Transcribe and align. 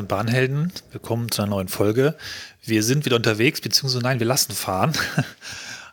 Den 0.00 0.06
Bahnhelden. 0.06 0.72
Willkommen 0.92 1.30
zu 1.30 1.42
einer 1.42 1.50
neuen 1.50 1.68
Folge. 1.68 2.16
Wir 2.64 2.82
sind 2.82 3.04
wieder 3.04 3.16
unterwegs, 3.16 3.60
beziehungsweise 3.60 4.02
nein, 4.02 4.18
wir 4.18 4.26
lassen 4.26 4.52
fahren. 4.52 4.92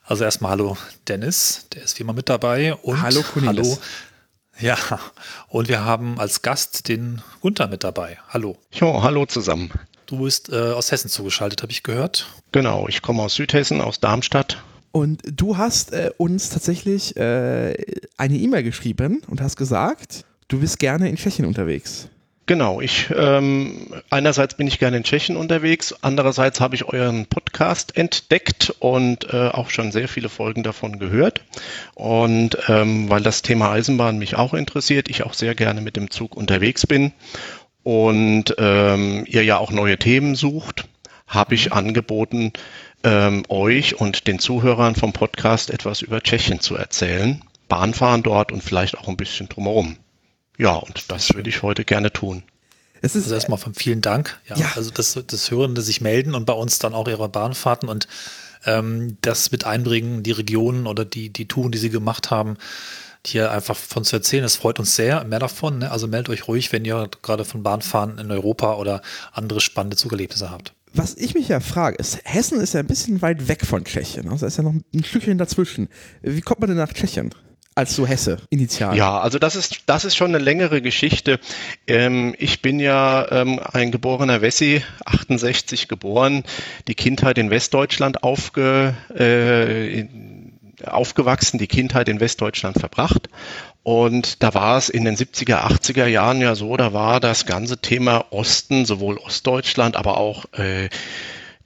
Also 0.06 0.24
erstmal 0.24 0.52
hallo 0.52 0.78
Dennis, 1.10 1.68
der 1.74 1.84
ist 1.84 2.00
wie 2.00 2.04
immer 2.04 2.14
mit 2.14 2.30
dabei. 2.30 2.76
Und 2.76 3.02
hallo 3.02 3.22
Cornelis. 3.24 3.68
Hallo. 3.68 3.80
Ja, 4.62 4.78
und 5.50 5.68
wir 5.68 5.84
haben 5.84 6.18
als 6.18 6.42
Gast 6.42 6.88
den 6.88 7.22
Gunther 7.42 7.68
mit 7.68 7.84
dabei. 7.84 8.18
Hallo. 8.30 8.58
Jo, 8.72 9.04
hallo 9.04 9.26
zusammen. 9.26 9.70
Du 10.06 10.24
bist 10.24 10.48
äh, 10.48 10.72
aus 10.72 10.94
Hessen 10.94 11.10
zugeschaltet, 11.10 11.62
habe 11.62 11.74
ich 11.74 11.84
gehört. 11.84 12.28
Genau, 12.54 12.88
ich 12.88 13.02
komme 13.02 13.22
aus 13.22 13.36
Südhessen, 13.36 13.82
aus 13.82 14.00
Darmstadt. 14.00 14.64
Und 14.94 15.22
du 15.26 15.58
hast 15.58 15.92
äh, 15.92 16.12
uns 16.16 16.50
tatsächlich 16.50 17.18
äh, 17.18 17.76
eine 18.16 18.38
E-Mail 18.38 18.64
geschrieben 18.64 19.22
und 19.28 19.42
hast 19.42 19.58
gesagt, 19.58 20.24
du 20.48 20.62
bist 20.62 20.80
gerne 20.80 21.10
in 21.10 21.18
Tschechien 21.18 21.46
unterwegs. 21.46 22.08
Genau, 22.48 22.80
ich 22.80 23.08
ähm, 23.14 23.94
einerseits 24.10 24.56
bin 24.56 24.68
ich 24.68 24.80
gerne 24.80 24.96
in 24.96 25.04
Tschechien 25.04 25.36
unterwegs, 25.36 25.94
andererseits 26.00 26.62
habe 26.62 26.76
ich 26.76 26.86
euren 26.86 27.26
Podcast 27.26 27.98
entdeckt 27.98 28.74
und 28.80 29.34
äh, 29.34 29.50
auch 29.50 29.70
schon 29.70 29.92
sehr 29.92 30.08
viele 30.08 30.30
Folgen 30.30 30.64
davon 30.64 30.98
gehört. 30.98 31.42
Und 31.94 32.58
ähm, 32.70 33.10
weil 33.10 33.22
das 33.22 33.42
Thema 33.42 33.72
Eisenbahn 33.72 34.18
mich 34.18 34.38
auch 34.38 34.54
interessiert, 34.54 35.10
ich 35.10 35.24
auch 35.24 35.34
sehr 35.34 35.56
gerne 35.56 35.82
mit 35.82 35.98
dem 35.98 36.10
Zug 36.10 36.38
unterwegs 36.38 36.88
bin 36.88 37.12
und 37.84 38.56
ähm, 38.58 39.26
ihr 39.28 39.44
ja 39.44 39.58
auch 39.58 39.72
neue 39.72 39.98
Themen 39.98 40.36
sucht, 40.36 40.86
habe 41.28 41.54
ich 41.54 41.74
angeboten, 41.74 42.54
ähm, 43.04 43.44
euch 43.50 44.00
und 44.00 44.26
den 44.26 44.40
Zuhörern 44.40 44.96
vom 44.96 45.12
Podcast 45.12 45.70
etwas 45.70 46.02
über 46.02 46.22
Tschechien 46.22 46.62
zu 46.62 46.78
erzählen, 46.78 47.44
Bahnfahren 47.68 48.24
dort 48.24 48.54
und 48.54 48.64
vielleicht 48.64 48.98
auch 48.98 49.10
ein 49.10 49.18
bisschen 49.18 49.50
drumherum. 49.50 49.98
Ja, 50.58 50.76
und 50.76 51.12
das 51.12 51.34
würde 51.36 51.50
ich 51.50 51.62
heute 51.62 51.86
gerne 51.86 52.12
tun. 52.12 52.44
Es 53.02 53.16
ist 53.16 53.24
also 53.24 53.36
erstmal 53.36 53.60
von 53.60 53.74
vielen 53.74 54.02
Dank. 54.02 54.40
Ja, 54.48 54.58
ja. 54.58 54.72
Also 54.76 54.92
das, 54.92 55.20
das 55.28 55.52
Hörende 55.52 55.82
sich 55.82 56.02
melden 56.02 56.34
und 56.34 56.46
bei 56.46 56.54
uns 56.54 56.80
dann 56.80 56.94
auch 56.94 57.08
ihre 57.08 57.30
Bahnfahrten 57.30 57.90
und 57.90 58.08
ähm, 58.66 59.18
das 59.22 59.52
mit 59.52 59.66
einbringen, 59.66 60.24
die 60.24 60.32
Regionen 60.32 60.88
oder 60.88 61.06
die, 61.06 61.30
die 61.30 61.48
Touren, 61.48 61.72
die 61.72 61.78
sie 61.78 61.90
gemacht 61.90 62.32
haben, 62.32 62.58
hier 63.26 63.52
einfach 63.52 63.76
von 63.76 64.04
zu 64.04 64.16
erzählen. 64.16 64.44
Das 64.44 64.56
freut 64.56 64.80
uns 64.80 64.96
sehr. 64.96 65.24
Mehr 65.26 65.40
davon. 65.40 65.80
Ne? 65.80 65.92
Also 65.92 66.08
meldet 66.08 66.30
euch 66.30 66.48
ruhig, 66.48 66.72
wenn 66.72 66.86
ihr 66.86 67.10
gerade 67.22 67.46
von 67.46 67.62
Bahnfahren 67.62 68.18
in 68.18 68.32
Europa 68.32 68.76
oder 68.76 69.02
andere 69.32 69.62
spannende 69.62 69.98
Zugerlebnisse 69.98 70.50
habt. 70.50 70.74
Was 70.94 71.16
ich 71.16 71.36
mich 71.36 71.50
ja 71.50 71.60
frage, 71.60 71.98
ist, 71.98 72.20
Hessen 72.24 72.60
ist 72.62 72.74
ja 72.74 72.80
ein 72.80 72.88
bisschen 72.88 73.22
weit 73.22 73.48
weg 73.48 73.66
von 73.66 73.84
Tschechien. 73.84 74.30
Also 74.30 74.46
ist 74.46 74.58
ja 74.58 74.64
noch 74.64 74.74
ein 74.74 75.04
Stückchen 75.04 75.38
dazwischen. 75.38 75.90
Wie 76.22 76.42
kommt 76.42 76.62
man 76.62 76.70
denn 76.70 76.78
nach 76.78 76.94
Tschechien? 76.94 77.36
Als 77.78 77.96
so 77.96 78.08
Hesse 78.08 78.38
initial. 78.50 78.98
Ja, 78.98 79.20
also 79.20 79.38
das 79.38 79.56
ist, 79.56 79.84
das 79.86 80.04
ist 80.04 80.16
schon 80.16 80.34
eine 80.34 80.44
längere 80.44 80.82
Geschichte. 80.82 81.40
Ähm, 81.86 82.36
ich 82.40 82.62
bin 82.62 82.80
ja 82.80 83.32
ähm, 83.32 83.60
ein 83.72 83.92
geborener 83.92 84.42
Wessi, 84.42 84.84
68 85.06 85.88
geboren, 85.88 86.44
die 86.88 86.96
Kindheit 86.96 87.38
in 87.38 87.52
Westdeutschland 87.52 88.24
aufge, 88.24 88.96
äh, 89.16 90.06
aufgewachsen, 90.86 91.60
die 91.60 91.68
Kindheit 91.68 92.10
in 92.10 92.20
Westdeutschland 92.20 92.80
verbracht. 92.80 93.30
Und 93.84 94.42
da 94.42 94.54
war 94.56 94.78
es 94.78 94.90
in 94.90 95.06
den 95.06 95.16
70er, 95.16 95.68
80er 95.68 96.08
Jahren 96.08 96.42
ja 96.42 96.56
so, 96.56 96.76
da 96.78 96.94
war 96.94 97.20
das 97.20 97.46
ganze 97.46 97.78
Thema 97.78 98.26
Osten, 98.32 98.86
sowohl 98.86 99.18
Ostdeutschland, 99.18 99.96
aber 99.96 100.18
auch 100.18 100.46
äh, 100.54 100.90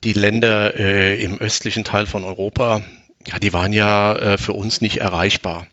die 0.04 0.14
Länder 0.14 0.78
äh, 0.78 1.24
im 1.24 1.40
östlichen 1.40 1.84
Teil 1.84 2.06
von 2.06 2.26
Europa, 2.26 2.82
ja, 3.28 3.40
die 3.40 3.54
waren 3.54 3.72
ja 3.72 4.14
äh, 4.16 4.38
für 4.38 4.54
uns 4.54 4.82
nicht 4.82 4.98
erreichbar. 4.98 5.68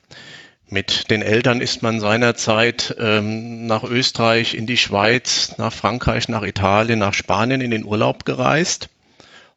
Mit 0.71 1.11
den 1.11 1.23
Eltern 1.23 1.63
ist 1.63 1.83
man 1.83 1.99
seinerzeit 1.99 2.95
ähm, 2.99 3.67
nach 3.67 3.85
Österreich, 3.85 4.55
in 4.55 4.67
die 4.67 4.77
Schweiz, 4.77 5.55
nach 5.57 5.73
Frankreich, 5.73 6.29
nach 6.29 6.43
Italien, 6.43 6.99
nach 6.99 7.15
Spanien 7.15 7.63
in 7.63 7.71
den 7.71 7.85
Urlaub 7.85 8.27
gereist. 8.27 8.91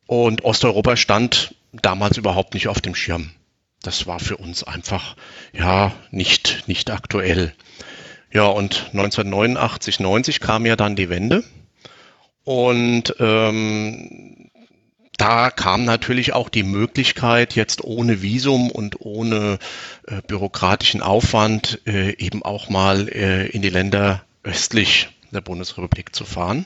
Und 0.08 0.46
Osteuropa 0.46 0.96
stand 0.96 1.54
damals 1.74 2.18
überhaupt 2.18 2.54
nicht 2.54 2.70
auf 2.70 2.80
dem 2.80 2.96
Schirm. 2.96 3.32
Das 3.82 4.08
war 4.08 4.20
für 4.20 4.38
uns 4.38 4.64
einfach, 4.64 5.18
ja, 5.52 5.92
nicht, 6.12 6.64
nicht 6.68 6.90
aktuell. 6.92 7.54
Ja, 8.32 8.46
und 8.46 8.90
1989, 8.94 10.00
90 10.00 10.40
kam 10.40 10.66
ja 10.66 10.78
dann 10.78 10.96
die 10.96 11.10
Wende. 11.10 11.44
Und 12.46 13.16
ähm, 13.20 14.41
da 15.22 15.52
kam 15.52 15.86
natürlich 15.86 16.34
auch 16.34 16.50
die 16.50 16.64
Möglichkeit, 16.64 17.54
jetzt 17.54 17.84
ohne 17.84 18.24
Visum 18.24 18.72
und 18.72 19.02
ohne 19.02 19.60
äh, 20.08 20.20
bürokratischen 20.26 21.04
Aufwand 21.04 21.80
äh, 21.86 22.16
eben 22.18 22.42
auch 22.42 22.70
mal 22.70 23.08
äh, 23.08 23.48
in 23.48 23.62
die 23.62 23.70
Länder 23.70 24.24
östlich 24.44 25.10
der 25.30 25.42
Bundesrepublik 25.42 26.16
zu 26.16 26.26
fahren. 26.26 26.66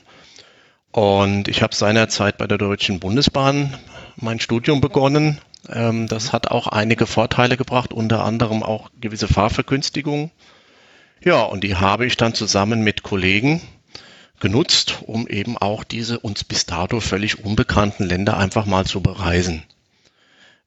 Und 0.90 1.48
ich 1.48 1.62
habe 1.62 1.74
seinerzeit 1.74 2.38
bei 2.38 2.46
der 2.46 2.56
Deutschen 2.56 2.98
Bundesbahn 2.98 3.76
mein 4.16 4.40
Studium 4.40 4.80
begonnen. 4.80 5.38
Ähm, 5.68 6.08
das 6.08 6.32
hat 6.32 6.50
auch 6.50 6.66
einige 6.66 7.06
Vorteile 7.06 7.58
gebracht, 7.58 7.92
unter 7.92 8.24
anderem 8.24 8.62
auch 8.62 8.90
gewisse 8.98 9.28
Fahrvergünstigungen. 9.28 10.30
Ja, 11.22 11.42
und 11.42 11.62
die 11.62 11.76
habe 11.76 12.06
ich 12.06 12.16
dann 12.16 12.32
zusammen 12.32 12.80
mit 12.80 13.02
Kollegen 13.02 13.60
genutzt, 14.40 14.98
um 15.06 15.26
eben 15.28 15.56
auch 15.56 15.84
diese 15.84 16.18
uns 16.18 16.44
bis 16.44 16.66
dato 16.66 17.00
völlig 17.00 17.44
unbekannten 17.44 18.04
Länder 18.04 18.36
einfach 18.36 18.66
mal 18.66 18.84
zu 18.84 19.00
bereisen. 19.00 19.62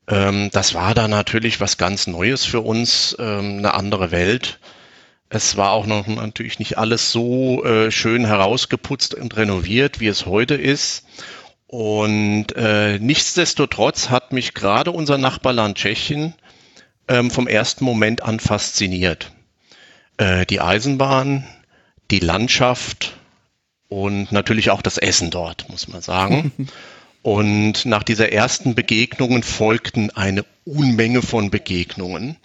Ähm, 0.07 0.49
das 0.51 0.73
war 0.73 0.93
da 0.93 1.07
natürlich 1.07 1.61
was 1.61 1.77
ganz 1.77 2.07
Neues 2.07 2.45
für 2.45 2.61
uns, 2.61 3.15
ähm, 3.19 3.59
eine 3.59 3.73
andere 3.73 4.11
Welt. 4.11 4.59
Es 5.29 5.57
war 5.57 5.71
auch 5.71 5.85
noch 5.85 6.07
natürlich 6.07 6.57
nicht 6.57 6.77
alles 6.77 7.11
so 7.11 7.63
äh, 7.63 7.91
schön 7.91 8.25
herausgeputzt 8.25 9.13
und 9.13 9.37
renoviert, 9.37 9.99
wie 9.99 10.07
es 10.07 10.25
heute 10.25 10.55
ist. 10.55 11.05
Und 11.67 12.47
äh, 12.55 12.97
nichtsdestotrotz 12.97 14.09
hat 14.09 14.33
mich 14.33 14.55
gerade 14.55 14.89
unser 14.91 15.19
Nachbarland 15.19 15.77
Tschechien 15.77 16.33
ähm, 17.07 17.29
vom 17.29 17.47
ersten 17.47 17.85
Moment 17.85 18.23
an 18.23 18.39
fasziniert. 18.39 19.31
Äh, 20.17 20.47
die 20.47 20.61
Eisenbahn, 20.61 21.47
die 22.09 22.19
Landschaft, 22.19 23.18
und 23.89 24.31
natürlich 24.31 24.69
auch 24.69 24.81
das 24.81 24.97
Essen 24.97 25.31
dort, 25.31 25.67
muss 25.69 25.87
man 25.87 26.01
sagen. 26.01 26.51
Und 27.21 27.85
nach 27.85 28.03
dieser 28.03 28.31
ersten 28.31 28.75
Begegnungen 28.75 29.43
folgten 29.43 30.09
eine 30.11 30.45
Unmenge 30.63 31.21
von 31.21 31.51
Begegnungen. 31.51 32.37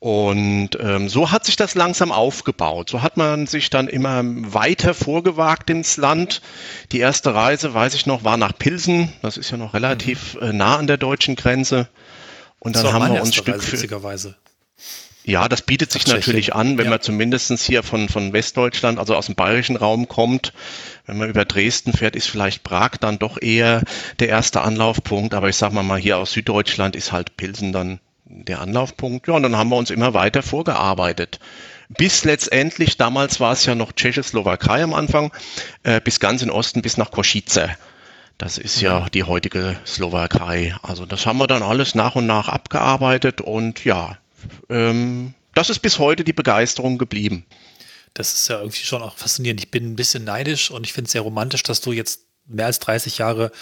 Und 0.00 0.70
ähm, 0.80 1.08
so 1.10 1.30
hat 1.30 1.44
sich 1.44 1.56
das 1.56 1.74
langsam 1.74 2.10
aufgebaut. 2.10 2.88
So 2.88 3.02
hat 3.02 3.18
man 3.18 3.46
sich 3.46 3.68
dann 3.68 3.86
immer 3.86 4.22
weiter 4.24 4.94
vorgewagt 4.94 5.68
ins 5.68 5.98
Land. 5.98 6.40
Die 6.90 6.98
erste 6.98 7.34
Reise, 7.34 7.72
weiß 7.74 7.94
ich 7.94 8.06
noch, 8.06 8.24
war 8.24 8.38
nach 8.38 8.56
Pilsen. 8.58 9.12
Das 9.20 9.36
ist 9.36 9.50
ja 9.50 9.58
noch 9.58 9.74
relativ 9.74 10.34
mhm. 10.34 10.42
äh, 10.42 10.52
nah 10.54 10.78
an 10.78 10.86
der 10.86 10.96
deutschen 10.96 11.36
Grenze. 11.36 11.86
Und 12.58 12.76
dann 12.76 12.92
haben 12.92 13.12
wir 13.12 13.22
uns 13.22 13.34
Stück 13.34 13.62
für 13.62 13.76
ja, 15.24 15.48
das 15.48 15.62
bietet 15.62 15.92
sich 15.92 16.06
natürlich 16.06 16.54
an, 16.54 16.78
wenn 16.78 16.86
ja. 16.86 16.90
man 16.90 17.00
zumindest 17.00 17.52
hier 17.60 17.82
von, 17.82 18.08
von 18.08 18.32
Westdeutschland, 18.32 18.98
also 18.98 19.14
aus 19.14 19.26
dem 19.26 19.34
bayerischen 19.34 19.76
Raum 19.76 20.08
kommt. 20.08 20.52
Wenn 21.06 21.18
man 21.18 21.28
über 21.28 21.44
Dresden 21.44 21.92
fährt, 21.92 22.16
ist 22.16 22.28
vielleicht 22.28 22.62
Prag 22.62 22.92
dann 23.00 23.18
doch 23.18 23.40
eher 23.40 23.82
der 24.18 24.28
erste 24.28 24.62
Anlaufpunkt. 24.62 25.34
Aber 25.34 25.48
ich 25.48 25.56
sag 25.56 25.72
mal 25.72 25.82
mal, 25.82 26.00
hier 26.00 26.18
aus 26.18 26.32
Süddeutschland 26.32 26.96
ist 26.96 27.12
halt 27.12 27.36
Pilsen 27.36 27.72
dann 27.72 28.00
der 28.24 28.60
Anlaufpunkt. 28.60 29.28
Ja, 29.28 29.34
und 29.34 29.42
dann 29.42 29.56
haben 29.56 29.70
wir 29.70 29.76
uns 29.76 29.90
immer 29.90 30.14
weiter 30.14 30.42
vorgearbeitet. 30.42 31.38
Bis 31.88 32.24
letztendlich, 32.24 32.96
damals 32.96 33.40
war 33.40 33.52
es 33.52 33.66
ja 33.66 33.74
noch 33.74 33.92
Tschechoslowakei 33.92 34.82
am 34.82 34.94
Anfang, 34.94 35.32
äh, 35.82 36.00
bis 36.00 36.20
ganz 36.20 36.40
in 36.40 36.50
Osten, 36.50 36.82
bis 36.82 36.96
nach 36.96 37.10
Kosice. 37.10 37.76
Das 38.38 38.56
ist 38.56 38.80
ja 38.80 39.06
die 39.12 39.24
heutige 39.24 39.76
Slowakei. 39.84 40.74
Also 40.82 41.04
das 41.04 41.26
haben 41.26 41.38
wir 41.38 41.46
dann 41.46 41.62
alles 41.62 41.94
nach 41.94 42.14
und 42.14 42.26
nach 42.26 42.48
abgearbeitet 42.48 43.42
und 43.42 43.84
ja, 43.84 44.16
ähm, 44.68 45.34
das 45.54 45.70
ist 45.70 45.80
bis 45.80 45.98
heute 45.98 46.24
die 46.24 46.32
Begeisterung 46.32 46.98
geblieben. 46.98 47.44
Das 48.14 48.32
ist 48.32 48.48
ja 48.48 48.58
irgendwie 48.58 48.84
schon 48.84 49.02
auch 49.02 49.16
faszinierend. 49.16 49.60
Ich 49.60 49.70
bin 49.70 49.92
ein 49.92 49.96
bisschen 49.96 50.24
neidisch 50.24 50.70
und 50.70 50.84
ich 50.84 50.92
finde 50.92 51.06
es 51.06 51.12
sehr 51.12 51.22
romantisch, 51.22 51.62
dass 51.62 51.80
du 51.80 51.92
jetzt 51.92 52.22
mehr 52.46 52.66
als 52.66 52.78
30 52.80 53.18
Jahre 53.18 53.52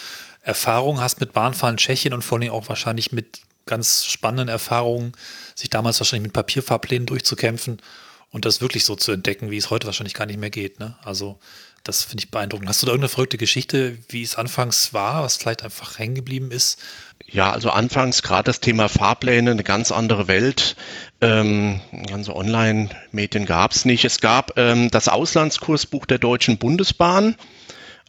Erfahrung 0.42 1.00
hast 1.00 1.20
mit 1.20 1.32
Bahnfahren 1.32 1.76
Tschechien 1.76 2.14
und 2.14 2.22
vor 2.22 2.38
allem 2.38 2.50
auch 2.50 2.68
wahrscheinlich 2.68 3.12
mit 3.12 3.40
ganz 3.66 4.06
spannenden 4.06 4.48
Erfahrungen, 4.48 5.12
sich 5.54 5.68
damals 5.68 6.00
wahrscheinlich 6.00 6.28
mit 6.28 6.32
Papierfahrplänen 6.32 7.06
durchzukämpfen 7.06 7.82
und 8.30 8.44
das 8.44 8.60
wirklich 8.60 8.84
so 8.84 8.96
zu 8.96 9.12
entdecken, 9.12 9.50
wie 9.50 9.58
es 9.58 9.70
heute 9.70 9.86
wahrscheinlich 9.86 10.14
gar 10.14 10.26
nicht 10.26 10.40
mehr 10.40 10.50
geht. 10.50 10.80
Ne? 10.80 10.96
Also 11.02 11.38
das 11.88 12.04
finde 12.04 12.22
ich 12.22 12.30
beeindruckend. 12.30 12.68
Hast 12.68 12.82
du 12.82 12.86
da 12.86 12.92
irgendeine 12.92 13.08
verrückte 13.08 13.38
Geschichte, 13.38 13.96
wie 14.10 14.22
es 14.22 14.36
anfangs 14.36 14.92
war, 14.92 15.22
was 15.22 15.36
vielleicht 15.36 15.64
einfach 15.64 15.98
hängen 15.98 16.14
geblieben 16.14 16.50
ist? 16.50 16.78
Ja, 17.26 17.50
also 17.50 17.70
anfangs 17.70 18.22
gerade 18.22 18.44
das 18.44 18.60
Thema 18.60 18.88
Fahrpläne, 18.88 19.50
eine 19.50 19.64
ganz 19.64 19.90
andere 19.90 20.28
Welt. 20.28 20.76
Ähm, 21.20 21.80
ganze 22.06 22.36
Online-Medien 22.36 23.46
gab 23.46 23.72
es 23.72 23.86
nicht. 23.86 24.04
Es 24.04 24.20
gab 24.20 24.58
ähm, 24.58 24.90
das 24.90 25.08
Auslandskursbuch 25.08 26.04
der 26.04 26.18
Deutschen 26.18 26.58
Bundesbahn. 26.58 27.36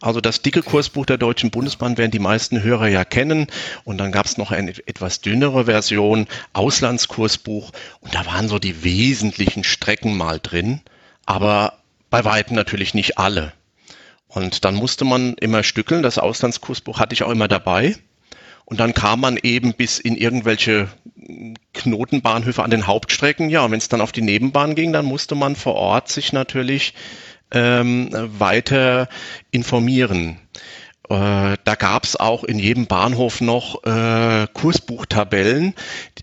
Also 0.02 0.20
das 0.20 0.42
dicke 0.42 0.62
Kursbuch 0.62 1.06
der 1.06 1.18
Deutschen 1.18 1.50
Bundesbahn 1.50 1.98
werden 1.98 2.10
die 2.10 2.18
meisten 2.18 2.62
Hörer 2.62 2.88
ja 2.88 3.04
kennen. 3.04 3.46
Und 3.84 3.98
dann 3.98 4.12
gab 4.12 4.26
es 4.26 4.36
noch 4.36 4.50
eine 4.50 4.72
etwas 4.86 5.22
dünnere 5.22 5.64
Version, 5.64 6.26
Auslandskursbuch. 6.52 7.70
Und 8.00 8.14
da 8.14 8.26
waren 8.26 8.48
so 8.48 8.58
die 8.58 8.84
wesentlichen 8.84 9.64
Strecken 9.64 10.16
mal 10.16 10.38
drin, 10.38 10.80
aber 11.24 11.78
bei 12.10 12.24
weitem 12.24 12.56
natürlich 12.56 12.92
nicht 12.92 13.18
alle. 13.18 13.52
Und 14.30 14.64
dann 14.64 14.76
musste 14.76 15.04
man 15.04 15.34
immer 15.34 15.62
stückeln. 15.64 16.02
Das 16.02 16.18
Auslandskursbuch 16.18 17.00
hatte 17.00 17.14
ich 17.14 17.24
auch 17.24 17.30
immer 17.30 17.48
dabei. 17.48 17.96
Und 18.64 18.78
dann 18.78 18.94
kam 18.94 19.20
man 19.20 19.36
eben 19.36 19.74
bis 19.74 19.98
in 19.98 20.16
irgendwelche 20.16 20.88
Knotenbahnhöfe 21.74 22.62
an 22.62 22.70
den 22.70 22.86
Hauptstrecken. 22.86 23.50
Ja, 23.50 23.68
wenn 23.68 23.78
es 23.78 23.88
dann 23.88 24.00
auf 24.00 24.12
die 24.12 24.22
Nebenbahn 24.22 24.76
ging, 24.76 24.92
dann 24.92 25.04
musste 25.04 25.34
man 25.34 25.56
vor 25.56 25.74
Ort 25.74 26.08
sich 26.08 26.32
natürlich 26.32 26.94
ähm, 27.50 28.10
weiter 28.12 29.08
informieren. 29.50 30.38
Äh, 31.10 31.56
da 31.64 31.74
gab 31.74 32.04
es 32.04 32.14
auch 32.14 32.44
in 32.44 32.60
jedem 32.60 32.86
Bahnhof 32.86 33.40
noch 33.40 33.82
äh, 33.82 34.46
Kursbuchtabellen, 34.54 35.74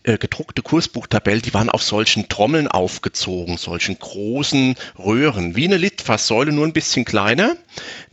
äh, 0.04 0.18
gedruckte 0.18 0.62
Kursbuchtabellen, 0.62 1.42
die 1.42 1.54
waren 1.54 1.70
auf 1.70 1.84
solchen 1.84 2.30
Trommeln 2.30 2.70
aufgezogen, 2.70 3.58
solchen 3.58 4.00
großen 4.00 4.76
Röhren, 4.98 5.58
wie 5.58 5.66
eine 5.66 5.76
Litfaßsäule, 5.76 6.54
nur 6.54 6.66
ein 6.66 6.72
bisschen 6.72 7.04
kleiner. 7.04 7.58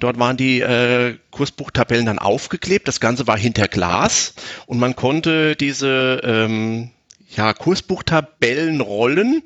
Dort 0.00 0.18
waren 0.18 0.36
die 0.36 0.62
äh, 0.62 1.16
Kursbuchtabellen 1.30 2.06
dann 2.06 2.18
aufgeklebt, 2.18 2.88
das 2.88 2.98
Ganze 2.98 3.28
war 3.28 3.38
hinter 3.38 3.68
Glas. 3.68 4.34
Und 4.66 4.80
man 4.80 4.96
konnte 4.96 5.54
diese 5.54 6.22
ähm, 6.24 6.90
ja, 7.36 7.52
Kursbuchtabellenrollen 7.52 9.42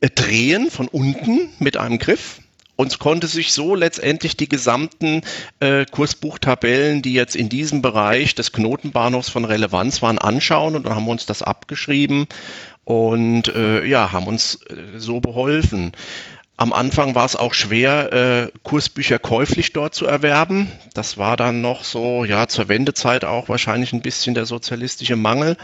äh, 0.00 0.10
drehen 0.10 0.70
von 0.70 0.86
unten 0.86 1.50
mit 1.58 1.76
einem 1.76 1.98
Griff 1.98 2.38
und 2.78 3.00
konnte 3.00 3.26
sich 3.26 3.52
so 3.52 3.74
letztendlich 3.74 4.36
die 4.36 4.48
gesamten 4.48 5.22
äh, 5.58 5.84
Kursbuchtabellen, 5.84 7.02
die 7.02 7.12
jetzt 7.12 7.34
in 7.34 7.48
diesem 7.48 7.82
Bereich 7.82 8.36
des 8.36 8.52
Knotenbahnhofs 8.52 9.28
von 9.28 9.44
Relevanz 9.44 10.00
waren, 10.00 10.18
anschauen 10.18 10.76
und 10.76 10.86
dann 10.86 10.94
haben 10.94 11.04
wir 11.06 11.10
uns 11.10 11.26
das 11.26 11.42
abgeschrieben 11.42 12.26
und 12.84 13.48
äh, 13.48 13.84
ja, 13.84 14.12
haben 14.12 14.28
uns 14.28 14.60
äh, 14.70 14.96
so 14.96 15.18
beholfen. 15.18 15.90
Am 16.56 16.72
Anfang 16.72 17.16
war 17.16 17.24
es 17.24 17.34
auch 17.34 17.52
schwer, 17.52 18.12
äh, 18.12 18.58
Kursbücher 18.62 19.18
käuflich 19.18 19.72
dort 19.72 19.96
zu 19.96 20.06
erwerben. 20.06 20.70
Das 20.94 21.18
war 21.18 21.36
dann 21.36 21.60
noch 21.60 21.82
so, 21.82 22.24
ja, 22.24 22.46
zur 22.46 22.68
Wendezeit 22.68 23.24
auch 23.24 23.48
wahrscheinlich 23.48 23.92
ein 23.92 24.02
bisschen 24.02 24.34
der 24.34 24.46
sozialistische 24.46 25.16
Mangel. 25.16 25.56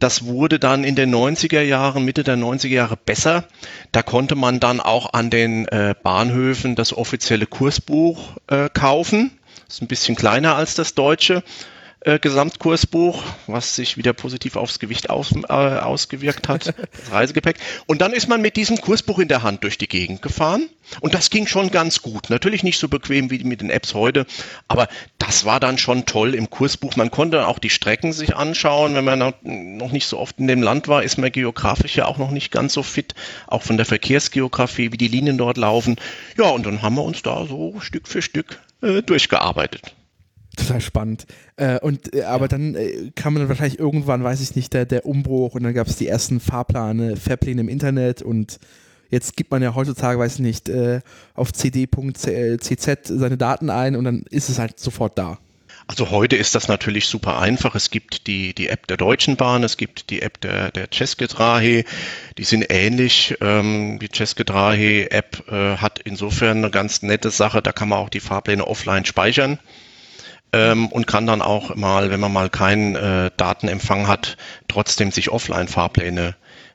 Das 0.00 0.24
wurde 0.24 0.58
dann 0.58 0.82
in 0.82 0.96
den 0.96 1.14
90er 1.14 1.60
Jahren, 1.60 2.04
Mitte 2.06 2.24
der 2.24 2.36
90er 2.36 2.68
Jahre 2.68 2.96
besser. 2.96 3.44
Da 3.92 4.02
konnte 4.02 4.34
man 4.34 4.58
dann 4.58 4.80
auch 4.80 5.12
an 5.12 5.28
den 5.28 5.68
äh, 5.68 5.94
Bahnhöfen 6.02 6.74
das 6.74 6.96
offizielle 6.96 7.46
Kursbuch 7.46 8.36
äh, 8.48 8.70
kaufen. 8.70 9.38
Ist 9.68 9.82
ein 9.82 9.88
bisschen 9.88 10.16
kleiner 10.16 10.56
als 10.56 10.74
das 10.74 10.94
deutsche 10.94 11.44
äh, 12.00 12.18
Gesamtkursbuch, 12.18 13.22
was 13.46 13.76
sich 13.76 13.96
wieder 13.96 14.12
positiv 14.12 14.56
aufs 14.56 14.78
Gewicht 14.78 15.10
aus, 15.10 15.32
äh, 15.32 15.52
ausgewirkt 15.52 16.48
hat, 16.48 16.66
das 16.92 17.12
Reisegepäck. 17.12 17.58
Und 17.86 18.00
dann 18.00 18.12
ist 18.12 18.28
man 18.28 18.40
mit 18.40 18.56
diesem 18.56 18.80
Kursbuch 18.80 19.18
in 19.18 19.28
der 19.28 19.42
Hand 19.42 19.64
durch 19.64 19.78
die 19.78 19.88
Gegend 19.88 20.22
gefahren 20.22 20.68
und 21.00 21.14
das 21.14 21.30
ging 21.30 21.46
schon 21.46 21.70
ganz 21.70 22.02
gut. 22.02 22.30
Natürlich 22.30 22.62
nicht 22.62 22.78
so 22.78 22.88
bequem 22.88 23.30
wie 23.30 23.44
mit 23.44 23.60
den 23.60 23.70
Apps 23.70 23.94
heute, 23.94 24.26
aber 24.66 24.88
das 25.18 25.44
war 25.44 25.60
dann 25.60 25.78
schon 25.78 26.06
toll 26.06 26.34
im 26.34 26.50
Kursbuch. 26.50 26.96
Man 26.96 27.10
konnte 27.10 27.46
auch 27.46 27.58
die 27.58 27.70
Strecken 27.70 28.12
sich 28.12 28.34
anschauen. 28.34 28.94
Wenn 28.94 29.04
man 29.04 29.34
noch 29.42 29.92
nicht 29.92 30.06
so 30.06 30.18
oft 30.18 30.38
in 30.38 30.48
dem 30.48 30.62
Land 30.62 30.88
war, 30.88 31.02
ist 31.02 31.18
man 31.18 31.30
geografisch 31.30 31.96
ja 31.96 32.06
auch 32.06 32.18
noch 32.18 32.30
nicht 32.30 32.50
ganz 32.50 32.72
so 32.72 32.82
fit, 32.82 33.14
auch 33.46 33.62
von 33.62 33.76
der 33.76 33.86
Verkehrsgeografie, 33.86 34.92
wie 34.92 34.96
die 34.96 35.08
Linien 35.08 35.38
dort 35.38 35.56
laufen. 35.56 35.96
Ja, 36.36 36.48
und 36.48 36.66
dann 36.66 36.82
haben 36.82 36.96
wir 36.96 37.04
uns 37.04 37.22
da 37.22 37.46
so 37.46 37.78
Stück 37.80 38.08
für 38.08 38.22
Stück 38.22 38.60
äh, 38.82 39.02
durchgearbeitet. 39.02 39.94
Total 40.56 40.80
spannend. 40.80 41.26
Äh, 41.56 41.78
und 41.80 42.14
äh, 42.14 42.22
aber 42.22 42.48
dann 42.48 42.74
äh, 42.74 43.10
kam 43.14 43.34
dann 43.36 43.48
wahrscheinlich 43.48 43.78
irgendwann, 43.78 44.24
weiß 44.24 44.40
ich 44.40 44.56
nicht, 44.56 44.72
der, 44.72 44.84
der 44.84 45.06
Umbruch 45.06 45.54
und 45.54 45.62
dann 45.62 45.74
gab 45.74 45.86
es 45.86 45.96
die 45.96 46.08
ersten 46.08 46.40
Fahrpläne, 46.40 47.16
Fairpläne 47.16 47.60
im 47.60 47.68
Internet 47.68 48.20
und 48.22 48.58
jetzt 49.10 49.36
gibt 49.36 49.50
man 49.52 49.62
ja 49.62 49.74
heutzutage, 49.74 50.18
weiß 50.18 50.34
ich 50.34 50.40
nicht, 50.40 50.68
äh, 50.68 51.00
auf 51.34 51.52
cd.cz 51.52 52.86
seine 53.04 53.36
Daten 53.36 53.70
ein 53.70 53.94
und 53.94 54.04
dann 54.04 54.24
ist 54.30 54.48
es 54.48 54.58
halt 54.58 54.80
sofort 54.80 55.16
da. 55.18 55.38
Also 55.86 56.10
heute 56.10 56.36
ist 56.36 56.54
das 56.54 56.68
natürlich 56.68 57.06
super 57.06 57.40
einfach. 57.40 57.74
Es 57.74 57.90
gibt 57.90 58.28
die, 58.28 58.54
die 58.54 58.68
App 58.68 58.86
der 58.86 58.96
Deutschen 58.96 59.36
Bahn, 59.36 59.64
es 59.64 59.76
gibt 59.76 60.10
die 60.10 60.22
App 60.22 60.40
der, 60.40 60.70
der 60.70 60.88
České 60.88 61.26
Dráhy. 61.26 61.84
Die 62.38 62.44
sind 62.44 62.66
ähnlich. 62.68 63.36
Ähm, 63.40 63.98
die 64.00 64.08
České 64.08 64.44
Dráhy 64.44 65.10
App 65.10 65.44
äh, 65.48 65.78
hat 65.78 65.98
insofern 66.00 66.58
eine 66.58 66.70
ganz 66.70 67.02
nette 67.02 67.30
Sache. 67.30 67.60
Da 67.60 67.72
kann 67.72 67.88
man 67.88 67.98
auch 67.98 68.08
die 68.08 68.20
Fahrpläne 68.20 68.66
offline 68.66 69.04
speichern 69.04 69.58
ähm, 70.52 70.88
und 70.88 71.06
kann 71.06 71.26
dann 71.26 71.42
auch 71.42 71.74
mal, 71.74 72.10
wenn 72.10 72.20
man 72.20 72.32
mal 72.32 72.50
keinen 72.50 72.96
äh, 72.96 73.30
Datenempfang 73.36 74.08
hat, 74.08 74.36
trotzdem 74.68 75.10
sich 75.10 75.30
Offline-Fahrpläne 75.30 76.34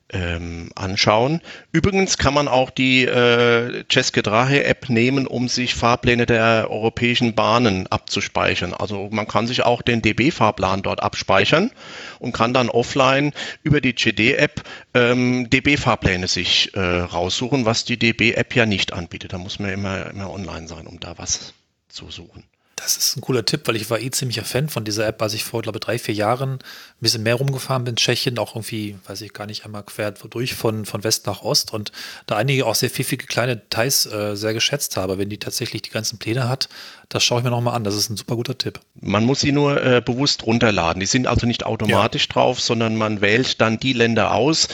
ähm, 0.10 0.70
anschauen. 0.76 1.42
Übrigens 1.72 2.18
kann 2.18 2.34
man 2.34 2.48
auch 2.48 2.70
die 2.70 3.06
äh, 3.06 3.84
České 3.90 4.22
Dráhy 4.22 4.62
App 4.62 4.90
nehmen, 4.90 5.26
um 5.26 5.48
sich 5.48 5.74
Fahrpläne 5.74 6.26
der 6.26 6.68
europäischen 6.70 7.34
Bahnen 7.34 7.88
abzuspeichern. 7.88 8.74
Also 8.74 9.10
man 9.12 9.28
kann 9.28 9.48
sich 9.48 9.64
auch 9.64 9.82
den 9.82 10.02
DB-Fahrplan 10.02 10.84
dort 10.84 11.02
abspeichern 11.02 11.72
und 12.20 12.34
kann 12.34 12.54
dann 12.54 12.70
offline 12.70 13.34
über 13.64 13.82
die 13.82 13.96
GD-App 13.96 14.64
ähm, 14.94 15.50
DB-Fahrpläne 15.50 16.28
sich 16.28 16.76
äh, 16.76 16.80
raussuchen, 16.80 17.66
was 17.66 17.84
die 17.84 17.98
DB-App 17.98 18.56
ja 18.56 18.66
nicht 18.66 18.94
anbietet. 18.94 19.34
Da 19.34 19.40
muss 19.40 19.60
man 19.60 19.72
immer, 19.72 20.12
immer 20.12 20.32
online 20.32 20.68
sein, 20.68 20.86
um 20.86 21.00
da 21.00 21.18
was 21.18 21.56
zu 21.90 22.12
suchen. 22.12 22.44
Das 22.78 22.98
ist 22.98 23.16
ein 23.16 23.22
cooler 23.22 23.46
Tipp, 23.46 23.62
weil 23.66 23.78
ich 23.78 23.90
war 23.90 24.02
eh 24.02 24.12
ziemlicher 24.12 24.44
Fan 24.44 24.68
von 24.68 24.84
dieser 24.84 25.08
App, 25.08 25.22
als 25.22 25.34
ich 25.34 25.46
vor, 25.46 25.62
glaube 25.62 25.80
drei, 25.80 25.98
vier 25.98 26.14
Jahren 26.14 26.56
ein 26.56 26.60
bisschen 27.00 27.24
mehr 27.24 27.36
rumgefahren 27.36 27.86
bin 27.86 27.94
in 27.94 27.96
Tschechien, 27.96 28.38
auch 28.38 28.54
irgendwie, 28.54 28.98
weiß 29.08 29.22
ich 29.22 29.32
gar 29.32 29.46
nicht, 29.46 29.64
einmal 29.64 29.84
quer 29.84 30.12
durch 30.12 30.56
von, 30.56 30.86
von 30.86 31.06
West 31.06 31.26
nach 31.26 31.42
Ost 31.42 31.72
und 31.72 31.94
da 32.28 32.36
einige 32.36 32.66
auch 32.66 32.76
sehr 32.76 32.90
pfiffige 32.90 33.28
kleine 33.28 33.56
Details 33.56 34.06
äh, 34.08 34.36
sehr 34.36 34.54
geschätzt 34.54 34.98
habe. 34.98 35.18
Wenn 35.18 35.30
die 35.30 35.40
tatsächlich 35.40 35.84
die 35.84 35.90
ganzen 35.90 36.20
Pläne 36.20 36.50
hat, 36.50 36.68
das 37.10 37.24
schaue 37.24 37.40
ich 37.40 37.44
mir 37.44 37.52
nochmal 37.52 37.76
an. 37.76 37.84
Das 37.84 37.96
ist 37.96 38.10
ein 38.10 38.18
super 38.18 38.36
guter 38.36 38.58
Tipp. 38.58 38.80
Man 39.00 39.26
muss 39.26 39.42
sie 39.42 39.52
nur 39.52 39.84
äh, 39.84 40.02
bewusst 40.04 40.46
runterladen. 40.46 41.00
Die 41.00 41.06
sind 41.06 41.28
also 41.28 41.46
nicht 41.46 41.66
automatisch 41.66 42.28
ja. 42.30 42.34
drauf, 42.34 42.60
sondern 42.60 42.96
man 42.96 43.22
wählt 43.22 43.62
dann 43.62 43.80
die 43.80 43.94
Länder 43.94 44.34
aus, 44.34 44.68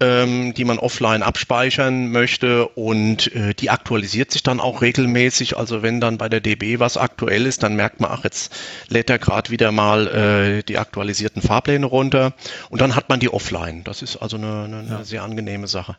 ähm, 0.00 0.54
die 0.54 0.64
man 0.64 0.78
offline 0.78 1.22
abspeichern 1.22 2.10
möchte 2.10 2.68
und 2.68 3.34
äh, 3.34 3.54
die 3.54 3.70
aktualisiert 3.70 4.30
sich 4.30 4.42
dann 4.42 4.60
auch 4.60 4.82
regelmäßig. 4.82 5.56
Also 5.56 5.82
wenn 5.82 6.00
dann 6.00 6.18
bei 6.18 6.28
der 6.28 6.40
DB 6.40 6.78
was 6.78 6.96
aktuell 6.96 7.46
ist, 7.46 7.62
dann 7.62 7.76
merkt 7.76 8.00
man, 8.00 8.10
ach, 8.10 8.24
jetzt 8.24 8.54
lädt 8.88 9.10
er 9.10 9.18
gerade 9.18 9.50
wieder 9.50 9.72
mal 9.72 10.06
äh, 10.06 10.62
die 10.62 10.78
aktualisierten 10.78 11.42
Fahrpläne 11.42 11.86
runter 11.86 12.34
und 12.68 12.80
dann 12.80 12.96
hat 12.96 13.08
man 13.08 13.20
die 13.20 13.32
offline. 13.32 13.84
Das 13.84 14.02
ist 14.02 14.16
also 14.16 14.36
eine, 14.36 14.64
eine, 14.64 14.78
eine 14.78 15.04
sehr 15.04 15.22
angenehme 15.22 15.68
Sache 15.68 15.96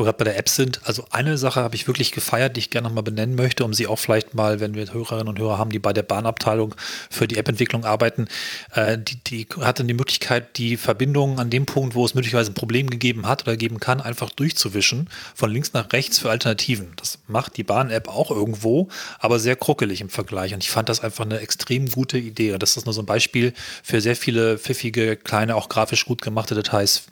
wir 0.00 0.06
gerade 0.06 0.18
bei 0.18 0.24
der 0.24 0.38
App 0.38 0.48
sind. 0.48 0.80
Also 0.84 1.04
eine 1.10 1.38
Sache 1.38 1.60
habe 1.60 1.76
ich 1.76 1.86
wirklich 1.86 2.12
gefeiert, 2.12 2.56
die 2.56 2.60
ich 2.60 2.70
gerne 2.70 2.88
nochmal 2.88 3.02
benennen 3.02 3.34
möchte, 3.34 3.64
um 3.64 3.74
sie 3.74 3.86
auch 3.86 3.98
vielleicht 3.98 4.34
mal, 4.34 4.60
wenn 4.60 4.74
wir 4.74 4.92
Hörerinnen 4.92 5.28
und 5.28 5.38
Hörer 5.38 5.58
haben, 5.58 5.70
die 5.70 5.78
bei 5.78 5.92
der 5.92 6.02
Bahnabteilung 6.02 6.74
für 7.10 7.28
die 7.28 7.36
App-Entwicklung 7.36 7.84
arbeiten, 7.84 8.28
äh, 8.74 8.98
die, 8.98 9.16
die 9.16 9.46
hat 9.60 9.78
dann 9.78 9.88
die 9.88 9.94
Möglichkeit, 9.94 10.56
die 10.56 10.76
Verbindung 10.76 11.38
an 11.38 11.50
dem 11.50 11.66
Punkt, 11.66 11.94
wo 11.94 12.04
es 12.04 12.14
möglicherweise 12.14 12.50
ein 12.50 12.54
Problem 12.54 12.90
gegeben 12.90 13.26
hat 13.26 13.42
oder 13.42 13.56
geben 13.56 13.78
kann, 13.80 14.00
einfach 14.00 14.30
durchzuwischen, 14.30 15.08
von 15.34 15.50
links 15.50 15.72
nach 15.72 15.92
rechts 15.92 16.18
für 16.18 16.30
Alternativen. 16.30 16.92
Das 16.96 17.18
macht 17.28 17.56
die 17.56 17.64
Bahn-App 17.64 18.08
auch 18.08 18.30
irgendwo, 18.30 18.88
aber 19.18 19.38
sehr 19.38 19.56
kruckelig 19.56 20.00
im 20.00 20.08
Vergleich. 20.08 20.54
Und 20.54 20.64
ich 20.64 20.70
fand 20.70 20.88
das 20.88 21.00
einfach 21.00 21.24
eine 21.24 21.40
extrem 21.40 21.88
gute 21.88 22.18
Idee. 22.18 22.52
Und 22.52 22.62
das 22.62 22.76
ist 22.76 22.86
nur 22.86 22.92
so 22.92 23.02
ein 23.02 23.06
Beispiel 23.06 23.52
für 23.82 24.00
sehr 24.00 24.16
viele 24.16 24.58
pfiffige, 24.58 25.16
kleine, 25.16 25.56
auch 25.56 25.68
grafisch 25.68 26.06
gut 26.06 26.22
gemachte 26.22 26.54
Details. 26.54 27.04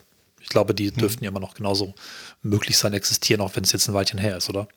Ich 0.49 0.51
glaube, 0.51 0.73
die 0.73 0.87
hm. 0.89 0.97
dürften 0.97 1.23
ja 1.23 1.29
immer 1.29 1.39
noch 1.39 1.53
genauso 1.53 1.93
möglich 2.41 2.75
sein, 2.75 2.93
existieren, 2.93 3.39
auch 3.39 3.55
wenn 3.55 3.63
es 3.63 3.71
jetzt 3.71 3.87
ein 3.87 3.93
Weilchen 3.93 4.17
her 4.17 4.35
ist, 4.35 4.49
oder? 4.49 4.67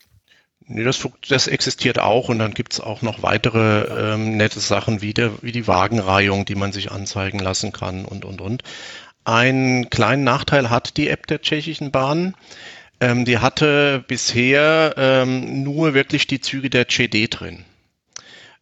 Nee, 0.67 0.85
das, 0.85 1.01
das 1.31 1.47
existiert 1.47 1.99
auch 1.99 2.29
und 2.29 2.39
dann 2.39 2.53
gibt 2.53 2.75
es 2.75 2.81
auch 2.81 3.01
noch 3.01 3.23
weitere 3.23 4.13
ähm, 4.13 4.37
nette 4.37 4.61
Sachen 4.61 5.01
wie, 5.01 5.15
der, 5.15 5.43
wie 5.43 5.51
die 5.51 5.67
Wagenreihung, 5.67 6.45
die 6.45 6.57
man 6.57 6.73
sich 6.73 6.93
anzeigen 6.93 7.39
lassen 7.39 7.73
kann 7.73 8.05
und, 8.05 8.27
und, 8.27 8.43
und. 8.43 8.63
Einen 9.25 9.89
kleinen 9.89 10.25
Nachteil 10.25 10.69
hat 10.69 10.99
die 10.99 11.09
App 11.09 11.27
der 11.27 11.41
tschechischen 11.41 11.91
Bahn. 11.91 12.35
Ähm, 13.01 13.25
die 13.25 13.39
hatte 13.39 14.05
bisher 14.07 14.93
ähm, 14.99 15.63
nur 15.63 15.95
wirklich 15.95 16.27
die 16.27 16.43
Züge 16.43 16.69
der 16.69 16.87
CD 16.87 17.29
drin, 17.29 17.65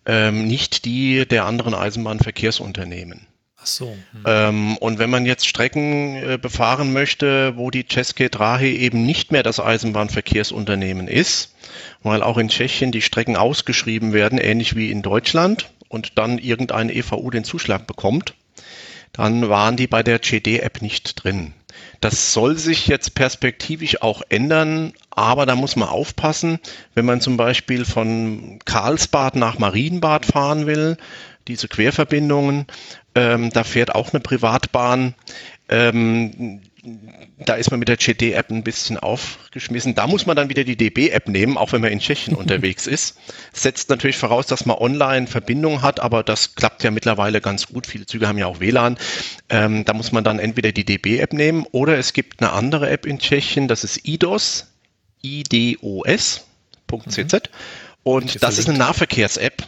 ähm, 0.07 0.47
nicht 0.47 0.85
die 0.85 1.27
der 1.27 1.45
anderen 1.45 1.75
Eisenbahnverkehrsunternehmen. 1.75 3.27
Ach 3.63 3.67
so. 3.67 3.97
Hm. 4.13 4.25
Ähm, 4.27 4.77
und 4.79 4.99
wenn 4.99 5.11
man 5.11 5.27
jetzt 5.27 5.47
Strecken 5.47 6.17
äh, 6.17 6.39
befahren 6.41 6.93
möchte, 6.93 7.57
wo 7.57 7.71
die 7.71 7.85
České 7.85 8.31
Dráhy 8.31 8.77
eben 8.77 9.05
nicht 9.05 9.33
mehr 9.33 9.43
das 9.43 9.61
Eisenbahnverkehrsunternehmen 9.61 11.09
ist, 11.09 11.55
weil 12.03 12.23
auch 12.23 12.39
in 12.39 12.49
Tschechien 12.49 12.93
die 12.93 13.03
Strecken 13.03 13.37
ausgeschrieben 13.37 14.13
werden, 14.13 14.39
ähnlich 14.39 14.77
wie 14.77 14.91
in 14.91 15.03
Deutschland, 15.03 15.71
und 15.89 16.17
dann 16.19 16.39
irgendeine 16.39 16.95
EVU 16.95 17.31
den 17.31 17.45
Zuschlag 17.45 17.87
bekommt, 17.87 18.35
dann 19.13 19.49
waren 19.49 19.77
die 19.77 19.89
bei 19.89 20.03
der 20.03 20.23
CD-App 20.23 20.81
nicht 20.81 21.23
drin. 21.23 21.53
Das 22.01 22.33
soll 22.33 22.57
sich 22.57 22.87
jetzt 22.87 23.15
perspektivisch 23.15 24.01
auch 24.01 24.23
ändern, 24.29 24.95
aber 25.11 25.45
da 25.47 25.55
muss 25.55 25.77
man 25.77 25.89
aufpassen, 25.89 26.61
wenn 26.95 27.05
man 27.05 27.21
zum 27.21 27.37
Beispiel 27.37 27.85
von 27.85 28.59
Karlsbad 28.65 29.37
nach 29.37 29.59
Marienbad 29.59 30.25
fahren 30.25 30.67
will, 30.67 30.97
diese 31.49 31.69
Querverbindungen, 31.69 32.67
ähm, 33.15 33.51
da 33.51 33.65
fährt 33.65 33.95
auch 33.95 34.13
eine 34.13 34.21
Privatbahn. 34.21 35.15
Ähm, 35.69 36.61
da 37.39 37.55
ist 37.55 37.71
man 37.71 37.79
mit 37.79 37.89
der 37.89 37.97
GD-App 37.97 38.51
ein 38.51 38.63
bisschen 38.63 38.97
aufgeschmissen. 38.99 39.95
Da 39.95 40.07
muss 40.07 40.27
man 40.27 40.37
dann 40.37 40.49
wieder 40.49 40.65
die 40.65 40.77
DB-App 40.77 41.29
nehmen, 41.29 41.59
auch 41.59 41.73
wenn 41.73 41.81
man 41.81 41.93
in 41.93 42.01
Tschechien 42.01 42.35
unterwegs 42.37 42.87
ist. 42.87 43.19
Setzt 43.53 43.91
natürlich 43.91 44.17
voraus, 44.17 44.47
dass 44.47 44.67
man 44.67 44.77
online 44.79 45.27
Verbindung 45.27 45.83
hat, 45.83 46.01
aber 46.01 46.23
das 46.23 46.55
klappt 46.55 46.83
ja 46.83 46.91
mittlerweile 46.91 47.41
ganz 47.41 47.67
gut. 47.67 47.87
Viele 47.87 48.07
Züge 48.07 48.29
haben 48.29 48.39
ja 48.39 48.47
auch 48.47 48.61
WLAN. 48.61 48.99
Ähm, 49.49 49.85
da 49.85 49.93
muss 49.93 50.13
man 50.13 50.25
dann 50.25 50.39
entweder 50.39 50.73
die 50.73 50.85
DB-App 50.85 51.33
nehmen 51.33 51.67
oder 51.71 51.99
es 51.99 52.13
gibt 52.13 52.41
eine 52.41 52.53
andere 52.53 52.89
App 52.91 53.07
in 53.07 53.19
Tschechien, 53.19 53.69
das 53.69 53.85
ist 53.85 54.07
IDOS, 54.07 54.73
IDOS.cz. 55.23 56.45
Mhm. 56.89 57.41
Und 58.03 58.43
das 58.43 58.59
ist 58.59 58.69
eine 58.69 58.79
Nahverkehrs-App 58.79 59.67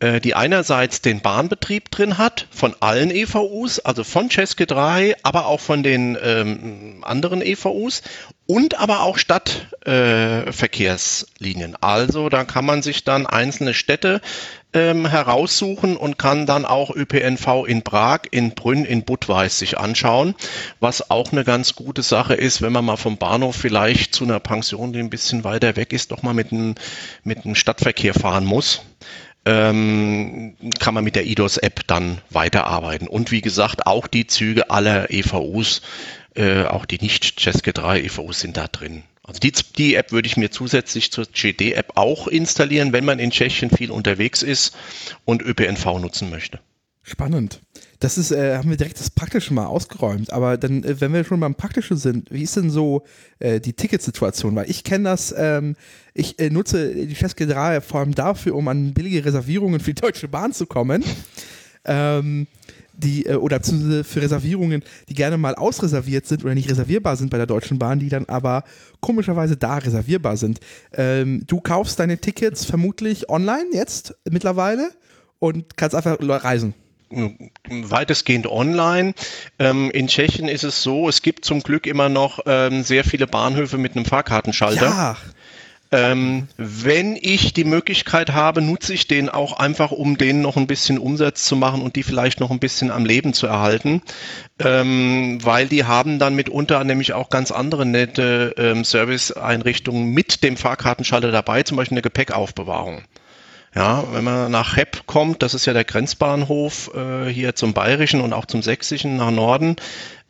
die 0.00 0.34
einerseits 0.34 1.02
den 1.02 1.20
Bahnbetrieb 1.20 1.90
drin 1.90 2.16
hat, 2.16 2.46
von 2.50 2.74
allen 2.80 3.10
EVUs, 3.10 3.80
also 3.80 4.02
von 4.02 4.30
Cesky 4.30 4.64
3, 4.64 5.16
aber 5.22 5.44
auch 5.44 5.60
von 5.60 5.82
den 5.82 6.16
ähm, 6.22 7.00
anderen 7.02 7.42
EVUs 7.42 8.00
und 8.46 8.80
aber 8.80 9.02
auch 9.02 9.18
Stadtverkehrslinien. 9.18 11.74
Äh, 11.74 11.78
also 11.82 12.30
da 12.30 12.44
kann 12.44 12.64
man 12.64 12.82
sich 12.82 13.04
dann 13.04 13.26
einzelne 13.26 13.74
Städte 13.74 14.22
ähm, 14.72 15.06
heraussuchen 15.06 15.96
und 15.96 16.18
kann 16.18 16.46
dann 16.46 16.64
auch 16.64 16.94
ÖPNV 16.94 17.66
in 17.66 17.82
Prag, 17.82 18.20
in 18.30 18.54
Brünn, 18.54 18.84
in 18.84 19.04
Budweis 19.04 19.58
sich 19.58 19.78
anschauen, 19.78 20.34
was 20.80 21.10
auch 21.10 21.32
eine 21.32 21.44
ganz 21.44 21.74
gute 21.74 22.02
Sache 22.02 22.34
ist, 22.34 22.62
wenn 22.62 22.72
man 22.72 22.84
mal 22.84 22.96
vom 22.96 23.18
Bahnhof 23.18 23.54
vielleicht 23.54 24.14
zu 24.14 24.24
einer 24.24 24.40
Pension, 24.40 24.92
die 24.92 25.00
ein 25.00 25.10
bisschen 25.10 25.44
weiter 25.44 25.76
weg 25.76 25.92
ist, 25.92 26.10
doch 26.10 26.22
mal 26.22 26.34
mit 26.34 26.52
einem, 26.52 26.74
mit 27.22 27.44
einem 27.44 27.54
Stadtverkehr 27.54 28.14
fahren 28.14 28.46
muss 28.46 28.82
ähm, 29.44 30.56
kann 30.78 30.94
man 30.94 31.04
mit 31.04 31.16
der 31.16 31.26
IDOS-App 31.26 31.86
dann 31.86 32.20
weiterarbeiten. 32.30 33.08
Und 33.08 33.30
wie 33.30 33.40
gesagt, 33.40 33.86
auch 33.86 34.06
die 34.06 34.26
Züge 34.26 34.70
aller 34.70 35.10
EVUs, 35.10 35.82
äh, 36.34 36.64
auch 36.64 36.86
die 36.86 36.98
nicht 37.00 37.40
Ceske 37.40 37.72
3 37.72 38.02
EVUs 38.02 38.40
sind 38.40 38.56
da 38.56 38.68
drin. 38.68 39.02
Also 39.22 39.38
die, 39.38 39.52
die 39.76 39.94
App 39.94 40.12
würde 40.12 40.26
ich 40.26 40.36
mir 40.36 40.50
zusätzlich 40.50 41.12
zur 41.12 41.24
GD-App 41.24 41.92
auch 41.94 42.26
installieren, 42.26 42.92
wenn 42.92 43.04
man 43.04 43.18
in 43.18 43.30
Tschechien 43.30 43.70
viel 43.70 43.90
unterwegs 43.90 44.42
ist 44.42 44.76
und 45.24 45.42
ÖPNV 45.42 45.84
nutzen 46.00 46.30
möchte. 46.30 46.58
Spannend. 47.02 47.60
Das 48.00 48.16
ist, 48.16 48.32
äh, 48.32 48.56
haben 48.56 48.70
wir 48.70 48.78
direkt 48.78 48.98
das 48.98 49.10
Praktische 49.10 49.52
mal 49.52 49.66
ausgeräumt. 49.66 50.32
Aber 50.32 50.56
dann, 50.56 50.82
äh, 50.84 51.00
wenn 51.00 51.12
wir 51.12 51.22
schon 51.22 51.38
beim 51.38 51.54
Praktischen 51.54 51.98
sind, 51.98 52.30
wie 52.30 52.42
ist 52.42 52.56
denn 52.56 52.70
so 52.70 53.02
äh, 53.38 53.60
die 53.60 53.74
Ticketsituation? 53.74 54.56
Weil 54.56 54.70
ich 54.70 54.84
kenne 54.84 55.04
das, 55.04 55.34
ähm, 55.36 55.76
ich 56.14 56.38
äh, 56.38 56.48
nutze 56.48 56.94
die 56.94 57.14
Festgedrahe 57.14 57.82
vor 57.82 58.00
allem 58.00 58.14
dafür, 58.14 58.56
um 58.56 58.66
an 58.68 58.94
billige 58.94 59.24
Reservierungen 59.26 59.80
für 59.80 59.92
die 59.92 60.00
Deutsche 60.00 60.28
Bahn 60.28 60.52
zu 60.54 60.64
kommen. 60.64 61.04
Ähm, 61.84 62.46
die, 62.94 63.26
äh, 63.26 63.34
oder 63.34 63.60
für 63.62 64.22
Reservierungen, 64.22 64.82
die 65.10 65.14
gerne 65.14 65.36
mal 65.36 65.54
ausreserviert 65.54 66.26
sind 66.26 66.42
oder 66.42 66.54
nicht 66.54 66.70
reservierbar 66.70 67.16
sind 67.16 67.30
bei 67.30 67.36
der 67.36 67.46
Deutschen 67.46 67.78
Bahn, 67.78 67.98
die 67.98 68.08
dann 68.08 68.24
aber 68.26 68.64
komischerweise 69.00 69.58
da 69.58 69.76
reservierbar 69.76 70.38
sind. 70.38 70.60
Ähm, 70.94 71.42
du 71.46 71.60
kaufst 71.60 71.98
deine 71.98 72.16
Tickets 72.16 72.64
vermutlich 72.64 73.28
online 73.28 73.66
jetzt 73.72 74.14
mittlerweile 74.30 74.90
und 75.38 75.76
kannst 75.76 75.94
einfach 75.94 76.18
reisen 76.20 76.74
weitestgehend 77.68 78.46
online. 78.46 79.14
Ähm, 79.58 79.90
in 79.90 80.06
Tschechien 80.08 80.48
ist 80.48 80.64
es 80.64 80.82
so, 80.82 81.08
es 81.08 81.22
gibt 81.22 81.44
zum 81.44 81.62
Glück 81.62 81.86
immer 81.86 82.08
noch 82.08 82.40
ähm, 82.46 82.82
sehr 82.82 83.04
viele 83.04 83.26
Bahnhöfe 83.26 83.78
mit 83.78 83.96
einem 83.96 84.04
Fahrkartenschalter. 84.04 84.86
Ja. 84.86 85.16
Ähm, 85.92 86.46
wenn 86.56 87.16
ich 87.20 87.52
die 87.52 87.64
Möglichkeit 87.64 88.30
habe, 88.30 88.62
nutze 88.62 88.94
ich 88.94 89.08
den 89.08 89.28
auch 89.28 89.54
einfach, 89.58 89.90
um 89.90 90.16
denen 90.16 90.40
noch 90.40 90.56
ein 90.56 90.68
bisschen 90.68 90.98
Umsatz 90.98 91.44
zu 91.44 91.56
machen 91.56 91.82
und 91.82 91.96
die 91.96 92.04
vielleicht 92.04 92.38
noch 92.38 92.52
ein 92.52 92.60
bisschen 92.60 92.92
am 92.92 93.04
Leben 93.04 93.32
zu 93.32 93.48
erhalten, 93.48 94.00
ähm, 94.60 95.38
weil 95.42 95.66
die 95.66 95.84
haben 95.84 96.20
dann 96.20 96.36
mitunter 96.36 96.84
nämlich 96.84 97.12
auch 97.12 97.28
ganz 97.28 97.50
andere 97.50 97.86
nette 97.86 98.54
ähm, 98.56 98.84
Serviceeinrichtungen 98.84 100.10
mit 100.10 100.44
dem 100.44 100.56
Fahrkartenschalter 100.56 101.32
dabei, 101.32 101.64
zum 101.64 101.76
Beispiel 101.76 101.96
eine 101.96 102.02
Gepäckaufbewahrung. 102.02 103.02
Ja, 103.74 104.04
wenn 104.12 104.24
man 104.24 104.50
nach 104.50 104.76
Hepp 104.76 105.06
kommt, 105.06 105.42
das 105.42 105.54
ist 105.54 105.64
ja 105.66 105.72
der 105.72 105.84
Grenzbahnhof 105.84 106.90
äh, 106.94 107.28
hier 107.28 107.54
zum 107.54 107.72
Bayerischen 107.72 108.20
und 108.20 108.32
auch 108.32 108.46
zum 108.46 108.62
Sächsischen 108.62 109.16
nach 109.16 109.30
Norden. 109.30 109.76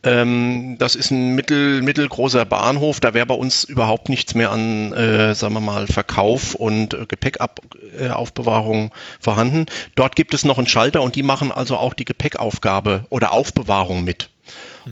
Ähm, 0.02 0.76
das 0.78 0.94
ist 0.94 1.11
ein 1.11 1.35
mittel, 1.35 1.82
mittelgroßer 1.82 2.44
Bahnhof. 2.44 3.00
Da 3.00 3.14
wäre 3.14 3.26
bei 3.26 3.35
uns 3.35 3.64
überhaupt 3.64 4.09
nichts 4.09 4.35
mehr 4.35 4.50
an, 4.50 4.92
äh, 4.92 5.35
sagen 5.35 5.54
wir 5.54 5.61
mal, 5.61 5.87
Verkauf 5.87 6.54
und 6.54 6.94
äh, 6.94 7.06
Gepäckaufbewahrung 7.06 8.87
äh, 8.87 8.90
vorhanden. 9.20 9.66
Dort 9.94 10.16
gibt 10.16 10.32
es 10.35 10.44
noch 10.44 10.59
einen 10.59 10.66
Schalter 10.66 11.02
und 11.02 11.16
die 11.16 11.23
machen 11.23 11.52
also 11.52 11.76
auch 11.76 11.94
die 11.94 12.06
Gepäckaufgabe 12.06 13.04
oder 13.11 13.32
Aufbewahrung 13.32 14.04
mit. 14.04 14.30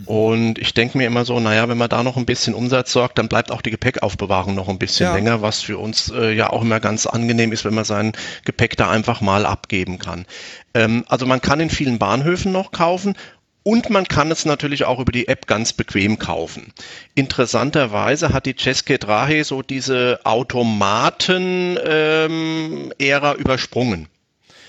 Und 0.06 0.58
ich 0.58 0.74
denke 0.74 0.98
mir 0.98 1.06
immer 1.06 1.24
so, 1.24 1.40
naja, 1.40 1.68
wenn 1.68 1.78
man 1.78 1.88
da 1.88 2.02
noch 2.02 2.16
ein 2.16 2.26
bisschen 2.26 2.54
Umsatz 2.54 2.92
sorgt, 2.92 3.18
dann 3.18 3.28
bleibt 3.28 3.50
auch 3.50 3.62
die 3.62 3.70
Gepäckaufbewahrung 3.70 4.54
noch 4.54 4.68
ein 4.68 4.78
bisschen 4.78 5.06
ja. 5.06 5.14
länger, 5.14 5.42
was 5.42 5.62
für 5.62 5.78
uns 5.78 6.10
äh, 6.10 6.32
ja 6.32 6.50
auch 6.50 6.62
immer 6.62 6.80
ganz 6.80 7.06
angenehm 7.06 7.52
ist, 7.52 7.64
wenn 7.64 7.74
man 7.74 7.84
sein 7.84 8.12
Gepäck 8.44 8.76
da 8.76 8.90
einfach 8.90 9.20
mal 9.20 9.46
abgeben 9.46 9.98
kann. 9.98 10.26
Ähm, 10.74 11.04
also 11.08 11.26
man 11.26 11.40
kann 11.40 11.60
in 11.60 11.70
vielen 11.70 11.98
Bahnhöfen 11.98 12.52
noch 12.52 12.72
kaufen 12.72 13.14
und 13.62 13.90
man 13.90 14.08
kann 14.08 14.30
es 14.30 14.46
natürlich 14.46 14.84
auch 14.84 14.98
über 14.98 15.12
die 15.12 15.28
App 15.28 15.46
ganz 15.46 15.74
bequem 15.74 16.18
kaufen. 16.18 16.72
Interessanterweise 17.14 18.32
hat 18.32 18.46
die 18.46 18.56
Ceske 18.56 18.98
Drahe 18.98 19.44
so 19.44 19.60
diese 19.60 20.20
Automaten-Ära 20.24 22.24
ähm, 22.24 23.38
übersprungen. 23.38 24.08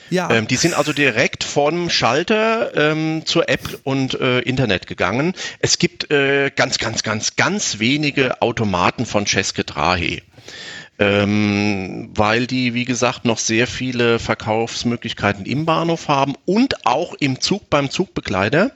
Ja. 0.09 0.29
Ähm, 0.31 0.47
die 0.47 0.55
sind 0.55 0.73
also 0.73 0.93
direkt 0.93 1.43
vom 1.43 1.89
Schalter 1.89 2.75
ähm, 2.75 3.23
zur 3.25 3.49
App 3.49 3.79
und 3.83 4.19
äh, 4.19 4.39
Internet 4.39 4.87
gegangen. 4.87 5.33
Es 5.59 5.77
gibt 5.77 6.11
äh, 6.11 6.51
ganz, 6.55 6.77
ganz, 6.77 7.03
ganz, 7.03 7.35
ganz 7.35 7.79
wenige 7.79 8.41
Automaten 8.41 9.05
von 9.05 9.25
Ceske 9.25 9.63
Drahe. 9.63 10.21
Ähm, 11.01 12.09
weil 12.13 12.45
die, 12.45 12.73
wie 12.73 12.83
gesagt, 12.83 13.23
noch 13.23 13.37
sehr 13.37 13.67
viele 13.67 14.19
Verkaufsmöglichkeiten 14.19 15.45
im 15.45 15.65
Bahnhof 15.65 16.09
haben 16.09 16.35
und 16.45 16.85
auch 16.85 17.13
im 17.13 17.39
Zug 17.39 17.69
beim 17.69 17.89
Zugbegleiter 17.89 18.71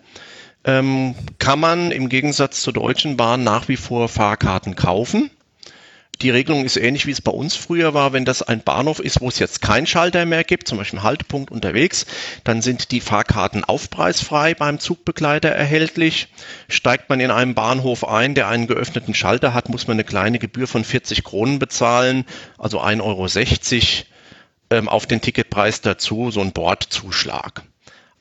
ähm, 0.64 1.16
kann 1.40 1.60
man 1.60 1.92
im 1.92 2.08
Gegensatz 2.10 2.62
zur 2.62 2.72
Deutschen 2.72 3.18
Bahn 3.18 3.44
nach 3.44 3.68
wie 3.68 3.76
vor 3.76 4.08
Fahrkarten 4.08 4.76
kaufen. 4.76 5.30
Die 6.22 6.30
Regelung 6.30 6.64
ist 6.64 6.78
ähnlich 6.78 7.06
wie 7.06 7.12
es 7.12 7.22
bei 7.22 7.32
uns 7.32 7.56
früher 7.56 7.94
war. 7.94 8.14
Wenn 8.14 8.24
das 8.24 8.42
ein 8.44 8.62
Bahnhof 8.62 9.00
ist, 9.00 9.20
wo 9.20 9.28
es 9.28 9.40
jetzt 9.40 9.62
keinen 9.62 9.88
Schalter 9.88 10.26
mehr 10.26 10.44
gibt, 10.44 10.68
zum 10.68 10.78
Beispiel 10.78 11.04
Haltepunkt 11.04 11.52
unterwegs, 11.52 12.06
dann 12.44 12.62
sind 12.62 12.92
die 12.92 13.02
Fahrkarten 13.02 13.64
aufpreisfrei 13.64 14.54
beim 14.54 14.80
Zugbegleiter 14.80 15.50
erhältlich. 15.50 16.30
Steigt 16.70 17.10
man 17.10 17.20
in 17.20 17.32
einem 17.32 17.56
Bahnhof 17.56 18.08
ein, 18.08 18.36
der 18.36 18.48
einen 18.48 18.68
geöffneten 18.68 19.14
Schalter 19.14 19.54
hat, 19.54 19.70
muss 19.70 19.88
man 19.88 19.96
eine 19.96 20.04
kleine 20.04 20.40
Gebühr 20.40 20.68
von 20.68 20.86
40 20.86 21.24
Kronen 21.24 21.60
bezahlen, 21.60 22.26
also 22.58 22.82
1,60 22.82 23.02
Euro 23.02 23.28
ähm, 24.70 24.88
auf 24.88 25.06
den 25.08 25.20
Ticketpreis 25.20 25.82
dazu, 25.82 26.32
so 26.32 26.42
ein 26.42 26.54
Bordzuschlag. 26.54 27.64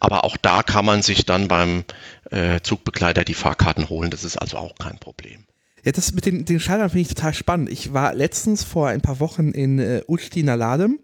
Aber 0.00 0.24
auch 0.24 0.36
da 0.36 0.64
kann 0.64 0.84
man 0.84 1.02
sich 1.02 1.24
dann 1.24 1.46
beim 1.46 1.84
äh, 2.32 2.60
Zugbegleiter 2.60 3.24
die 3.24 3.34
Fahrkarten 3.34 3.88
holen. 3.88 4.10
Das 4.10 4.24
ist 4.24 4.36
also 4.36 4.56
auch 4.56 4.74
kein 4.74 4.98
Problem. 4.98 5.44
Ja, 5.84 5.92
das 5.92 6.12
mit 6.12 6.26
den, 6.26 6.44
den 6.44 6.60
Schaltern 6.60 6.90
finde 6.90 7.02
ich 7.02 7.08
total 7.08 7.34
spannend. 7.34 7.70
Ich 7.70 7.92
war 7.92 8.14
letztens 8.14 8.62
vor 8.62 8.88
ein 8.88 9.00
paar 9.00 9.18
Wochen 9.20 9.50
in 9.50 9.78
äh, 9.78 10.02
Ustina 10.06 10.54
Ladem 10.54 11.00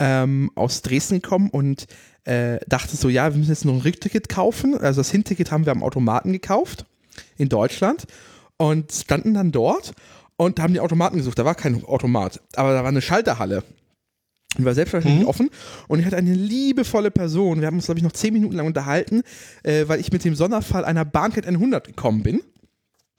ähm, 0.00 0.50
aus 0.54 0.82
Dresden 0.82 1.20
gekommen 1.20 1.50
und 1.50 1.86
äh, 2.24 2.58
dachte 2.68 2.96
so, 2.96 3.08
ja, 3.08 3.32
wir 3.32 3.38
müssen 3.38 3.50
jetzt 3.50 3.64
noch 3.64 3.74
ein 3.74 3.80
Rückticket 3.80 4.28
kaufen. 4.28 4.76
Also 4.76 5.00
das 5.00 5.10
Hinticket 5.10 5.52
haben 5.52 5.66
wir 5.66 5.72
am 5.72 5.82
Automaten 5.82 6.32
gekauft 6.32 6.86
in 7.36 7.48
Deutschland 7.48 8.06
und 8.56 8.92
standen 8.92 9.34
dann 9.34 9.52
dort 9.52 9.92
und 10.36 10.60
haben 10.60 10.72
die 10.72 10.80
Automaten 10.80 11.18
gesucht. 11.18 11.38
Da 11.38 11.44
war 11.44 11.54
kein 11.54 11.84
Automat, 11.84 12.40
aber 12.56 12.72
da 12.72 12.82
war 12.82 12.88
eine 12.88 13.02
Schalterhalle. 13.02 13.62
Die 14.58 14.64
war 14.64 14.74
selbstverständlich 14.74 15.22
mhm. 15.22 15.28
offen 15.28 15.50
und 15.88 15.98
ich 15.98 16.04
hatte 16.04 16.16
eine 16.16 16.34
liebevolle 16.34 17.10
Person. 17.10 17.60
Wir 17.60 17.68
haben 17.68 17.76
uns, 17.76 17.86
glaube 17.86 17.98
ich, 17.98 18.04
noch 18.04 18.12
zehn 18.12 18.34
Minuten 18.34 18.56
lang 18.56 18.66
unterhalten, 18.66 19.22
äh, 19.62 19.88
weil 19.88 19.98
ich 19.98 20.12
mit 20.12 20.24
dem 20.24 20.34
Sonderfall 20.34 20.84
einer 20.84 21.06
Bahncard 21.06 21.46
100 21.46 21.86
gekommen 21.86 22.22
bin. 22.22 22.42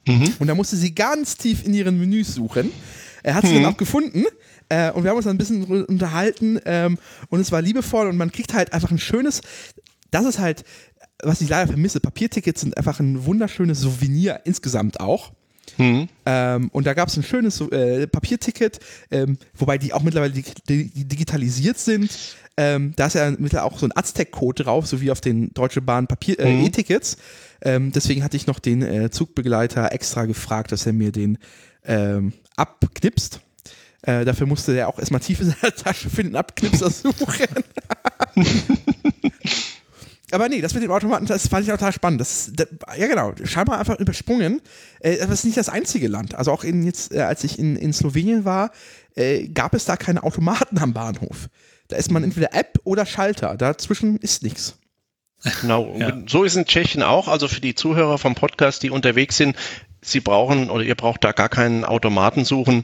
Mhm. 0.08 0.34
Und 0.40 0.48
da 0.48 0.56
musste 0.56 0.76
sie 0.76 0.94
ganz 0.94 1.38
tief 1.38 1.66
in 1.66 1.74
ihren 1.74 2.00
Menüs 2.00 2.34
suchen. 2.34 2.72
Er 3.24 3.36
hat 3.36 3.46
sie 3.46 3.54
mhm. 3.54 3.64
dann 3.64 3.74
auch 3.74 3.78
gefunden 3.78 4.26
äh, 4.70 4.92
und 4.92 5.04
wir 5.04 5.12
haben 5.12 5.18
uns 5.18 5.26
dann 5.26 5.36
ein 5.36 5.38
bisschen 5.38 5.86
unterhalten 5.86 6.60
ähm, 6.66 6.98
und 7.30 7.40
es 7.40 7.52
war 7.52 7.62
liebevoll 7.62 8.08
und 8.08 8.18
man 8.18 8.32
kriegt 8.32 8.54
halt 8.54 8.74
einfach 8.74 8.92
ein 8.92 9.00
schönes, 9.00 9.42
das 10.12 10.26
ist 10.26 10.40
halt, 10.40 10.66
was 11.22 11.42
ich 11.42 11.50
leider 11.50 11.68
vermisse, 11.68 12.00
Papiertickets 12.00 12.62
sind 12.62 12.78
einfach 12.78 13.00
ein 13.00 13.26
wunderschönes 13.26 13.80
Souvenir 13.80 14.42
insgesamt 14.46 15.00
auch. 15.00 15.32
Mhm. 15.78 16.10
Ähm, 16.26 16.70
und 16.72 16.86
da 16.86 16.94
gab 16.94 17.08
es 17.08 17.18
ein 17.18 17.24
schönes 17.24 17.62
äh, 17.62 18.08
Papierticket, 18.08 18.80
ähm, 19.10 19.38
wobei 19.56 19.78
die 19.78 19.94
auch 19.94 20.04
mittlerweile 20.04 20.34
dig 20.34 20.54
digitalisiert 20.68 21.78
sind. 21.80 22.12
Ähm, 22.56 22.94
da 22.96 23.08
ist 23.08 23.16
ja 23.16 23.32
mittlerweile 23.32 23.64
auch 23.64 23.80
so 23.80 23.88
ein 23.88 23.96
Aztec-Code 23.96 24.64
drauf, 24.64 24.86
so 24.86 25.02
wie 25.02 25.10
auf 25.10 25.22
den 25.22 25.54
Deutsche 25.54 25.82
Bahn 25.82 26.08
Papier 26.08 26.40
äh, 26.40 26.54
Mhm. 26.54 26.66
E-Tickets. 26.66 27.18
Ähm, 27.62 27.92
deswegen 27.92 28.24
hatte 28.24 28.38
ich 28.38 28.46
noch 28.46 28.60
den 28.60 28.82
äh, 28.82 29.10
Zugbegleiter 29.10 29.92
extra 29.92 30.26
gefragt, 30.26 30.72
dass 30.72 30.86
er 30.86 30.94
mir 30.94 31.12
den 31.12 31.38
ähm, 31.86 32.34
abknipst. 32.56 33.40
Äh, 34.04 34.26
dafür 34.26 34.48
musste 34.48 34.74
er 34.78 34.90
auch 34.90 35.00
erstmal 35.00 35.22
tief 35.22 35.40
in 35.40 35.50
seiner 35.52 35.74
Tasche 35.76 36.10
für 36.10 36.24
den 36.24 36.36
Abknipser 36.36 36.90
suchen. 36.92 37.48
Aber 40.32 40.50
nee, 40.50 40.62
das 40.62 40.74
mit 40.74 40.82
den 40.84 40.92
Automaten, 40.92 41.26
das 41.28 41.48
fand 41.48 41.64
ich 41.64 41.72
total 41.72 41.94
spannend. 41.94 42.20
Das, 42.20 42.52
das 42.54 42.68
ja 42.98 43.08
genau, 43.08 43.34
scheinbar 43.44 43.80
einfach 43.80 44.00
übersprungen. 44.00 44.62
Äh, 45.00 45.18
das 45.18 45.30
ist 45.30 45.46
nicht 45.46 45.58
das 45.58 45.70
einzige 45.70 46.08
Land. 46.08 46.36
Also 46.36 46.52
auch 46.52 46.64
in 46.64 46.84
jetzt, 46.84 47.14
äh, 47.14 47.22
als 47.22 47.44
ich 47.44 47.60
in, 47.60 47.76
in 47.76 47.94
Slowenien 47.94 48.44
war, 48.44 48.72
äh, 49.16 49.48
gab 49.48 49.74
es 49.74 49.86
da 49.86 49.96
keine 49.96 50.24
Automaten 50.24 50.80
am 50.80 50.94
Bahnhof. 50.94 51.50
Da 51.88 51.98
ist 51.98 52.12
man 52.12 52.24
entweder 52.24 52.54
App 52.54 52.80
oder 52.84 53.06
Schalter. 53.06 53.56
Dazwischen 53.58 54.18
ist 54.18 54.44
nichts. 54.44 54.78
Genau, 55.62 55.96
Ja. 56.00 56.18
so 56.28 56.44
ist 56.44 56.56
in 56.56 56.66
Tschechien 56.66 57.04
auch. 57.04 57.28
Also 57.28 57.48
für 57.48 57.62
die 57.62 57.76
Zuhörer 57.76 58.18
vom 58.18 58.36
Podcast, 58.36 58.84
die 58.84 58.90
unterwegs 58.90 59.38
sind, 59.38 59.56
Sie 60.06 60.20
brauchen 60.20 60.70
oder 60.70 60.84
ihr 60.84 60.96
braucht 60.96 61.24
da 61.24 61.32
gar 61.32 61.48
keinen 61.48 61.86
Automaten 61.86 62.44
suchen. 62.44 62.84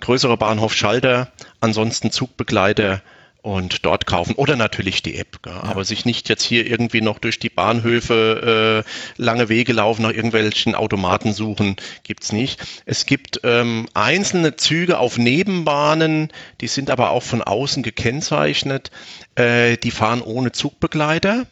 Größerer 0.00 0.36
Bahnhof 0.36 0.74
Schalter, 0.74 1.32
ansonsten 1.60 2.10
Zugbegleiter 2.10 3.02
und 3.42 3.84
dort 3.84 4.06
kaufen 4.06 4.34
oder 4.34 4.56
natürlich 4.56 5.02
die 5.02 5.16
App. 5.16 5.42
Gell? 5.42 5.52
Aber 5.52 5.84
sich 5.84 6.04
nicht 6.04 6.28
jetzt 6.28 6.42
hier 6.42 6.66
irgendwie 6.66 7.00
noch 7.00 7.18
durch 7.18 7.38
die 7.38 7.48
Bahnhöfe 7.48 8.84
äh, 8.84 9.22
lange 9.22 9.48
Wege 9.48 9.72
laufen, 9.72 10.02
nach 10.02 10.12
irgendwelchen 10.12 10.74
Automaten 10.74 11.32
suchen, 11.32 11.76
gibt's 12.02 12.32
nicht. 12.32 12.60
Es 12.86 13.06
gibt 13.06 13.40
ähm, 13.44 13.88
einzelne 13.94 14.56
Züge 14.56 14.98
auf 14.98 15.18
Nebenbahnen, 15.18 16.32
die 16.60 16.68
sind 16.68 16.90
aber 16.90 17.10
auch 17.10 17.22
von 17.22 17.42
außen 17.42 17.82
gekennzeichnet. 17.82 18.90
Äh, 19.34 19.76
die 19.76 19.90
fahren 19.90 20.22
ohne 20.22 20.52
Zugbegleiter. 20.52 21.46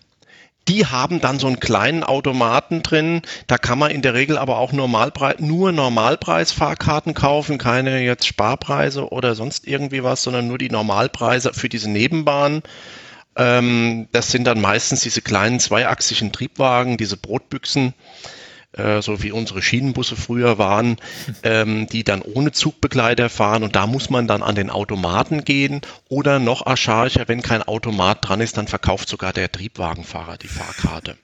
Die 0.68 0.84
haben 0.86 1.20
dann 1.20 1.38
so 1.38 1.46
einen 1.46 1.60
kleinen 1.60 2.04
Automaten 2.04 2.82
drin. 2.82 3.22
Da 3.46 3.56
kann 3.56 3.78
man 3.78 3.90
in 3.90 4.02
der 4.02 4.12
Regel 4.12 4.36
aber 4.36 4.58
auch 4.58 4.72
Normalpreis, 4.72 5.36
nur 5.38 5.72
Normalpreisfahrkarten 5.72 7.14
kaufen, 7.14 7.56
keine 7.56 8.00
jetzt 8.00 8.26
Sparpreise 8.26 9.10
oder 9.10 9.34
sonst 9.34 9.66
irgendwie 9.66 10.04
was, 10.04 10.22
sondern 10.22 10.46
nur 10.46 10.58
die 10.58 10.70
Normalpreise 10.70 11.54
für 11.54 11.70
diese 11.70 11.90
Nebenbahn. 11.90 12.62
Ähm, 13.34 14.08
das 14.12 14.30
sind 14.30 14.44
dann 14.44 14.60
meistens 14.60 15.00
diese 15.00 15.22
kleinen 15.22 15.58
zweiachsigen 15.58 16.32
Triebwagen, 16.32 16.98
diese 16.98 17.16
Brotbüchsen, 17.16 17.94
äh, 18.72 19.00
so 19.02 19.22
wie 19.22 19.32
unsere 19.32 19.62
Schienenbusse 19.62 20.16
früher 20.16 20.58
waren, 20.58 20.96
ähm, 21.42 21.86
die 21.86 22.04
dann 22.04 22.22
ohne 22.22 22.52
Zugbegleiter 22.52 23.28
fahren 23.28 23.62
und 23.62 23.76
da 23.76 23.86
muss 23.86 24.10
man 24.10 24.26
dann 24.26 24.42
an 24.42 24.54
den 24.54 24.70
Automaten 24.70 25.44
gehen 25.44 25.80
oder 26.08 26.38
noch 26.38 26.66
archaischer, 26.66 27.28
wenn 27.28 27.42
kein 27.42 27.62
Automat 27.62 28.28
dran 28.28 28.40
ist, 28.40 28.56
dann 28.56 28.68
verkauft 28.68 29.08
sogar 29.08 29.32
der 29.32 29.50
Triebwagenfahrer 29.50 30.36
die 30.36 30.48
Fahrkarte. 30.48 31.16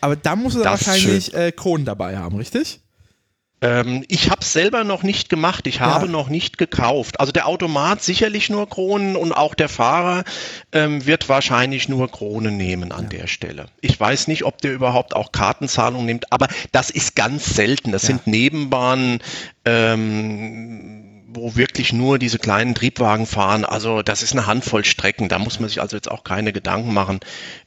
Aber 0.00 0.16
da 0.16 0.36
musst 0.36 0.56
du 0.56 0.62
dann 0.62 0.72
Das 0.72 0.82
ist 0.82 0.86
wahrscheinlich 0.86 1.34
äh, 1.34 1.52
Kronen 1.52 1.86
dabei 1.86 2.18
haben, 2.18 2.36
richtig? 2.36 2.80
Ähm, 3.66 4.04
ich 4.08 4.30
habe 4.30 4.40
es 4.42 4.52
selber 4.52 4.84
noch 4.84 5.02
nicht 5.02 5.28
gemacht, 5.28 5.66
ich 5.66 5.80
habe 5.80 6.06
Ja. 6.06 6.12
noch 6.12 6.28
nicht 6.28 6.56
gekauft. 6.58 7.18
Also 7.20 7.32
der 7.32 7.46
Automat 7.48 8.02
sicherlich 8.02 8.48
nur 8.48 8.68
Kronen 8.68 9.16
und 9.16 9.32
auch 9.32 9.54
der 9.54 9.68
Fahrer 9.68 10.24
ähm, 10.72 11.04
wird 11.06 11.28
wahrscheinlich 11.28 11.88
nur 11.88 12.10
Kronen 12.10 12.56
nehmen 12.56 12.92
an 12.92 13.08
der 13.08 13.26
Stelle. 13.26 13.66
Ich 13.80 13.98
weiß 13.98 14.28
nicht, 14.28 14.44
ob 14.44 14.60
der 14.60 14.72
überhaupt 14.72 15.16
auch 15.16 15.32
Kartenzahlung 15.32 16.04
nimmt, 16.06 16.32
aber 16.32 16.48
das 16.72 16.90
ist 16.90 17.16
ganz 17.16 17.44
selten. 17.46 17.92
Das 17.92 18.02
Ja. 18.02 18.08
sind 18.08 18.26
Nebenbahnen, 18.26 19.18
ähm, 19.64 21.05
wo 21.28 21.56
wirklich 21.56 21.92
nur 21.92 22.18
diese 22.18 22.38
kleinen 22.38 22.74
Triebwagen 22.74 23.26
fahren. 23.26 23.64
Also 23.64 24.02
das 24.02 24.22
ist 24.22 24.32
eine 24.32 24.46
Handvoll 24.46 24.84
Strecken. 24.84 25.28
Da 25.28 25.38
muss 25.40 25.58
man 25.58 25.68
sich 25.68 25.80
also 25.80 25.96
jetzt 25.96 26.10
auch 26.10 26.22
keine 26.22 26.52
Gedanken 26.52 26.94
machen. 26.94 27.18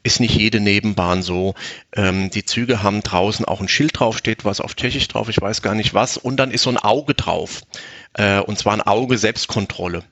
Ist 0.02 0.22
nicht 0.22 0.36
jede 0.36 0.62
Nebenbahn 0.62 1.22
so. 1.22 1.56
Ähm, 1.94 2.30
die 2.30 2.46
Züge 2.46 2.84
haben 2.84 3.04
draußen 3.04 3.46
auch 3.46 3.60
ein 3.60 3.68
Schild 3.68 4.00
drauf, 4.00 4.18
steht 4.18 4.46
was 4.46 4.62
auf 4.62 4.76
Tschechisch 4.76 5.10
drauf, 5.10 5.28
ich 5.28 5.42
weiß 5.42 5.62
gar 5.62 5.76
nicht 5.76 5.94
was. 5.94 6.18
Und 6.18 6.38
dann 6.38 6.52
ist 6.52 6.64
so 6.64 6.70
ein 6.70 6.78
Auge 6.78 7.16
drauf. 7.16 7.62
Äh, 8.14 8.40
und 8.40 8.58
zwar 8.58 8.74
ein 8.74 8.82
Auge 8.82 9.18
Selbstkontrolle. 9.18 10.04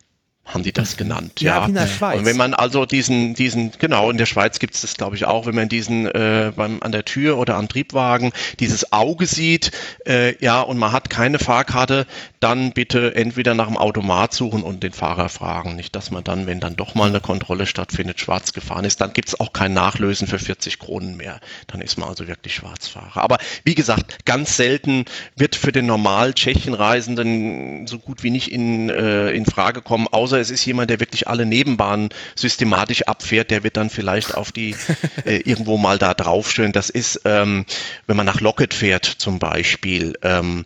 Haben 0.47 0.63
die 0.63 0.71
das 0.71 0.95
genannt, 0.95 1.41
Ja, 1.41 1.59
ja. 1.59 1.65
in 1.65 1.73
der 1.73 1.87
Schweiz. 1.87 2.19
Und 2.19 2.25
wenn 2.25 2.37
man 2.37 2.53
also 2.53 2.85
diesen, 2.85 3.33
diesen, 3.33 3.71
genau, 3.79 4.09
in 4.09 4.17
der 4.17 4.25
Schweiz 4.25 4.59
gibt 4.59 4.75
es 4.75 4.81
das, 4.81 4.95
glaube 4.95 5.15
ich, 5.17 5.25
auch, 5.25 5.45
wenn 5.45 5.55
man 5.55 5.67
diesen 5.67 6.07
äh, 6.07 6.53
beim, 6.55 6.81
an 6.81 6.93
der 6.93 7.03
Tür 7.03 7.37
oder 7.37 7.55
am 7.55 7.67
Triebwagen 7.67 8.31
dieses 8.59 8.93
Auge 8.93 9.25
sieht, 9.25 9.71
äh, 10.05 10.41
ja, 10.43 10.61
und 10.61 10.77
man 10.77 10.93
hat 10.93 11.09
keine 11.09 11.37
Fahrkarte, 11.37 12.05
dann 12.39 12.71
bitte 12.71 13.15
entweder 13.15 13.55
nach 13.55 13.67
dem 13.67 13.77
Automat 13.77 14.33
suchen 14.33 14.63
und 14.63 14.83
den 14.83 14.93
Fahrer 14.93 15.29
fragen. 15.29 15.75
Nicht, 15.75 15.95
dass 15.95 16.11
man 16.11 16.23
dann, 16.23 16.47
wenn 16.47 16.59
dann 16.59 16.75
doch 16.75 16.95
mal 16.95 17.09
eine 17.09 17.19
Kontrolle 17.19 17.65
stattfindet, 17.65 18.19
schwarz 18.19 18.53
gefahren 18.53 18.85
ist, 18.85 19.01
dann 19.01 19.13
gibt 19.13 19.27
es 19.27 19.39
auch 19.39 19.51
kein 19.51 19.73
Nachlösen 19.73 20.27
für 20.27 20.39
40 20.39 20.79
Kronen 20.79 21.17
mehr. 21.17 21.39
Dann 21.67 21.81
ist 21.81 21.97
man 21.97 22.07
also 22.09 22.27
wirklich 22.27 22.55
Schwarzfahrer. 22.55 23.17
Aber 23.17 23.37
wie 23.63 23.75
gesagt, 23.75 24.25
ganz 24.25 24.55
selten 24.55 25.05
wird 25.35 25.55
für 25.55 25.71
den 25.71 25.87
normal 25.87 26.33
Tschechien-Reisenden 26.33 27.87
so 27.87 27.99
gut 27.99 28.23
wie 28.23 28.29
nicht 28.29 28.51
in, 28.51 28.89
äh, 28.89 29.31
in 29.31 29.45
Frage 29.45 29.81
kommen, 29.81 30.07
außer 30.07 30.36
es 30.39 30.49
ist 30.49 30.65
jemand, 30.65 30.89
der 30.89 30.99
wirklich 30.99 31.27
alle 31.27 31.45
Nebenbahnen 31.45 32.09
systematisch 32.35 33.03
abfährt, 33.03 33.51
der 33.51 33.63
wird 33.63 33.77
dann 33.77 33.89
vielleicht 33.89 34.35
auf 34.35 34.51
die 34.51 34.75
äh, 35.25 35.37
irgendwo 35.37 35.77
mal 35.77 35.97
da 35.97 36.13
draufstellen. 36.13 36.71
Das 36.71 36.89
ist, 36.89 37.21
ähm, 37.25 37.65
wenn 38.05 38.17
man 38.17 38.25
nach 38.25 38.41
Locket 38.41 38.73
fährt 38.73 39.05
zum 39.05 39.39
Beispiel, 39.39 40.17
ähm, 40.21 40.65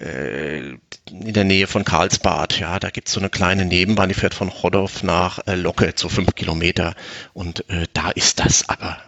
äh, 0.00 0.58
in 1.10 1.32
der 1.32 1.44
Nähe 1.44 1.66
von 1.66 1.84
Karlsbad, 1.84 2.58
ja, 2.60 2.78
da 2.78 2.90
gibt's 2.90 3.12
so 3.12 3.20
eine 3.20 3.30
kleine 3.30 3.64
Nebenbahn, 3.64 4.08
die 4.08 4.14
fährt 4.14 4.34
von 4.34 4.50
Chodov 4.50 5.02
nach 5.02 5.40
äh, 5.46 5.54
Locket, 5.54 5.98
so 5.98 6.08
fünf 6.08 6.34
Kilometer. 6.34 6.94
Und 7.32 7.68
äh, 7.70 7.86
da 7.94 8.10
ist 8.10 8.40
das 8.40 8.68
aber. 8.68 8.98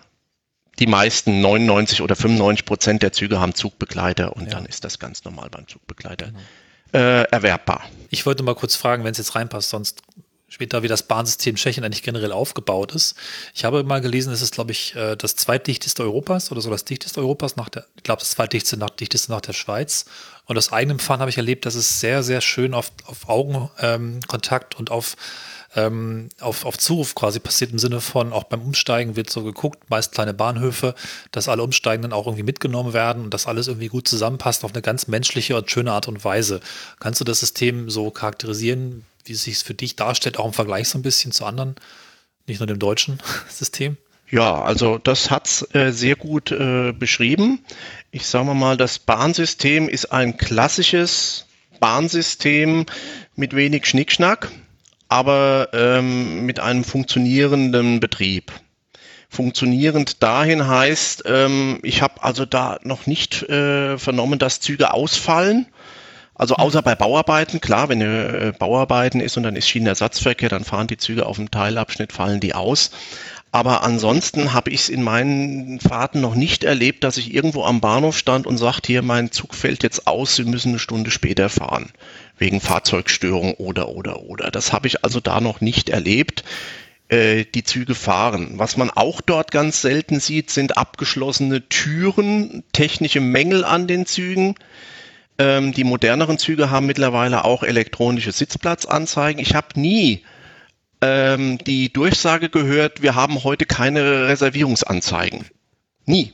Die 0.78 0.86
meisten, 0.86 1.42
99 1.42 2.00
oder 2.00 2.16
95 2.16 2.64
Prozent 2.64 3.02
der 3.02 3.12
Züge 3.12 3.38
haben 3.38 3.54
Zugbegleiter 3.54 4.34
und 4.34 4.52
dann 4.52 4.64
ist 4.64 4.84
das 4.84 4.98
ganz 4.98 5.24
normal 5.24 5.50
beim 5.50 5.68
Zugbegleiter 5.68 6.32
äh, 6.92 7.22
erwerbbar. 7.24 7.85
Ich 8.11 8.26
wollte 8.26 8.42
mal 8.42 8.55
kurz 8.55 8.76
fragen, 8.76 9.05
wenn 9.05 9.12
es 9.12 9.18
jetzt 9.18 9.35
reinpasst, 9.35 9.70
sonst 9.70 10.03
später, 10.50 10.83
wie 10.83 10.88
das 10.88 11.05
Bahnsystem 11.05 11.55
Tschechien 11.55 11.85
eigentlich 11.85 12.03
generell 12.03 12.33
aufgebaut 12.33 12.92
ist. 12.92 13.14
Ich 13.55 13.64
habe 13.64 13.85
mal 13.85 14.00
gelesen, 14.00 14.33
es 14.33 14.42
ist, 14.42 14.53
glaube 14.53 14.72
ich, 14.72 14.94
äh, 14.96 15.16
das 15.16 15.37
zweitdichteste 15.37 16.03
Europas 16.03 16.50
oder 16.50 16.61
so 16.61 16.70
das 16.70 16.85
dichteste 16.85 17.20
Europas 17.20 17.57
nach 17.57 17.68
der, 17.68 17.87
ich 17.96 18.03
glaube, 18.03 18.20
das 18.20 18.33
zweitdichteste 18.33 18.76
nach, 18.76 18.90
dichteste 18.90 19.31
nach 19.31 19.40
der 19.40 19.53
Schweiz. 19.53 20.07
Und 20.46 20.59
aus 20.59 20.72
eigenem 20.72 20.98
Fahren 20.98 21.20
habe 21.20 21.31
ich 21.31 21.37
erlebt, 21.37 21.64
dass 21.66 21.76
es 21.76 22.00
sehr, 22.00 22.24
sehr 22.24 22.40
schön 22.40 22.74
auf, 22.74 22.90
auf 23.07 23.29
Augenkontakt 23.29 24.74
ähm, 24.74 24.79
und 24.81 24.90
auf 24.90 25.16
ähm, 25.76 26.28
auf, 26.40 26.64
auf 26.64 26.78
Zuruf 26.78 27.14
quasi 27.14 27.38
passiert 27.38 27.70
im 27.72 27.78
Sinne 27.78 28.00
von, 28.00 28.33
auch 28.33 28.44
beim 28.44 28.62
Umsteigen 28.62 29.16
wird 29.16 29.30
so 29.30 29.44
geguckt, 29.44 29.88
meist 29.88 30.12
kleine 30.12 30.35
Bahnhöfe, 30.35 30.94
dass 31.30 31.48
alle 31.48 31.62
Umsteigenden 31.62 32.12
auch 32.12 32.26
irgendwie 32.26 32.42
mitgenommen 32.42 32.92
werden 32.92 33.24
und 33.24 33.35
dass 33.35 33.46
alles 33.46 33.68
irgendwie 33.68 33.88
gut 33.88 34.09
zusammenpasst 34.09 34.64
auf 34.64 34.72
eine 34.72 34.83
ganz 34.83 35.06
menschliche 35.06 35.56
und 35.56 35.70
schöne 35.70 35.92
Art 35.92 36.09
und 36.09 36.24
Weise. 36.24 36.61
Kannst 36.98 37.20
du 37.20 37.24
das 37.24 37.40
System 37.40 37.88
so 37.88 38.11
charakterisieren, 38.11 39.04
wie 39.24 39.33
es 39.33 39.44
sich 39.44 39.59
für 39.59 39.74
dich 39.74 39.96
darstellt, 39.96 40.38
auch 40.38 40.46
im 40.46 40.52
Vergleich 40.52 40.88
so 40.88 40.98
ein 40.98 41.02
bisschen 41.02 41.30
zu 41.30 41.44
anderen, 41.44 41.76
nicht 42.46 42.59
nur 42.59 42.66
dem 42.66 42.78
deutschen 42.78 43.20
System? 43.48 43.96
Ja, 44.28 44.62
also 44.62 44.98
das 44.98 45.30
hat's 45.30 45.66
äh, 45.74 45.90
sehr 45.92 46.14
gut 46.14 46.52
äh, 46.52 46.92
beschrieben. 46.92 47.64
Ich 48.12 48.26
sage 48.26 48.54
mal, 48.54 48.76
das 48.76 48.98
Bahnsystem 48.98 49.88
ist 49.88 50.12
ein 50.12 50.37
klassisches 50.37 51.46
Bahnsystem 51.80 52.87
mit 53.35 53.54
wenig 53.56 53.87
Schnickschnack, 53.87 54.50
aber 55.10 55.68
ähm, 55.72 56.46
mit 56.46 56.60
einem 56.60 56.84
funktionierenden 56.84 58.00
Betrieb. 58.00 58.52
Funktionierend 59.28 60.22
dahin 60.22 60.66
heißt, 60.66 61.24
ähm, 61.26 61.80
ich 61.82 62.00
habe 62.00 62.22
also 62.22 62.46
da 62.46 62.78
noch 62.82 63.06
nicht 63.06 63.42
äh, 63.42 63.98
vernommen, 63.98 64.38
dass 64.38 64.60
Züge 64.60 64.94
ausfallen. 64.94 65.66
Also 66.34 66.54
außer 66.54 66.80
bei 66.80 66.94
Bauarbeiten, 66.94 67.60
klar, 67.60 67.88
wenn 67.88 68.00
äh, 68.00 68.52
Bauarbeiten 68.58 69.20
ist 69.20 69.36
und 69.36 69.42
dann 69.42 69.56
ist 69.56 69.68
Schienenersatzverkehr, 69.68 70.48
dann 70.48 70.64
fahren 70.64 70.86
die 70.86 70.96
Züge 70.96 71.26
auf 71.26 71.36
dem 71.36 71.50
Teilabschnitt, 71.50 72.12
fallen 72.12 72.40
die 72.40 72.54
aus. 72.54 72.92
Aber 73.52 73.82
ansonsten 73.82 74.52
habe 74.52 74.70
ich 74.70 74.82
es 74.82 74.88
in 74.88 75.02
meinen 75.02 75.80
Fahrten 75.80 76.20
noch 76.20 76.36
nicht 76.36 76.62
erlebt, 76.62 77.02
dass 77.02 77.16
ich 77.16 77.34
irgendwo 77.34 77.64
am 77.64 77.80
Bahnhof 77.80 78.16
stand 78.16 78.46
und 78.46 78.58
sagt, 78.58 78.86
hier, 78.86 79.02
mein 79.02 79.32
Zug 79.32 79.54
fällt 79.54 79.82
jetzt 79.82 80.06
aus, 80.06 80.36
Sie 80.36 80.44
müssen 80.44 80.68
eine 80.70 80.78
Stunde 80.78 81.10
später 81.10 81.48
fahren. 81.48 81.90
Wegen 82.38 82.60
Fahrzeugstörung 82.60 83.54
oder, 83.54 83.88
oder, 83.88 84.22
oder. 84.22 84.52
Das 84.52 84.72
habe 84.72 84.86
ich 84.86 85.04
also 85.04 85.18
da 85.18 85.40
noch 85.40 85.60
nicht 85.60 85.88
erlebt. 85.88 86.44
Äh, 87.08 87.44
die 87.44 87.64
Züge 87.64 87.96
fahren. 87.96 88.52
Was 88.54 88.76
man 88.76 88.88
auch 88.88 89.20
dort 89.20 89.50
ganz 89.50 89.82
selten 89.82 90.20
sieht, 90.20 90.50
sind 90.50 90.76
abgeschlossene 90.76 91.68
Türen, 91.68 92.62
technische 92.72 93.20
Mängel 93.20 93.64
an 93.64 93.88
den 93.88 94.06
Zügen. 94.06 94.54
Ähm, 95.36 95.72
die 95.72 95.82
moderneren 95.82 96.38
Züge 96.38 96.70
haben 96.70 96.86
mittlerweile 96.86 97.44
auch 97.44 97.64
elektronische 97.64 98.30
Sitzplatzanzeigen. 98.30 99.42
Ich 99.42 99.56
habe 99.56 99.80
nie 99.80 100.22
ähm, 101.02 101.58
die 101.58 101.92
Durchsage 101.92 102.48
gehört, 102.48 103.02
wir 103.02 103.14
haben 103.14 103.44
heute 103.44 103.66
keine 103.66 104.28
Reservierungsanzeigen. 104.28 105.46
Nie. 106.06 106.32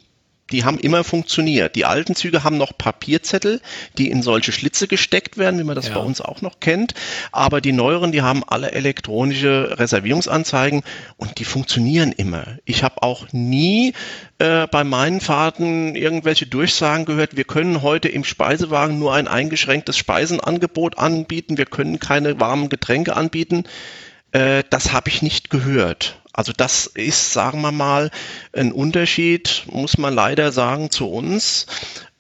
Die 0.52 0.64
haben 0.64 0.78
immer 0.78 1.02
funktioniert. 1.02 1.74
Die 1.74 1.84
alten 1.86 2.14
Züge 2.14 2.44
haben 2.44 2.56
noch 2.56 2.78
Papierzettel, 2.78 3.60
die 3.98 4.10
in 4.10 4.22
solche 4.22 4.52
Schlitze 4.52 4.86
gesteckt 4.86 5.38
werden, 5.38 5.58
wie 5.58 5.64
man 5.64 5.74
das 5.74 5.88
ja. 5.88 5.94
bei 5.94 6.00
uns 6.00 6.20
auch 6.20 6.40
noch 6.40 6.60
kennt. 6.60 6.94
Aber 7.32 7.60
die 7.60 7.72
neueren, 7.72 8.12
die 8.12 8.22
haben 8.22 8.44
alle 8.46 8.70
elektronische 8.70 9.76
Reservierungsanzeigen 9.76 10.82
und 11.16 11.40
die 11.40 11.44
funktionieren 11.44 12.12
immer. 12.12 12.58
Ich 12.64 12.84
habe 12.84 13.02
auch 13.02 13.26
nie 13.32 13.92
äh, 14.38 14.68
bei 14.68 14.84
meinen 14.84 15.20
Fahrten 15.20 15.96
irgendwelche 15.96 16.46
Durchsagen 16.46 17.06
gehört, 17.06 17.36
wir 17.36 17.44
können 17.44 17.82
heute 17.82 18.08
im 18.08 18.22
Speisewagen 18.22 19.00
nur 19.00 19.14
ein 19.14 19.26
eingeschränktes 19.26 19.96
Speisenangebot 19.96 20.96
anbieten, 20.96 21.58
wir 21.58 21.66
können 21.66 21.98
keine 21.98 22.38
warmen 22.38 22.68
Getränke 22.68 23.16
anbieten. 23.16 23.64
Äh, 24.36 24.64
das 24.68 24.92
habe 24.92 25.08
ich 25.08 25.22
nicht 25.22 25.48
gehört. 25.48 26.20
Also 26.34 26.52
das 26.54 26.86
ist, 26.86 27.32
sagen 27.32 27.62
wir 27.62 27.72
mal, 27.72 28.10
ein 28.52 28.70
Unterschied, 28.70 29.64
muss 29.70 29.96
man 29.96 30.14
leider 30.14 30.52
sagen, 30.52 30.90
zu 30.90 31.08
uns. 31.08 31.66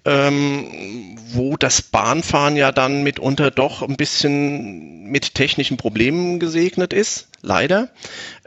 Ähm, 0.06 1.18
wo 1.32 1.56
das 1.56 1.82
Bahnfahren 1.82 2.56
ja 2.56 2.70
dann 2.70 3.02
mitunter 3.02 3.50
doch 3.50 3.82
ein 3.82 3.96
bisschen 3.96 5.10
mit 5.10 5.34
technischen 5.34 5.78
Problemen 5.78 6.38
gesegnet 6.38 6.92
ist, 6.92 7.26
leider, 7.42 7.88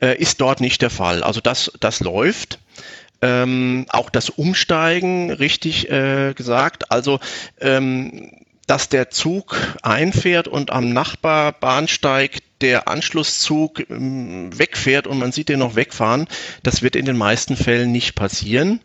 äh, 0.01 0.17
ist 0.17 0.39
dort 0.39 0.62
nicht 0.62 0.82
der 0.82 0.89
Fall. 0.89 1.21
Also 1.21 1.41
das, 1.41 1.73
das 1.82 1.99
läuft. 1.99 2.60
Ähm, 3.21 3.86
auch 3.89 4.10
das 4.10 4.29
Umsteigen, 4.29 5.32
richtig 5.32 5.91
äh, 5.91 6.34
gesagt. 6.34 6.91
Also 6.91 7.19
ähm, 7.60 8.32
dass 8.65 8.88
der 8.88 9.10
Zug 9.10 9.58
einfährt 9.82 10.47
und 10.47 10.71
am 10.71 10.93
Nachbarbahnsteig 10.93 12.39
der 12.61 12.87
Anschlusszug 12.87 13.89
ähm, 13.89 14.57
wegfährt 14.57 15.07
und 15.07 15.19
man 15.19 15.31
sieht 15.31 15.49
den 15.49 15.59
noch 15.59 15.75
wegfahren, 15.75 16.27
das 16.63 16.81
wird 16.81 16.95
in 16.95 17.05
den 17.05 17.17
meisten 17.17 17.55
Fällen 17.55 17.91
nicht 17.91 18.15
passieren. 18.15 18.81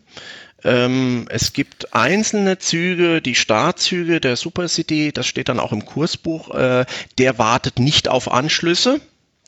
Ähm, 0.63 1.27
es 1.29 1.53
gibt 1.53 1.93
einzelne 1.93 2.57
Züge, 2.57 3.21
die 3.21 3.35
Startzüge 3.35 4.19
der 4.19 4.35
Supercity, 4.35 5.11
das 5.11 5.27
steht 5.27 5.49
dann 5.49 5.59
auch 5.59 5.71
im 5.71 5.85
Kursbuch, 5.85 6.53
äh, 6.55 6.85
der 7.17 7.37
wartet 7.37 7.79
nicht 7.79 8.07
auf 8.07 8.31
Anschlüsse, 8.31 8.99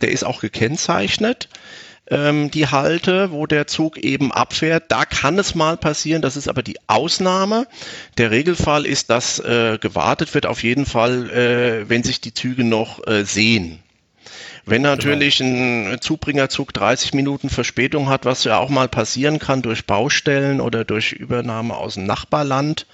der 0.01 0.11
ist 0.11 0.23
auch 0.23 0.41
gekennzeichnet 0.41 1.49
ähm, 2.09 2.51
die 2.51 2.67
Halte, 2.67 3.31
wo 3.31 3.45
der 3.45 3.67
Zug 3.67 3.97
eben 3.97 4.31
abfährt. 4.31 4.85
Da 4.89 5.05
kann 5.05 5.37
es 5.39 5.55
mal 5.55 5.77
passieren, 5.77 6.21
das 6.21 6.37
ist 6.37 6.47
aber 6.47 6.63
die 6.63 6.77
Ausnahme. 6.87 7.67
Der 8.17 8.31
Regelfall 8.31 8.85
ist, 8.85 9.09
dass 9.09 9.39
äh, 9.39 9.77
gewartet 9.79 10.33
wird 10.33 10.45
auf 10.45 10.63
jeden 10.63 10.85
Fall, 10.85 11.29
äh, 11.29 11.89
wenn 11.89 12.03
sich 12.03 12.21
die 12.21 12.33
Züge 12.33 12.63
noch 12.63 13.05
äh, 13.07 13.23
sehen. 13.23 13.79
Wenn 14.67 14.83
genau. 14.83 14.95
natürlich 14.95 15.37
genau. 15.37 15.91
ein 15.91 16.01
Zubringerzug 16.01 16.73
30 16.73 17.13
Minuten 17.13 17.49
Verspätung 17.49 18.09
hat, 18.09 18.25
was 18.25 18.43
ja 18.43 18.57
auch 18.57 18.69
mal 18.69 18.89
passieren 18.89 19.39
kann 19.39 19.61
durch 19.61 19.85
Baustellen 19.85 20.59
oder 20.59 20.83
durch 20.83 21.13
Übernahme 21.13 21.75
aus 21.75 21.93
dem 21.93 22.05
Nachbarland, 22.05 22.85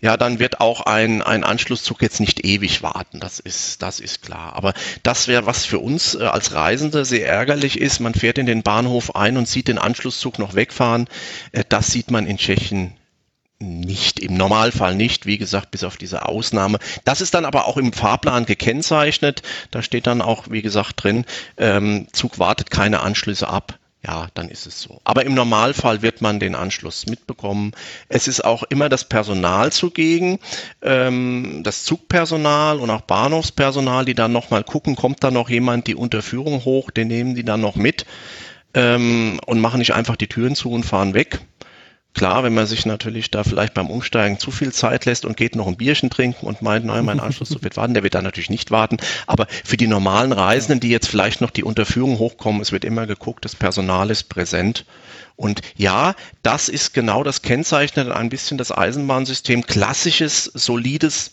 ja, 0.00 0.16
dann 0.16 0.40
wird 0.40 0.60
auch 0.60 0.82
ein, 0.82 1.22
ein 1.22 1.44
Anschlusszug 1.44 2.02
jetzt 2.02 2.20
nicht 2.20 2.44
ewig 2.44 2.82
warten. 2.82 3.20
Das 3.20 3.38
ist, 3.38 3.82
das 3.82 4.00
ist 4.00 4.22
klar. 4.22 4.54
Aber 4.54 4.74
das 5.04 5.28
wäre, 5.28 5.46
was 5.46 5.64
für 5.64 5.78
uns 5.78 6.14
äh, 6.16 6.24
als 6.24 6.52
Reisende 6.52 7.04
sehr 7.04 7.26
ärgerlich 7.26 7.80
ist. 7.80 8.00
Man 8.00 8.14
fährt 8.14 8.38
in 8.38 8.46
den 8.46 8.62
Bahnhof 8.62 9.14
ein 9.14 9.36
und 9.36 9.48
sieht 9.48 9.68
den 9.68 9.78
Anschlusszug 9.78 10.38
noch 10.38 10.54
wegfahren. 10.54 11.08
Äh, 11.52 11.64
das 11.68 11.92
sieht 11.92 12.10
man 12.10 12.26
in 12.26 12.36
Tschechien 12.36 12.92
nicht, 13.58 14.20
im 14.20 14.36
Normalfall 14.36 14.94
nicht, 14.94 15.26
wie 15.26 15.38
gesagt, 15.38 15.70
bis 15.70 15.84
auf 15.84 15.96
diese 15.96 16.26
Ausnahme. 16.26 16.78
Das 17.04 17.20
ist 17.20 17.34
dann 17.34 17.44
aber 17.44 17.66
auch 17.66 17.76
im 17.76 17.92
Fahrplan 17.92 18.44
gekennzeichnet. 18.44 19.42
Da 19.70 19.82
steht 19.82 20.06
dann 20.06 20.20
auch, 20.20 20.50
wie 20.50 20.62
gesagt, 20.62 21.02
drin, 21.02 21.24
ähm, 21.56 22.06
Zug 22.12 22.38
wartet 22.38 22.70
keine 22.70 23.00
Anschlüsse 23.00 23.48
ab 23.48 23.78
ja, 24.06 24.28
dann 24.34 24.48
ist 24.48 24.66
es 24.66 24.80
so. 24.80 25.00
Aber 25.04 25.24
im 25.24 25.34
Normalfall 25.34 26.00
wird 26.00 26.22
man 26.22 26.38
den 26.38 26.54
Anschluss 26.54 27.06
mitbekommen. 27.06 27.72
Es 28.08 28.28
ist 28.28 28.44
auch 28.44 28.62
immer 28.64 28.88
das 28.88 29.04
Personal 29.04 29.72
zugegen, 29.72 30.38
ähm, 30.82 31.62
das 31.64 31.84
Zugpersonal 31.84 32.78
und 32.78 32.90
auch 32.90 33.00
Bahnhofspersonal, 33.00 34.04
die 34.04 34.14
dann 34.14 34.32
nochmal 34.32 34.62
gucken, 34.62 34.94
kommt 34.94 35.24
da 35.24 35.30
noch 35.30 35.50
jemand 35.50 35.88
die 35.88 35.96
Unterführung 35.96 36.64
hoch, 36.64 36.90
den 36.90 37.08
nehmen 37.08 37.34
die 37.34 37.44
dann 37.44 37.60
noch 37.60 37.74
mit 37.74 38.06
ähm, 38.74 39.40
und 39.44 39.60
machen 39.60 39.78
nicht 39.78 39.94
einfach 39.94 40.16
die 40.16 40.28
Türen 40.28 40.54
zu 40.54 40.70
und 40.70 40.84
fahren 40.84 41.14
weg. 41.14 41.40
Klar, 42.16 42.44
wenn 42.44 42.54
man 42.54 42.66
sich 42.66 42.86
natürlich 42.86 43.30
da 43.30 43.44
vielleicht 43.44 43.74
beim 43.74 43.90
Umsteigen 43.90 44.38
zu 44.38 44.50
viel 44.50 44.72
Zeit 44.72 45.04
lässt 45.04 45.26
und 45.26 45.36
geht 45.36 45.54
noch 45.54 45.66
ein 45.66 45.76
Bierchen 45.76 46.08
trinken 46.08 46.46
und 46.46 46.62
meint, 46.62 46.86
nein, 46.86 47.04
mein 47.04 47.20
Anschluss 47.20 47.62
wird 47.62 47.76
warten, 47.76 47.92
der 47.92 48.04
wird 48.04 48.14
da 48.14 48.22
natürlich 48.22 48.48
nicht 48.48 48.70
warten. 48.70 48.96
Aber 49.26 49.46
für 49.64 49.76
die 49.76 49.86
normalen 49.86 50.32
Reisenden, 50.32 50.80
die 50.80 50.88
jetzt 50.88 51.08
vielleicht 51.08 51.42
noch 51.42 51.50
die 51.50 51.62
Unterführung 51.62 52.18
hochkommen, 52.18 52.62
es 52.62 52.72
wird 52.72 52.86
immer 52.86 53.06
geguckt, 53.06 53.44
das 53.44 53.54
Personal 53.54 54.08
ist 54.08 54.30
präsent. 54.30 54.86
Und 55.36 55.60
ja, 55.76 56.14
das 56.42 56.70
ist 56.70 56.94
genau 56.94 57.22
das 57.22 57.42
Kennzeichnet 57.42 58.10
ein 58.10 58.30
bisschen 58.30 58.56
das 58.56 58.72
Eisenbahnsystem, 58.72 59.66
klassisches, 59.66 60.44
solides 60.44 61.32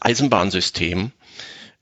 Eisenbahnsystem. 0.00 1.12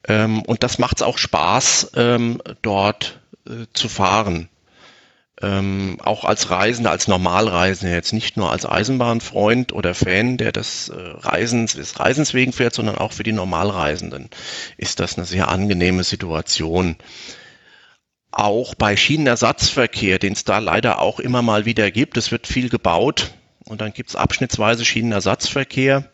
Ähm, 0.09 0.43
und 0.43 0.63
das 0.63 0.79
macht 0.79 0.97
es 0.99 1.03
auch 1.03 1.17
Spaß, 1.17 1.93
ähm, 1.97 2.43
dort 2.61 3.19
äh, 3.47 3.65
zu 3.73 3.89
fahren 3.89 4.51
ähm, 5.43 5.99
auch 6.03 6.25
als 6.25 6.51
Reisender, 6.51 6.93
als 6.93 7.09
Normalreisender, 7.09 7.95
jetzt 7.95 8.13
nicht 8.13 8.37
nur 8.37 8.53
als 8.53 8.65
Eisenbahnfreund 8.65 9.73
oder 9.73 9.95
Fan, 9.95 10.37
der 10.37 10.53
des 10.53 10.89
äh, 10.89 10.95
Reisens, 10.97 11.75
des 11.75 11.99
Reisens 11.99 12.33
wegen 12.33 12.53
fährt, 12.53 12.75
sondern 12.75 12.97
auch 12.97 13.13
für 13.13 13.25
die 13.25 13.33
Normalreisenden 13.33 14.31
ist 14.77 15.01
das 15.01 15.17
eine 15.17 15.27
sehr 15.27 15.49
angenehme 15.49 16.05
Situation. 16.05 16.97
Auch 18.31 18.75
bei 18.75 18.97
Schienenersatzverkehr, 18.97 20.19
den 20.19 20.35
es 20.35 20.45
da 20.45 20.59
leider 20.59 21.01
auch 21.01 21.19
immer 21.19 21.43
mal 21.43 21.67
wieder 21.67 21.91
gibt, 21.91 22.17
es 22.17 22.31
wird 22.31 22.47
viel 22.47 22.69
gebaut 22.69 23.33
und 23.65 23.81
dann 23.81 23.93
gibt 23.93 24.11
es 24.11 24.17
abschnittsweise 24.17 24.85
Schienenersatzverkehr. 24.85 26.05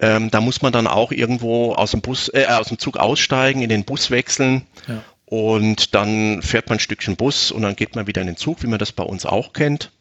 Ähm, 0.00 0.30
da 0.30 0.40
muss 0.40 0.62
man 0.62 0.72
dann 0.72 0.86
auch 0.86 1.12
irgendwo 1.12 1.74
aus 1.74 1.92
dem 1.92 2.02
Bus, 2.02 2.28
äh, 2.34 2.46
aus 2.46 2.68
dem 2.68 2.78
Zug 2.78 2.96
aussteigen, 2.98 3.62
in 3.62 3.68
den 3.68 3.84
Bus 3.84 4.10
wechseln 4.10 4.66
ja. 4.86 5.02
Und 5.30 5.94
dann 5.94 6.40
fährt 6.40 6.70
man 6.70 6.78
ein 6.78 6.80
Stückchen 6.80 7.16
Bus 7.16 7.50
und 7.50 7.60
dann 7.60 7.76
geht 7.76 7.94
man 7.94 8.06
wieder 8.06 8.22
in 8.22 8.28
den 8.28 8.38
Zug, 8.38 8.62
wie 8.62 8.66
man 8.66 8.78
das 8.78 8.92
bei 8.92 9.02
uns 9.02 9.26
auch 9.26 9.52
kennt. 9.52 9.92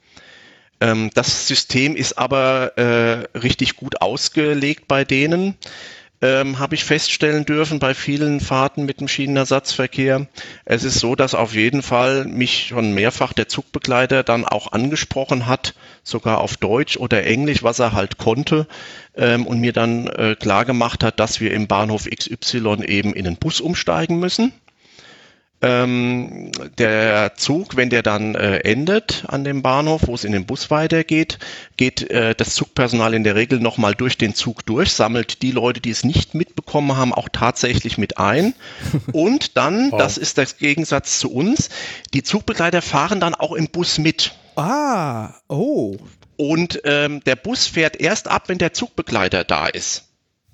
Ähm, 0.80 1.10
das 1.16 1.50
System 1.50 1.98
ist 1.98 2.18
aber 2.18 2.78
äh, 2.78 3.38
richtig 3.38 3.76
gut 3.76 4.02
ausgelegt 4.02 4.88
bei 4.88 5.04
denen, 5.04 5.56
ähm, 6.22 6.60
habe 6.60 6.76
ich 6.76 6.86
feststellen 6.86 7.44
dürfen 7.44 7.80
bei 7.80 7.94
vielen 7.94 8.40
Fahrten 8.40 8.86
mit 8.86 9.02
dem 9.02 9.10
Schienenersatzverkehr. 9.10 10.28
Es 10.64 10.86
ist 10.86 11.00
so, 11.00 11.14
dass 11.16 11.36
auf 11.36 11.54
jeden 11.54 11.82
Fall 11.82 12.24
mich 12.24 12.68
schon 12.68 12.94
mehrfach 12.94 13.34
der 13.34 13.50
Zugbegleiter 13.50 14.24
dann 14.24 14.46
auch 14.46 14.72
angesprochen 14.72 15.46
hat, 15.46 15.74
sogar 16.04 16.40
auf 16.40 16.56
Deutsch 16.56 16.96
oder 16.96 17.26
Englisch, 17.26 17.64
was 17.64 17.80
er 17.80 17.92
halt 17.92 18.18
konnte, 18.18 18.66
ähm, 19.16 19.46
und 19.46 19.60
mir 19.60 19.74
dann 19.74 20.08
äh, 20.08 20.36
klar 20.40 20.64
gemacht 20.64 21.04
hat, 21.04 21.20
dass 21.20 21.42
wir 21.42 21.52
im 21.52 21.68
Bahnhof 21.68 22.06
XY 22.10 22.86
eben 22.86 23.14
in 23.14 23.26
den 23.26 23.36
Bus 23.36 23.60
umsteigen 23.60 24.20
müssen 24.20 24.54
ähm, 25.62 26.52
der 26.78 27.34
Zug, 27.36 27.76
wenn 27.76 27.90
der 27.90 28.04
dann 28.04 28.36
äh, 28.36 28.58
endet 28.60 29.26
an 29.28 29.44
dem 29.44 29.64
Bahnhof, 29.64 30.04
wo 30.06 30.14
es 30.14 30.24
in 30.24 30.32
den 30.32 30.46
Bus 30.46 30.70
weitergeht, 30.70 31.40
geht 31.78 32.10
äh, 32.12 32.36
das 32.36 32.54
Zugpersonal 32.54 33.16
in 33.16 33.24
der 33.24 33.36
Regel 33.36 33.60
nochmal 33.60 33.96
durch 33.96 34.18
den 34.18 34.36
Zug 34.36 34.66
durch, 34.66 34.94
sammelt 34.94 35.42
die 35.42 35.52
Leute, 35.52 35.82
die 35.82 35.90
es 35.90 36.04
nicht 36.04 36.36
mitbekommen 36.36 36.96
haben, 36.96 37.14
auch 37.14 37.30
tatsächlich 37.32 37.98
mit 37.98 38.20
ein. 38.20 38.54
Und 39.14 39.58
dann, 39.58 39.92
wow. 39.92 40.00
das 40.00 40.18
ist 40.18 40.38
der 40.38 40.46
Gegensatz 40.46 41.20
zu 41.20 41.32
uns, 41.32 41.70
die 42.14 42.22
Zugbegleiter 42.22 42.84
fahren 42.84 43.20
dann 43.20 43.34
auch 43.34 43.54
im 43.54 43.68
Bus 43.68 43.98
mit. 43.98 44.36
Ah, 44.56 45.34
oh. 45.48 45.98
Und 46.38 46.82
ähm, 46.84 47.24
der 47.26 47.36
Bus 47.36 47.66
fährt 47.66 48.00
erst 48.00 48.28
ab, 48.28 48.44
wenn 48.48 48.60
der 48.60 48.74
Zugbegleiter 48.74 49.44
da 49.44 49.66
ist. 49.66 50.07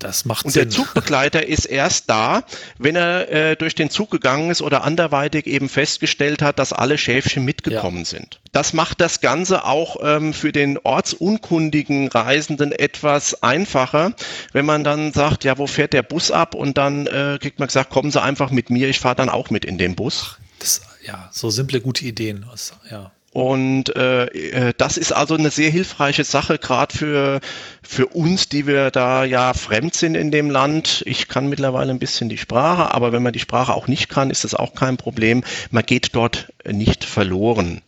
Das 0.04 0.26
macht 0.26 0.44
und 0.44 0.50
Sinn. 0.50 0.64
der 0.64 0.70
Zugbegleiter 0.70 1.46
ist 1.46 1.64
erst 1.64 2.10
da, 2.10 2.44
wenn 2.76 2.94
er 2.94 3.30
äh, 3.30 3.56
durch 3.56 3.74
den 3.74 3.88
Zug 3.88 4.10
gegangen 4.10 4.50
ist 4.50 4.60
oder 4.60 4.84
anderweitig 4.84 5.46
eben 5.46 5.70
festgestellt 5.70 6.42
hat, 6.42 6.58
dass 6.58 6.74
alle 6.74 6.98
Schäfchen 6.98 7.42
mitgekommen 7.42 8.00
ja. 8.00 8.04
sind. 8.04 8.38
Das 8.52 8.74
macht 8.74 9.00
das 9.00 9.22
Ganze 9.22 9.64
auch 9.64 9.96
ähm, 10.02 10.34
für 10.34 10.52
den 10.52 10.76
ortsunkundigen 10.76 12.08
Reisenden 12.08 12.72
etwas 12.72 13.42
einfacher, 13.42 14.12
wenn 14.52 14.66
man 14.66 14.84
dann 14.84 15.14
sagt, 15.14 15.42
ja, 15.44 15.56
wo 15.56 15.66
fährt 15.66 15.94
der 15.94 16.02
Bus 16.02 16.30
ab? 16.30 16.54
Und 16.54 16.76
dann 16.76 17.06
äh, 17.06 17.38
kriegt 17.40 17.58
man 17.58 17.68
gesagt, 17.68 17.88
kommen 17.88 18.10
Sie 18.10 18.20
einfach 18.20 18.50
mit 18.50 18.68
mir, 18.68 18.90
ich 18.90 19.00
fahre 19.00 19.16
dann 19.16 19.30
auch 19.30 19.48
mit 19.48 19.64
in 19.64 19.78
den 19.78 19.94
Bus. 19.94 20.36
Das, 20.58 20.82
ja, 21.02 21.30
so 21.32 21.48
simple, 21.48 21.80
gute 21.80 22.04
Ideen. 22.04 22.44
Ja. 22.90 23.10
Und 23.34 23.96
äh, 23.96 24.26
äh, 24.26 24.74
das 24.76 24.96
ist 24.96 25.10
also 25.10 25.34
eine 25.34 25.50
sehr 25.50 25.68
hilfreiche 25.68 26.22
Sache, 26.22 26.56
gerade 26.56 26.96
für, 26.96 27.40
für 27.82 28.06
uns, 28.06 28.48
die 28.48 28.68
wir 28.68 28.92
da 28.92 29.24
ja 29.24 29.54
fremd 29.54 29.96
sind 29.96 30.14
in 30.14 30.30
dem 30.30 30.50
Land. 30.50 31.02
Ich 31.04 31.26
kann 31.26 31.48
mittlerweile 31.48 31.90
ein 31.90 31.98
bisschen 31.98 32.28
die 32.28 32.38
Sprache, 32.38 32.94
aber 32.94 33.10
wenn 33.10 33.24
man 33.24 33.32
die 33.32 33.40
Sprache 33.40 33.74
auch 33.74 33.88
nicht 33.88 34.08
kann, 34.08 34.30
ist 34.30 34.44
das 34.44 34.54
auch 34.54 34.76
kein 34.76 34.96
Problem. 34.98 35.42
Man 35.72 35.84
geht 35.84 36.14
dort 36.14 36.52
nicht 36.64 37.02
verloren. 37.02 37.82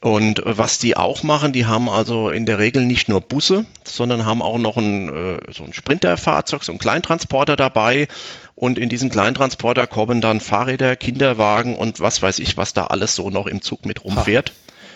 Und 0.00 0.40
was 0.46 0.78
die 0.78 0.96
auch 0.96 1.22
machen, 1.24 1.52
die 1.52 1.66
haben 1.66 1.90
also 1.90 2.30
in 2.30 2.46
der 2.46 2.58
Regel 2.58 2.86
nicht 2.86 3.10
nur 3.10 3.20
Busse, 3.20 3.66
sondern 3.84 4.24
haben 4.24 4.40
auch 4.40 4.56
noch 4.56 4.78
ein, 4.78 5.10
äh, 5.10 5.40
so 5.52 5.62
ein 5.62 5.74
Sprinterfahrzeug, 5.74 6.64
so 6.64 6.72
ein 6.72 6.78
Kleintransporter 6.78 7.56
dabei. 7.56 8.08
Und 8.54 8.78
in 8.78 8.88
diesen 8.88 9.10
Kleintransporter 9.10 9.86
kommen 9.86 10.22
dann 10.22 10.40
Fahrräder, 10.40 10.96
Kinderwagen 10.96 11.76
und 11.76 12.00
was 12.00 12.22
weiß 12.22 12.38
ich, 12.38 12.56
was 12.56 12.72
da 12.72 12.86
alles 12.86 13.14
so 13.14 13.28
noch 13.28 13.46
im 13.46 13.60
Zug 13.60 13.84
mit 13.84 14.02
rumfährt. 14.02 14.54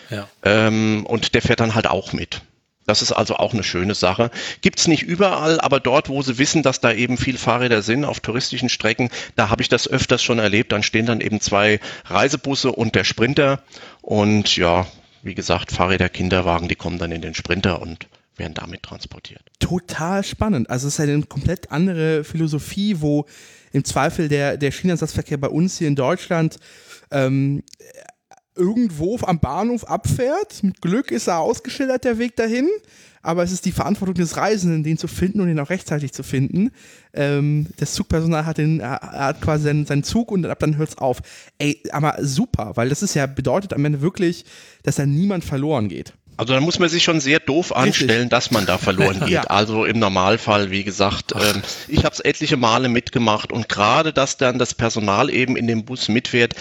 Ja. 0.09 0.27
Ähm, 0.43 1.05
und 1.05 1.33
der 1.33 1.41
fährt 1.41 1.59
dann 1.59 1.75
halt 1.75 1.87
auch 1.87 2.13
mit. 2.13 2.41
Das 2.85 3.01
ist 3.01 3.11
also 3.11 3.37
auch 3.37 3.53
eine 3.53 3.63
schöne 3.63 3.95
Sache. 3.95 4.29
Gibt's 4.61 4.87
nicht 4.87 5.03
überall, 5.03 5.59
aber 5.59 5.79
dort, 5.79 6.07
wo 6.07 6.21
sie 6.21 6.37
wissen, 6.37 6.61
dass 6.61 6.81
da 6.81 6.93
eben 6.93 7.17
viel 7.17 7.37
Fahrräder 7.37 7.81
sind, 7.81 8.05
auf 8.05 8.19
touristischen 8.19 8.69
Strecken, 8.69 9.09
da 9.35 9.49
habe 9.49 9.63
ich 9.63 9.69
das 9.69 9.87
öfters 9.87 10.21
schon 10.21 10.37
erlebt. 10.37 10.71
Dann 10.71 10.83
stehen 10.83 11.07
dann 11.07 11.21
eben 11.21 11.41
zwei 11.41 11.79
Reisebusse 12.05 12.71
und 12.71 12.93
der 12.93 13.03
Sprinter. 13.03 13.63
Und 14.01 14.55
ja, 14.55 14.85
wie 15.23 15.33
gesagt, 15.33 15.71
Fahrräder, 15.71 16.09
Kinderwagen, 16.09 16.67
die 16.67 16.75
kommen 16.75 16.99
dann 16.99 17.11
in 17.11 17.21
den 17.21 17.33
Sprinter 17.33 17.81
und 17.81 18.07
werden 18.37 18.53
damit 18.53 18.83
transportiert. 18.83 19.41
Total 19.59 20.23
spannend. 20.23 20.69
Also 20.69 20.87
es 20.87 20.95
ist 20.95 20.99
eine 20.99 21.23
komplett 21.23 21.71
andere 21.71 22.23
Philosophie, 22.23 22.97
wo 22.99 23.25
im 23.71 23.83
Zweifel 23.83 24.29
der, 24.29 24.57
der 24.57 24.71
Schienenersatzverkehr 24.71 25.37
bei 25.37 25.47
uns 25.47 25.77
hier 25.77 25.87
in 25.87 25.95
Deutschland 25.95 26.57
ähm, 27.11 27.63
irgendwo 28.55 29.17
am 29.23 29.39
Bahnhof 29.39 29.85
abfährt. 29.85 30.63
Mit 30.63 30.81
Glück 30.81 31.11
ist 31.11 31.27
er 31.27 31.39
ausgeschildert, 31.39 32.03
der 32.03 32.17
Weg 32.17 32.35
dahin. 32.35 32.67
Aber 33.21 33.41
es 33.41 33.51
ist 33.51 33.65
die 33.65 33.71
Verantwortung 33.71 34.13
des 34.13 34.37
Reisenden, 34.37 34.83
den 34.83 34.99
zu 34.99 35.07
finden 35.07 35.41
und 35.41 35.49
ihn 35.49 35.59
auch 35.59 35.71
rechtzeitig 35.71 36.13
zu 36.13 36.21
finden. 36.21 36.69
Ähm, 37.13 37.65
das 37.77 37.93
Zugpersonal 37.93 38.45
hat, 38.45 38.59
den, 38.59 38.83
hat 38.83 39.41
quasi 39.41 39.63
seinen, 39.63 39.87
seinen 39.87 40.03
Zug 40.03 40.31
und 40.31 40.45
ab 40.45 40.59
dann 40.59 40.77
hört 40.77 40.89
es 40.89 40.97
auf. 40.99 41.21
Ey, 41.57 41.81
aber 41.91 42.17
super, 42.21 42.73
weil 42.75 42.89
das 42.89 43.01
ist 43.01 43.15
ja 43.15 43.25
bedeutet 43.25 43.73
am 43.73 43.83
Ende 43.83 44.01
wirklich, 44.01 44.45
dass 44.83 44.97
da 44.97 45.07
niemand 45.07 45.43
verloren 45.43 45.89
geht. 45.89 46.13
Also 46.37 46.53
da 46.53 46.59
muss 46.59 46.79
man 46.79 46.89
sich 46.89 47.03
schon 47.03 47.19
sehr 47.19 47.39
doof 47.39 47.75
anstellen, 47.75 48.11
Richtig. 48.11 48.29
dass 48.29 48.51
man 48.51 48.65
da 48.65 48.77
verloren 48.77 49.19
geht. 49.21 49.29
Ja. 49.29 49.43
Also 49.43 49.85
im 49.85 49.99
Normalfall, 49.99 50.69
wie 50.69 50.83
gesagt, 50.83 51.33
ähm, 51.33 51.61
ich 51.87 52.03
habe 52.03 52.13
es 52.13 52.19
etliche 52.19 52.57
Male 52.57 52.89
mitgemacht 52.89 53.51
und 53.51 53.69
gerade, 53.69 54.13
dass 54.13 54.37
dann 54.37 54.59
das 54.59 54.73
Personal 54.73 55.29
eben 55.29 55.55
in 55.55 55.67
dem 55.67 55.85
Bus 55.85 56.09
mitfährt, 56.09 56.53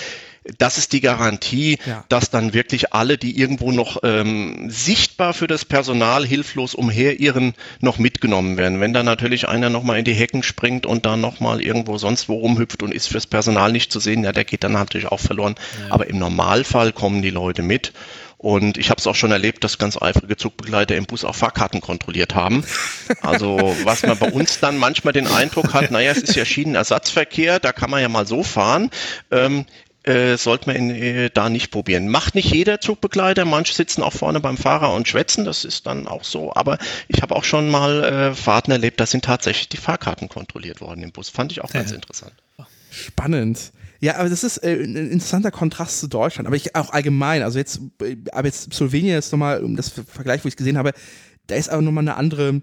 das 0.58 0.76
ist 0.76 0.92
die 0.92 1.00
Garantie, 1.00 1.78
ja. 1.86 2.04
dass 2.08 2.30
dann 2.30 2.52
wirklich 2.52 2.92
alle, 2.92 3.16
die 3.16 3.38
irgendwo 3.38 3.72
noch 3.72 3.98
ähm, 4.02 4.68
sichtbar 4.68 5.32
für 5.32 5.46
das 5.46 5.64
Personal 5.64 6.26
hilflos 6.26 6.74
umherirren, 6.74 7.54
noch 7.80 7.98
mitgenommen 7.98 8.56
werden. 8.56 8.80
Wenn 8.80 8.92
dann 8.92 9.06
natürlich 9.06 9.48
einer 9.48 9.70
nochmal 9.70 9.98
in 9.98 10.04
die 10.04 10.12
Hecken 10.12 10.42
springt 10.42 10.84
und 10.84 11.06
dann 11.06 11.20
nochmal 11.20 11.62
irgendwo 11.62 11.96
sonst 11.96 12.28
wo 12.28 12.34
rumhüpft 12.34 12.82
und 12.82 12.92
ist 12.92 13.08
fürs 13.08 13.26
Personal 13.26 13.72
nicht 13.72 13.90
zu 13.90 14.00
sehen, 14.00 14.24
ja, 14.24 14.32
der 14.32 14.44
geht 14.44 14.64
dann 14.64 14.72
natürlich 14.72 15.08
auch 15.08 15.20
verloren. 15.20 15.54
Ja. 15.80 15.94
Aber 15.94 16.08
im 16.08 16.18
Normalfall 16.18 16.92
kommen 16.92 17.22
die 17.22 17.30
Leute 17.30 17.62
mit. 17.62 17.92
Und 18.44 18.76
ich 18.76 18.90
habe 18.90 18.98
es 18.98 19.06
auch 19.06 19.14
schon 19.14 19.32
erlebt, 19.32 19.64
dass 19.64 19.78
ganz 19.78 19.96
eifrige 20.00 20.36
Zugbegleiter 20.36 20.94
im 20.96 21.06
Bus 21.06 21.24
auch 21.24 21.34
Fahrkarten 21.34 21.80
kontrolliert 21.80 22.34
haben. 22.34 22.62
Also 23.22 23.74
was 23.84 24.02
man 24.02 24.18
bei 24.18 24.30
uns 24.30 24.60
dann 24.60 24.76
manchmal 24.76 25.14
den 25.14 25.26
Eindruck 25.26 25.72
hat, 25.72 25.90
naja, 25.90 26.12
es 26.12 26.18
ist 26.18 26.36
ja 26.36 26.44
Schienenersatzverkehr, 26.44 27.58
da 27.58 27.72
kann 27.72 27.90
man 27.90 28.02
ja 28.02 28.10
mal 28.10 28.26
so 28.26 28.42
fahren. 28.42 28.90
Ähm, 29.30 29.64
äh, 30.04 30.36
sollte 30.36 30.70
man 30.70 30.90
äh, 30.90 31.30
da 31.32 31.48
nicht 31.48 31.70
probieren. 31.70 32.08
Macht 32.08 32.34
nicht 32.34 32.52
jeder 32.52 32.80
Zugbegleiter, 32.80 33.44
manche 33.44 33.74
sitzen 33.74 34.02
auch 34.02 34.12
vorne 34.12 34.40
beim 34.40 34.56
Fahrer 34.56 34.92
und 34.92 35.08
schwätzen, 35.08 35.44
das 35.44 35.64
ist 35.64 35.86
dann 35.86 36.06
auch 36.06 36.24
so, 36.24 36.54
aber 36.54 36.78
ich 37.08 37.22
habe 37.22 37.34
auch 37.34 37.44
schon 37.44 37.70
mal 37.70 38.04
äh, 38.04 38.34
Fahrten 38.34 38.70
erlebt, 38.70 39.00
da 39.00 39.06
sind 39.06 39.24
tatsächlich 39.24 39.68
die 39.68 39.78
Fahrkarten 39.78 40.28
kontrolliert 40.28 40.80
worden 40.80 41.02
im 41.02 41.12
Bus. 41.12 41.30
Fand 41.30 41.52
ich 41.52 41.62
auch 41.62 41.70
ganz 41.70 41.90
interessant. 41.90 42.32
Spannend. 42.90 43.72
Ja, 44.00 44.16
aber 44.16 44.28
das 44.28 44.44
ist 44.44 44.58
äh, 44.58 44.74
ein 44.74 44.96
interessanter 44.96 45.50
Kontrast 45.50 46.00
zu 46.00 46.08
Deutschland, 46.08 46.46
aber 46.46 46.56
ich 46.56 46.76
auch 46.76 46.90
allgemein, 46.90 47.42
also 47.42 47.58
jetzt, 47.58 47.80
äh, 48.02 48.16
aber 48.32 48.46
jetzt 48.46 48.74
Slowenien 48.74 49.18
ist 49.18 49.32
nochmal, 49.32 49.64
um 49.64 49.76
das 49.76 49.88
Vergleich, 49.88 50.44
wo 50.44 50.48
ich 50.48 50.52
es 50.52 50.58
gesehen 50.58 50.76
habe, 50.76 50.92
da 51.46 51.54
ist 51.54 51.70
aber 51.70 51.80
nochmal 51.80 52.04
eine 52.04 52.16
andere 52.16 52.60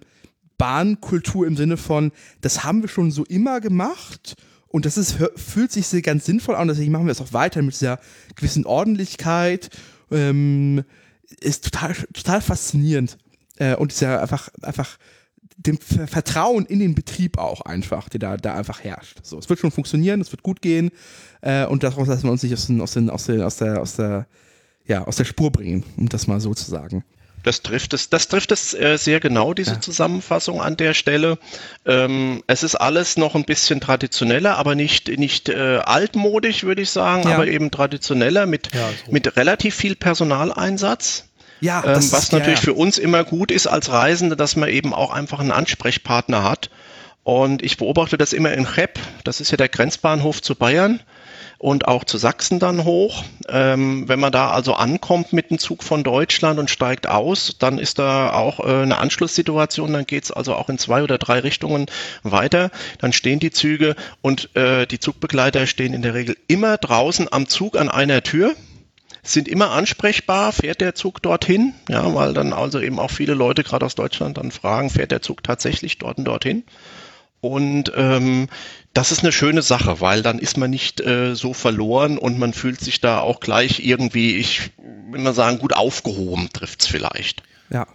Bahnkultur 0.59 1.47
im 1.47 1.57
Sinne 1.57 1.77
von, 1.77 2.11
das 2.41 2.63
haben 2.63 2.83
wir 2.83 2.89
schon 2.89 3.09
so 3.09 3.25
immer 3.25 3.59
gemacht 3.61 4.35
und 4.71 4.85
das 4.85 4.97
ist, 4.97 5.17
fühlt 5.35 5.71
sich 5.71 5.87
sehr 5.87 6.01
ganz 6.01 6.25
sinnvoll 6.25 6.55
an, 6.55 6.67
deswegen 6.67 6.91
machen 6.91 7.05
wir 7.05 7.11
es 7.11 7.21
auch 7.21 7.33
weiter 7.33 7.61
mit 7.61 7.73
dieser 7.73 7.99
gewissen 8.35 8.65
Ordentlichkeit. 8.65 9.69
Ähm, 10.11 10.83
ist 11.41 11.65
total, 11.65 11.95
total 12.13 12.41
faszinierend. 12.41 13.17
Äh, 13.57 13.75
und 13.75 13.91
ist 13.91 14.01
ja 14.01 14.21
einfach, 14.21 14.49
einfach 14.61 14.97
dem 15.57 15.77
Vertrauen 15.77 16.65
in 16.65 16.79
den 16.79 16.95
Betrieb 16.95 17.37
auch 17.37 17.61
einfach, 17.61 18.09
der 18.09 18.19
da, 18.19 18.37
da 18.37 18.55
einfach 18.55 18.83
herrscht. 18.83 19.19
So, 19.23 19.37
es 19.37 19.49
wird 19.49 19.59
schon 19.59 19.71
funktionieren, 19.71 20.21
es 20.21 20.31
wird 20.31 20.41
gut 20.41 20.61
gehen 20.61 20.91
äh, 21.41 21.65
und 21.65 21.83
daraus 21.83 22.07
lassen 22.07 22.23
wir 22.23 22.31
uns 22.31 22.41
nicht 22.41 22.53
aus, 22.53 22.67
den, 22.67 22.81
aus, 22.81 22.93
den, 22.93 23.09
aus, 23.09 23.25
den, 23.25 23.41
aus, 23.41 23.57
der, 23.57 23.81
aus, 23.81 23.95
der, 23.97 24.27
ja, 24.85 25.03
aus 25.05 25.17
der 25.17 25.25
Spur 25.25 25.51
bringen, 25.51 25.83
um 25.97 26.09
das 26.09 26.27
mal 26.27 26.39
so 26.39 26.53
zu 26.53 26.69
sagen. 26.69 27.03
Das 27.43 27.61
trifft 27.61 27.93
es, 27.93 28.09
das 28.09 28.27
trifft 28.27 28.51
es 28.51 28.73
äh, 28.73 28.97
sehr 28.97 29.19
genau, 29.19 29.53
diese 29.53 29.73
ja. 29.73 29.81
Zusammenfassung 29.81 30.61
an 30.61 30.77
der 30.77 30.93
Stelle. 30.93 31.37
Ähm, 31.85 32.43
es 32.47 32.63
ist 32.63 32.75
alles 32.75 33.17
noch 33.17 33.35
ein 33.35 33.45
bisschen 33.45 33.81
traditioneller, 33.81 34.57
aber 34.57 34.75
nicht, 34.75 35.07
nicht 35.17 35.49
äh, 35.49 35.79
altmodisch, 35.83 36.63
würde 36.63 36.81
ich 36.83 36.89
sagen, 36.89 37.27
ja. 37.27 37.35
aber 37.35 37.47
eben 37.47 37.71
traditioneller 37.71 38.45
mit, 38.45 38.73
ja, 38.73 38.89
so. 39.05 39.11
mit 39.11 39.35
relativ 39.37 39.75
viel 39.75 39.95
Personaleinsatz. 39.95 41.25
Ja, 41.61 41.83
ähm, 41.85 42.11
was 42.11 42.31
natürlich 42.31 42.59
für 42.59 42.73
uns 42.73 42.97
immer 42.97 43.23
gut 43.23 43.51
ist 43.51 43.67
als 43.67 43.91
Reisende, 43.91 44.35
dass 44.35 44.55
man 44.55 44.69
eben 44.69 44.93
auch 44.93 45.11
einfach 45.11 45.39
einen 45.39 45.51
Ansprechpartner 45.51 46.43
hat. 46.43 46.69
Und 47.23 47.61
ich 47.61 47.77
beobachte 47.77 48.17
das 48.17 48.33
immer 48.33 48.51
in 48.53 48.65
Cheb, 48.65 48.97
das 49.23 49.41
ist 49.41 49.51
ja 49.51 49.57
der 49.57 49.69
Grenzbahnhof 49.69 50.41
zu 50.41 50.55
Bayern 50.55 51.01
und 51.61 51.87
auch 51.87 52.05
zu 52.05 52.17
Sachsen 52.17 52.57
dann 52.57 52.85
hoch. 52.85 53.23
Ähm, 53.47 54.09
wenn 54.09 54.19
man 54.19 54.31
da 54.31 54.49
also 54.49 54.73
ankommt 54.73 55.31
mit 55.31 55.51
dem 55.51 55.59
Zug 55.59 55.83
von 55.83 56.03
Deutschland 56.03 56.57
und 56.57 56.71
steigt 56.71 57.07
aus, 57.07 57.55
dann 57.59 57.77
ist 57.77 57.99
da 57.99 58.33
auch 58.33 58.59
äh, 58.61 58.81
eine 58.81 58.97
Anschlusssituation, 58.97 59.93
dann 59.93 60.07
geht's 60.07 60.31
also 60.31 60.55
auch 60.55 60.69
in 60.69 60.79
zwei 60.79 61.03
oder 61.03 61.19
drei 61.19 61.37
Richtungen 61.37 61.85
weiter. 62.23 62.71
Dann 62.97 63.13
stehen 63.13 63.39
die 63.39 63.51
Züge 63.51 63.95
und 64.21 64.55
äh, 64.55 64.87
die 64.87 64.99
Zugbegleiter 64.99 65.67
stehen 65.67 65.93
in 65.93 66.01
der 66.01 66.15
Regel 66.15 66.35
immer 66.47 66.77
draußen 66.77 67.31
am 67.31 67.47
Zug 67.47 67.77
an 67.77 67.89
einer 67.89 68.23
Tür 68.23 68.55
sind 69.23 69.47
immer 69.47 69.69
ansprechbar, 69.69 70.51
fährt 70.51 70.81
der 70.81 70.95
Zug 70.95 71.21
dorthin, 71.21 71.75
ja, 71.87 72.15
weil 72.15 72.33
dann 72.33 72.53
also 72.53 72.79
eben 72.79 72.97
auch 72.97 73.11
viele 73.11 73.35
Leute 73.35 73.63
gerade 73.63 73.85
aus 73.85 73.93
Deutschland 73.93 74.39
dann 74.39 74.49
fragen, 74.49 74.89
fährt 74.89 75.11
der 75.11 75.21
Zug 75.21 75.43
tatsächlich 75.43 75.99
dort 75.99 76.17
und 76.17 76.25
dorthin? 76.25 76.63
Und 77.41 77.91
ähm, 77.95 78.47
das 78.93 79.11
ist 79.11 79.21
eine 79.21 79.31
schöne 79.31 79.63
Sache, 79.63 79.99
weil 79.99 80.21
dann 80.21 80.37
ist 80.37 80.57
man 80.57 80.69
nicht 80.69 81.01
äh, 81.01 81.35
so 81.35 81.53
verloren 81.53 82.19
und 82.19 82.37
man 82.37 82.53
fühlt 82.53 82.79
sich 82.79 83.01
da 83.01 83.19
auch 83.19 83.39
gleich 83.39 83.79
irgendwie, 83.79 84.37
ich 84.37 84.71
will 85.09 85.21
mal 85.21 85.33
sagen, 85.33 85.57
gut 85.57 85.73
aufgehoben 85.73 86.49
trifft's 86.53 86.85
vielleicht. 86.85 87.41
Ja. 87.71 87.87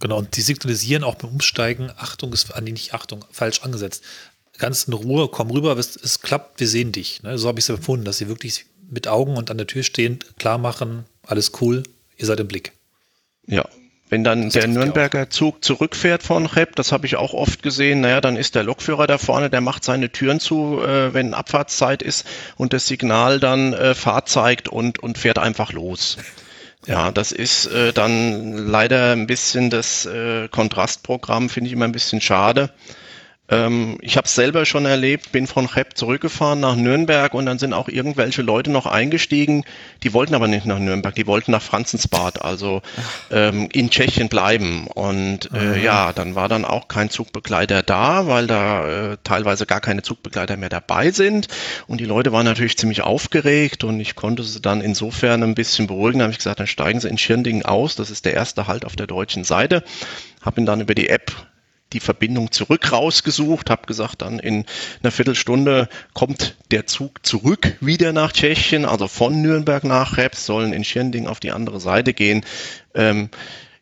Genau, 0.00 0.18
und 0.18 0.36
die 0.36 0.42
signalisieren 0.42 1.04
auch 1.04 1.14
beim 1.14 1.30
Umsteigen, 1.30 1.90
Achtung 1.96 2.32
ist, 2.32 2.52
nee, 2.60 2.72
nicht 2.72 2.94
Achtung, 2.94 3.24
falsch 3.30 3.62
angesetzt. 3.62 4.04
Ganz 4.58 4.84
in 4.84 4.92
Ruhe, 4.92 5.28
komm 5.28 5.50
rüber, 5.50 5.76
es, 5.78 5.96
es 5.96 6.20
klappt, 6.20 6.60
wir 6.60 6.68
sehen 6.68 6.92
dich. 6.92 7.22
Ne? 7.22 7.38
So 7.38 7.48
habe 7.48 7.58
ich 7.58 7.64
es 7.64 7.70
empfunden, 7.70 8.04
dass 8.04 8.18
sie 8.18 8.28
wirklich 8.28 8.66
mit 8.90 9.08
Augen 9.08 9.36
und 9.36 9.50
an 9.50 9.56
der 9.56 9.66
Tür 9.66 9.82
stehen, 9.82 10.18
klar 10.38 10.58
machen, 10.58 11.04
alles 11.22 11.52
cool, 11.60 11.84
ihr 12.18 12.26
seid 12.26 12.40
im 12.40 12.48
Blick. 12.48 12.72
Ja, 13.46 13.66
wenn 14.10 14.24
dann 14.24 14.50
der 14.50 14.66
Nürnberger 14.66 15.30
Zug 15.30 15.64
zurückfährt 15.64 16.22
von 16.22 16.48
Cheb, 16.48 16.74
das 16.76 16.90
habe 16.90 17.06
ich 17.06 17.16
auch 17.16 17.32
oft 17.32 17.62
gesehen, 17.62 18.00
naja, 18.00 18.20
dann 18.20 18.36
ist 18.36 18.56
der 18.56 18.64
Lokführer 18.64 19.06
da 19.06 19.18
vorne, 19.18 19.48
der 19.50 19.60
macht 19.60 19.84
seine 19.84 20.10
Türen 20.10 20.40
zu, 20.40 20.82
äh, 20.82 21.14
wenn 21.14 21.32
Abfahrtszeit 21.32 22.02
ist 22.02 22.26
und 22.56 22.72
das 22.72 22.88
Signal 22.88 23.38
dann 23.38 23.72
äh, 23.72 23.94
Fahrt 23.94 24.28
zeigt 24.28 24.68
und, 24.68 24.98
und 24.98 25.16
fährt 25.16 25.38
einfach 25.38 25.72
los. 25.72 26.18
Ja, 26.86 27.04
ja 27.04 27.12
das 27.12 27.30
ist 27.30 27.66
äh, 27.66 27.92
dann 27.92 28.66
leider 28.66 29.12
ein 29.12 29.28
bisschen 29.28 29.70
das 29.70 30.06
äh, 30.06 30.48
Kontrastprogramm, 30.48 31.48
finde 31.48 31.68
ich 31.68 31.72
immer 31.72 31.84
ein 31.84 31.92
bisschen 31.92 32.20
schade. 32.20 32.70
Ähm, 33.50 33.98
ich 34.00 34.16
habe 34.16 34.26
es 34.26 34.34
selber 34.34 34.64
schon 34.64 34.86
erlebt, 34.86 35.32
bin 35.32 35.46
von 35.46 35.68
Cheb 35.68 35.96
zurückgefahren 35.96 36.60
nach 36.60 36.76
Nürnberg 36.76 37.34
und 37.34 37.46
dann 37.46 37.58
sind 37.58 37.72
auch 37.72 37.88
irgendwelche 37.88 38.42
Leute 38.42 38.70
noch 38.70 38.86
eingestiegen, 38.86 39.64
die 40.02 40.12
wollten 40.12 40.34
aber 40.34 40.46
nicht 40.46 40.66
nach 40.66 40.78
Nürnberg, 40.78 41.14
die 41.14 41.26
wollten 41.26 41.50
nach 41.50 41.62
Franzensbad, 41.62 42.42
also 42.42 42.80
ähm, 43.30 43.68
in 43.72 43.90
Tschechien 43.90 44.28
bleiben. 44.28 44.86
Und 44.86 45.50
äh, 45.52 45.82
ja, 45.82 46.12
dann 46.12 46.36
war 46.36 46.48
dann 46.48 46.64
auch 46.64 46.88
kein 46.88 47.10
Zugbegleiter 47.10 47.82
da, 47.82 48.26
weil 48.28 48.46
da 48.46 49.12
äh, 49.12 49.16
teilweise 49.24 49.66
gar 49.66 49.80
keine 49.80 50.02
Zugbegleiter 50.02 50.56
mehr 50.56 50.68
dabei 50.68 51.10
sind. 51.10 51.48
Und 51.88 52.00
die 52.00 52.04
Leute 52.04 52.32
waren 52.32 52.46
natürlich 52.46 52.78
ziemlich 52.78 53.02
aufgeregt 53.02 53.82
und 53.82 53.98
ich 53.98 54.14
konnte 54.14 54.44
sie 54.44 54.60
dann 54.60 54.80
insofern 54.80 55.42
ein 55.42 55.54
bisschen 55.54 55.88
beruhigen. 55.88 56.20
Da 56.20 56.24
habe 56.24 56.32
ich 56.32 56.38
gesagt, 56.38 56.60
dann 56.60 56.66
steigen 56.68 57.00
sie 57.00 57.08
in 57.08 57.18
Schirndingen 57.18 57.64
aus, 57.64 57.96
das 57.96 58.10
ist 58.10 58.24
der 58.24 58.34
erste 58.34 58.68
Halt 58.68 58.84
auf 58.84 58.94
der 58.94 59.08
deutschen 59.08 59.42
Seite. 59.42 59.82
Habe 60.40 60.60
ihn 60.60 60.66
dann 60.66 60.80
über 60.80 60.94
die 60.94 61.08
App 61.08 61.32
die 61.92 62.00
Verbindung 62.00 62.52
zurück 62.52 62.92
rausgesucht, 62.92 63.70
habe 63.70 63.86
gesagt, 63.86 64.22
dann 64.22 64.38
in 64.38 64.64
einer 65.02 65.10
Viertelstunde 65.10 65.88
kommt 66.14 66.56
der 66.70 66.86
Zug 66.86 67.24
zurück 67.26 67.76
wieder 67.80 68.12
nach 68.12 68.32
Tschechien, 68.32 68.84
also 68.84 69.08
von 69.08 69.42
Nürnberg 69.42 69.84
nach 69.84 70.16
Reps, 70.16 70.46
sollen 70.46 70.72
in 70.72 70.84
Schirnding 70.84 71.26
auf 71.26 71.40
die 71.40 71.52
andere 71.52 71.80
Seite 71.80 72.14
gehen. 72.14 72.44
Ähm, 72.94 73.30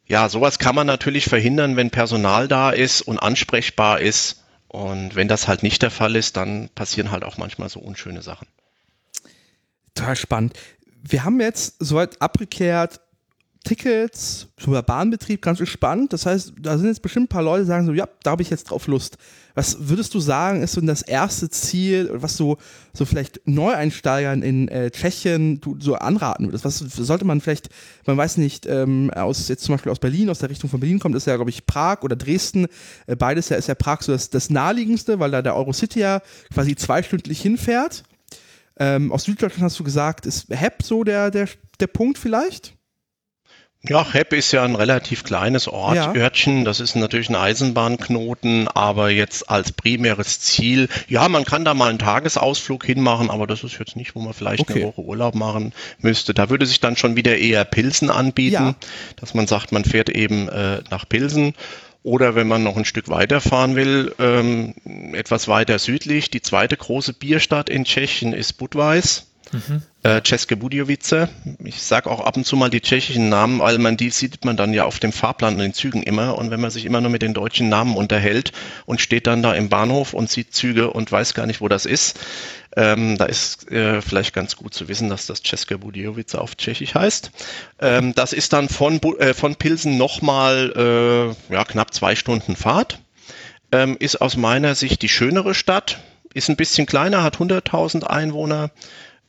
ja, 0.07 0.29
sowas 0.29 0.59
kann 0.59 0.75
man 0.75 0.87
natürlich 0.87 1.27
verhindern, 1.27 1.77
wenn 1.77 1.91
Personal 1.91 2.49
da 2.49 2.71
ist 2.71 3.03
und 3.03 3.19
ansprechbar 3.19 4.01
ist. 4.01 4.43
Und 4.69 5.15
wenn 5.15 5.29
das 5.29 5.49
halt 5.49 5.63
nicht 5.63 5.83
der 5.83 5.91
Fall 5.91 6.17
ist, 6.17 6.37
dann 6.37 6.71
passieren 6.75 7.11
halt 7.11 7.25
auch 7.25 7.37
manchmal 7.37 7.69
so 7.69 7.81
unschöne 7.81 8.23
Sachen. 8.23 8.47
Total 9.95 10.17
spannend. 10.17 10.59
Wir 11.03 11.25
haben 11.25 11.41
jetzt 11.41 11.77
soweit 11.79 12.21
abgeklärt, 12.21 13.01
Tickets, 13.65 14.49
sogar 14.59 14.83
Bahnbetrieb, 14.83 15.43
ganz 15.43 15.67
spannend. 15.69 16.13
Das 16.13 16.27
heißt, 16.27 16.55
da 16.61 16.79
sind 16.79 16.89
jetzt 16.89 17.03
bestimmt 17.03 17.25
ein 17.25 17.29
paar 17.29 17.43
Leute, 17.43 17.63
die 17.63 17.69
sagen 17.69 17.87
so, 17.87 17.93
ja, 17.93 18.09
da 18.23 18.33
habe 18.33 18.43
ich 18.43 18.51
jetzt 18.51 18.65
drauf 18.65 18.87
Lust. 18.87 19.19
Was 19.55 19.89
würdest 19.89 20.15
du 20.15 20.21
sagen, 20.21 20.63
ist 20.63 20.75
so 20.75 20.81
das 20.81 21.03
erste 21.03 21.51
Ziel, 21.51 22.09
was 22.13 22.37
so, 22.37 22.59
so 22.93 23.05
vielleicht 23.05 23.41
Neueinsteigern 23.45 24.43
in 24.43 24.69
äh, 24.69 24.91
Tschechien 24.91 25.61
du 25.61 25.77
so 25.81 25.97
anraten 25.97 26.47
würdest? 26.47 26.65
Was 26.65 26.79
sollte 26.79 27.25
man 27.25 27.41
vielleicht, 27.41 27.69
man 28.07 28.17
weiß 28.17 28.37
nicht, 28.37 28.67
ähm, 28.67 29.11
aus 29.11 29.49
jetzt 29.49 29.65
zum 29.65 29.75
Beispiel 29.75 29.91
aus 29.91 29.99
Berlin, 29.99 30.31
aus 30.31 30.39
der 30.39 30.51
Richtung 30.51 30.71
von 30.71 30.79
Berlin 30.79 31.01
kommt, 31.01 31.17
ist 31.17 31.27
ja, 31.27 31.35
glaube 31.35 31.51
ich, 31.51 31.67
Prag 31.67 32.03
oder 32.03 32.15
Dresden. 32.15 32.69
Äh, 33.07 33.17
beides 33.17 33.49
ja 33.49 33.57
ist 33.57 33.67
ja 33.67 33.75
Prag 33.75 34.03
so 34.03 34.13
das, 34.13 34.31
das 34.31 34.49
naheliegendste, 34.49 35.19
weil 35.19 35.33
da 35.33 35.43
der 35.43 35.57
Eurocity 35.57 36.01
ja 36.01 36.23
quasi 36.55 36.77
zweistündlich 36.77 37.41
hinfährt. 37.41 38.05
Ähm, 38.79 39.11
aus 39.11 39.25
Süddeutschland 39.25 39.65
hast 39.65 39.79
du 39.81 39.85
gesagt, 39.85 40.25
ist 40.25 40.49
HEP 40.51 40.83
so 40.85 41.03
der, 41.03 41.33
der, 41.33 41.49
der 41.81 41.89
Punkt 41.89 42.17
vielleicht? 42.17 42.78
Ja, 43.83 44.13
Hepp 44.13 44.33
ist 44.33 44.51
ja 44.51 44.65
ein 44.65 44.75
relativ 44.75 45.23
kleines 45.23 45.69
Ort, 45.69 45.95
ja. 45.95 46.13
Örtchen. 46.13 46.65
Das 46.65 46.81
ist 46.81 46.97
natürlich 46.97 47.29
ein 47.29 47.37
Eisenbahnknoten, 47.37 48.67
aber 48.67 49.11
jetzt 49.11 49.49
als 49.49 49.71
primäres 49.71 50.41
Ziel, 50.41 50.89
ja, 51.09 51.29
man 51.29 51.45
kann 51.45 51.65
da 51.65 51.75
mal 51.75 51.89
einen 51.89 52.01
Tagesausflug 52.01 52.85
hinmachen, 52.85 53.31
aber 53.31 53.47
das 53.47 53.63
ist 53.63 53.79
jetzt 53.79 53.95
nicht, 53.95 54.17
wo 54.17 54.21
man 54.21 54.35
vielleicht 54.35 54.63
okay. 54.63 54.83
eine 54.83 54.85
Woche 54.87 55.03
Urlaub 55.03 55.37
machen 55.37 55.73
müsste. 56.01 56.35
Da 56.35 56.51
würde 56.51 56.67
sich 56.67 56.81
dann 56.81 56.97
schon 56.97 57.15
wieder 57.15 57.39
eher 57.39 57.65
Pilsen 57.65 58.11
anbieten, 58.11 58.53
ja. 58.53 58.75
dass 59.15 59.35
man 59.35 59.47
sagt, 59.47 59.71
man 59.71 59.85
fährt 59.85 60.09
eben 60.09 60.49
äh, 60.49 60.83
nach 60.91 61.09
Pilsen. 61.09 61.55
Oder 62.03 62.35
wenn 62.35 62.49
man 62.49 62.63
noch 62.63 62.77
ein 62.77 62.85
Stück 62.85 63.09
weiter 63.09 63.41
fahren 63.41 63.77
will, 63.77 64.15
ähm, 64.19 64.75
etwas 65.15 65.47
weiter 65.47 65.79
südlich, 65.79 66.31
die 66.31 66.41
zweite 66.41 66.77
große 66.77 67.13
Bierstadt 67.13 67.69
in 67.69 67.85
Tschechien 67.85 68.33
ist 68.33 68.55
Budweis. 68.55 69.27
Mhm. 69.53 69.83
Äh, 70.03 70.23
Ceske 70.25 70.57
Budjovice. 70.57 71.29
Ich 71.65 71.83
sage 71.83 72.11
auch 72.11 72.21
ab 72.21 72.37
und 72.37 72.45
zu 72.45 72.57
mal 72.57 72.71
die 72.71 72.81
tschechischen 72.81 73.29
Namen, 73.29 73.61
weil 73.61 73.79
man 73.79 73.97
die 73.97 74.11
sieht 74.11 74.45
man 74.45 74.57
dann 74.57 74.73
ja 74.73 74.85
auf 74.85 74.99
dem 74.99 75.13
Fahrplan 75.13 75.55
in 75.55 75.59
den 75.59 75.75
Zügen 75.75 76.03
immer. 76.03 76.37
Und 76.39 76.51
wenn 76.51 76.61
man 76.61 76.71
sich 76.71 76.85
immer 76.85 77.01
nur 77.01 77.11
mit 77.11 77.23
den 77.23 77.35
deutschen 77.35 77.69
Namen 77.69 77.97
unterhält 77.97 78.53
und 78.87 79.01
steht 79.01 79.27
dann 79.27 79.43
da 79.43 79.55
im 79.55 79.69
Bahnhof 79.69 80.15
und 80.15 80.31
sieht 80.31 80.55
Züge 80.55 80.91
und 80.91 81.11
weiß 81.11 81.35
gar 81.35 81.47
nicht, 81.47 81.61
wo 81.61 81.69
das 81.69 81.87
ist, 81.87 82.19
ähm, 82.77 83.17
da 83.19 83.25
ist 83.25 83.71
äh, 83.73 84.03
vielleicht 84.03 84.35
ganz 84.35 84.57
gut 84.57 84.75
zu 84.75 84.89
wissen, 84.89 85.09
dass 85.09 85.27
das 85.27 85.43
Ceske 85.43 85.79
Budjovice 85.79 86.37
auf 86.37 86.57
Tschechisch 86.57 86.95
heißt. 86.95 87.31
Ähm, 87.81 88.15
das 88.15 88.33
ist 88.33 88.53
dann 88.53 88.69
von, 88.69 89.01
äh, 89.19 89.35
von 89.35 89.57
Pilsen 89.57 89.97
nochmal 89.97 91.37
äh, 91.51 91.53
ja, 91.53 91.65
knapp 91.65 91.93
zwei 91.93 92.15
Stunden 92.15 92.55
Fahrt. 92.55 93.01
Ähm, 93.73 93.97
ist 93.99 94.21
aus 94.21 94.37
meiner 94.37 94.75
Sicht 94.75 95.03
die 95.03 95.09
schönere 95.09 95.55
Stadt. 95.55 95.99
Ist 96.35 96.49
ein 96.49 96.57
bisschen 96.57 96.87
kleiner, 96.87 97.23
hat 97.23 97.39
100.000 97.39 98.05
Einwohner 98.05 98.71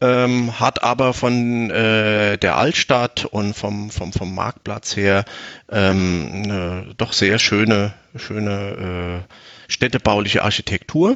ähm, 0.01 0.59
hat 0.59 0.83
aber 0.83 1.13
von 1.13 1.69
äh, 1.71 2.37
der 2.37 2.57
Altstadt 2.57 3.25
und 3.25 3.53
vom, 3.53 3.91
vom, 3.91 4.13
vom 4.13 4.33
Marktplatz 4.33 4.95
her 4.95 5.25
ähm, 5.69 6.29
eine 6.33 6.93
doch 6.97 7.13
sehr 7.13 7.37
schöne, 7.39 7.93
schöne 8.15 9.25
äh, 9.27 9.71
städtebauliche 9.71 10.43
Architektur. 10.43 11.15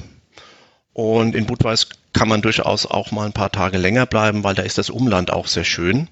Und 0.92 1.34
in 1.34 1.46
Budweis 1.46 1.90
kann 2.12 2.28
man 2.28 2.42
durchaus 2.42 2.86
auch 2.86 3.12
mal 3.12 3.26
ein 3.26 3.34
paar 3.34 3.52
Tage 3.52 3.78
länger 3.78 4.06
bleiben, 4.06 4.44
weil 4.44 4.54
da 4.54 4.62
ist 4.62 4.78
das 4.78 4.90
Umland 4.90 5.32
auch 5.32 5.48
sehr 5.48 5.64
schön. 5.64 6.10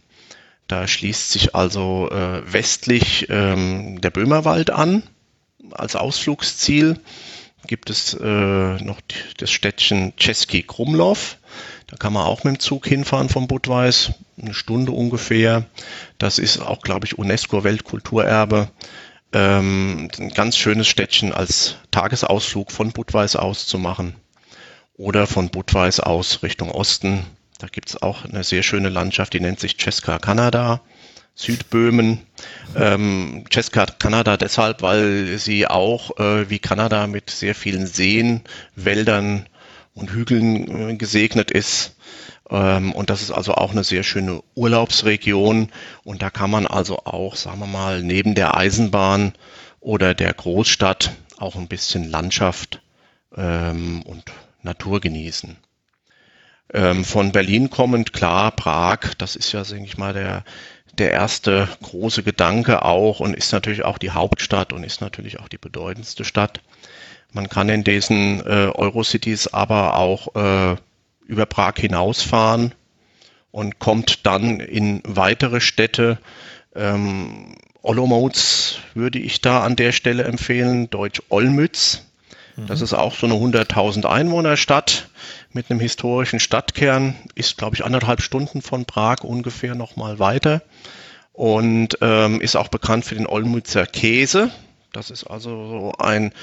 Da 0.67 0.87
schließt 0.87 1.31
sich 1.31 1.53
also 1.53 2.09
äh, 2.09 2.41
westlich 2.51 3.27
ähm, 3.29 3.99
der 4.01 4.09
Böhmerwald 4.09 4.71
an 4.71 5.03
als 5.71 5.95
Ausflugsziel. 5.95 6.99
Gibt 7.67 7.89
es 7.89 8.15
äh, 8.15 8.25
noch 8.83 9.01
das 9.37 9.51
Städtchen 9.51 10.13
Czeski 10.17 10.63
Krumlov 10.63 11.37
da 11.91 11.97
kann 11.97 12.13
man 12.13 12.25
auch 12.25 12.45
mit 12.45 12.55
dem 12.55 12.59
Zug 12.59 12.87
hinfahren 12.87 13.27
von 13.27 13.47
Budweis, 13.47 14.13
eine 14.41 14.53
Stunde 14.53 14.93
ungefähr. 14.93 15.65
Das 16.17 16.39
ist 16.39 16.59
auch, 16.59 16.81
glaube 16.81 17.05
ich, 17.05 17.17
UNESCO-Weltkulturerbe. 17.17 18.69
Ähm, 19.33 20.09
ein 20.17 20.29
ganz 20.29 20.55
schönes 20.55 20.87
Städtchen 20.87 21.33
als 21.33 21.75
Tagesausflug 21.91 22.71
von 22.71 22.93
Budweis 22.93 23.35
aus 23.35 23.67
zu 23.67 23.77
machen. 23.77 24.15
Oder 24.95 25.27
von 25.27 25.49
Budweis 25.49 25.99
aus 25.99 26.43
Richtung 26.43 26.71
Osten. 26.71 27.25
Da 27.59 27.67
gibt 27.67 27.89
es 27.89 28.01
auch 28.01 28.23
eine 28.23 28.45
sehr 28.45 28.63
schöne 28.63 28.89
Landschaft, 28.89 29.33
die 29.33 29.41
nennt 29.41 29.59
sich 29.59 29.73
Česká 29.73 30.17
Kanada. 30.17 30.79
Südböhmen. 31.35 32.21
Ähm, 32.73 33.43
Česká 33.49 33.85
Kanada 33.99 34.37
deshalb, 34.37 34.81
weil 34.81 35.37
sie 35.37 35.67
auch 35.67 36.17
äh, 36.19 36.49
wie 36.49 36.59
Kanada 36.59 37.07
mit 37.07 37.29
sehr 37.29 37.55
vielen 37.55 37.85
Seen, 37.85 38.41
Wäldern 38.75 39.45
und 39.93 40.11
Hügeln 40.11 40.89
äh, 40.89 40.95
gesegnet 40.95 41.51
ist. 41.51 41.95
Ähm, 42.49 42.91
und 42.91 43.09
das 43.09 43.21
ist 43.21 43.31
also 43.31 43.53
auch 43.55 43.71
eine 43.71 43.83
sehr 43.83 44.03
schöne 44.03 44.41
Urlaubsregion. 44.55 45.71
Und 46.03 46.21
da 46.21 46.29
kann 46.29 46.51
man 46.51 46.67
also 46.67 46.99
auch, 47.05 47.35
sagen 47.35 47.59
wir 47.59 47.67
mal, 47.67 48.03
neben 48.03 48.35
der 48.35 48.55
Eisenbahn 48.55 49.33
oder 49.79 50.13
der 50.13 50.33
Großstadt 50.33 51.11
auch 51.37 51.55
ein 51.55 51.67
bisschen 51.67 52.09
Landschaft 52.09 52.81
ähm, 53.35 54.03
und 54.03 54.23
Natur 54.61 55.01
genießen. 55.01 55.57
Ähm, 56.73 57.03
von 57.03 57.31
Berlin 57.31 57.69
kommend, 57.69 58.13
klar, 58.13 58.51
Prag, 58.51 59.15
das 59.17 59.35
ist 59.35 59.51
ja, 59.51 59.63
denke 59.63 59.85
ich 59.85 59.97
mal, 59.97 60.13
der, 60.13 60.43
der 60.93 61.11
erste 61.11 61.67
große 61.81 62.23
Gedanke 62.23 62.83
auch 62.83 63.19
und 63.19 63.35
ist 63.35 63.51
natürlich 63.51 63.83
auch 63.83 63.97
die 63.97 64.11
Hauptstadt 64.11 64.71
und 64.71 64.83
ist 64.83 65.01
natürlich 65.01 65.39
auch 65.39 65.49
die 65.49 65.57
bedeutendste 65.57 66.23
Stadt. 66.23 66.61
Man 67.33 67.49
kann 67.49 67.69
in 67.69 67.83
diesen 67.83 68.41
äh, 68.41 68.71
Eurocities 68.73 69.47
aber 69.47 69.97
auch 69.97 70.35
äh, 70.35 70.75
über 71.25 71.45
Prag 71.45 71.75
hinausfahren 71.77 72.75
und 73.51 73.79
kommt 73.79 74.25
dann 74.25 74.59
in 74.59 75.01
weitere 75.05 75.61
Städte. 75.61 76.17
Ähm, 76.75 77.55
Olomouc 77.81 78.35
würde 78.93 79.19
ich 79.19 79.41
da 79.41 79.63
an 79.63 79.75
der 79.75 79.91
Stelle 79.91 80.23
empfehlen, 80.23 80.89
Deutsch 80.89 81.21
Olmütz. 81.29 82.03
Mhm. 82.55 82.67
Das 82.67 82.81
ist 82.81 82.93
auch 82.93 83.15
so 83.15 83.27
eine 83.27 83.35
100.000 83.35 84.05
Einwohnerstadt 84.05 85.09
mit 85.53 85.69
einem 85.69 85.79
historischen 85.79 86.39
Stadtkern, 86.39 87.15
ist 87.35 87.57
glaube 87.57 87.75
ich 87.75 87.85
anderthalb 87.85 88.21
Stunden 88.21 88.61
von 88.61 88.85
Prag 88.85 89.23
ungefähr 89.23 89.75
nochmal 89.75 90.19
weiter 90.19 90.61
und 91.33 91.97
ähm, 92.01 92.41
ist 92.41 92.55
auch 92.55 92.67
bekannt 92.67 93.05
für 93.05 93.15
den 93.15 93.27
Olmützer 93.27 93.85
Käse. 93.85 94.51
Das 94.93 95.09
ist 95.09 95.23
also 95.23 95.67
so 95.67 95.91
ein 95.97 96.33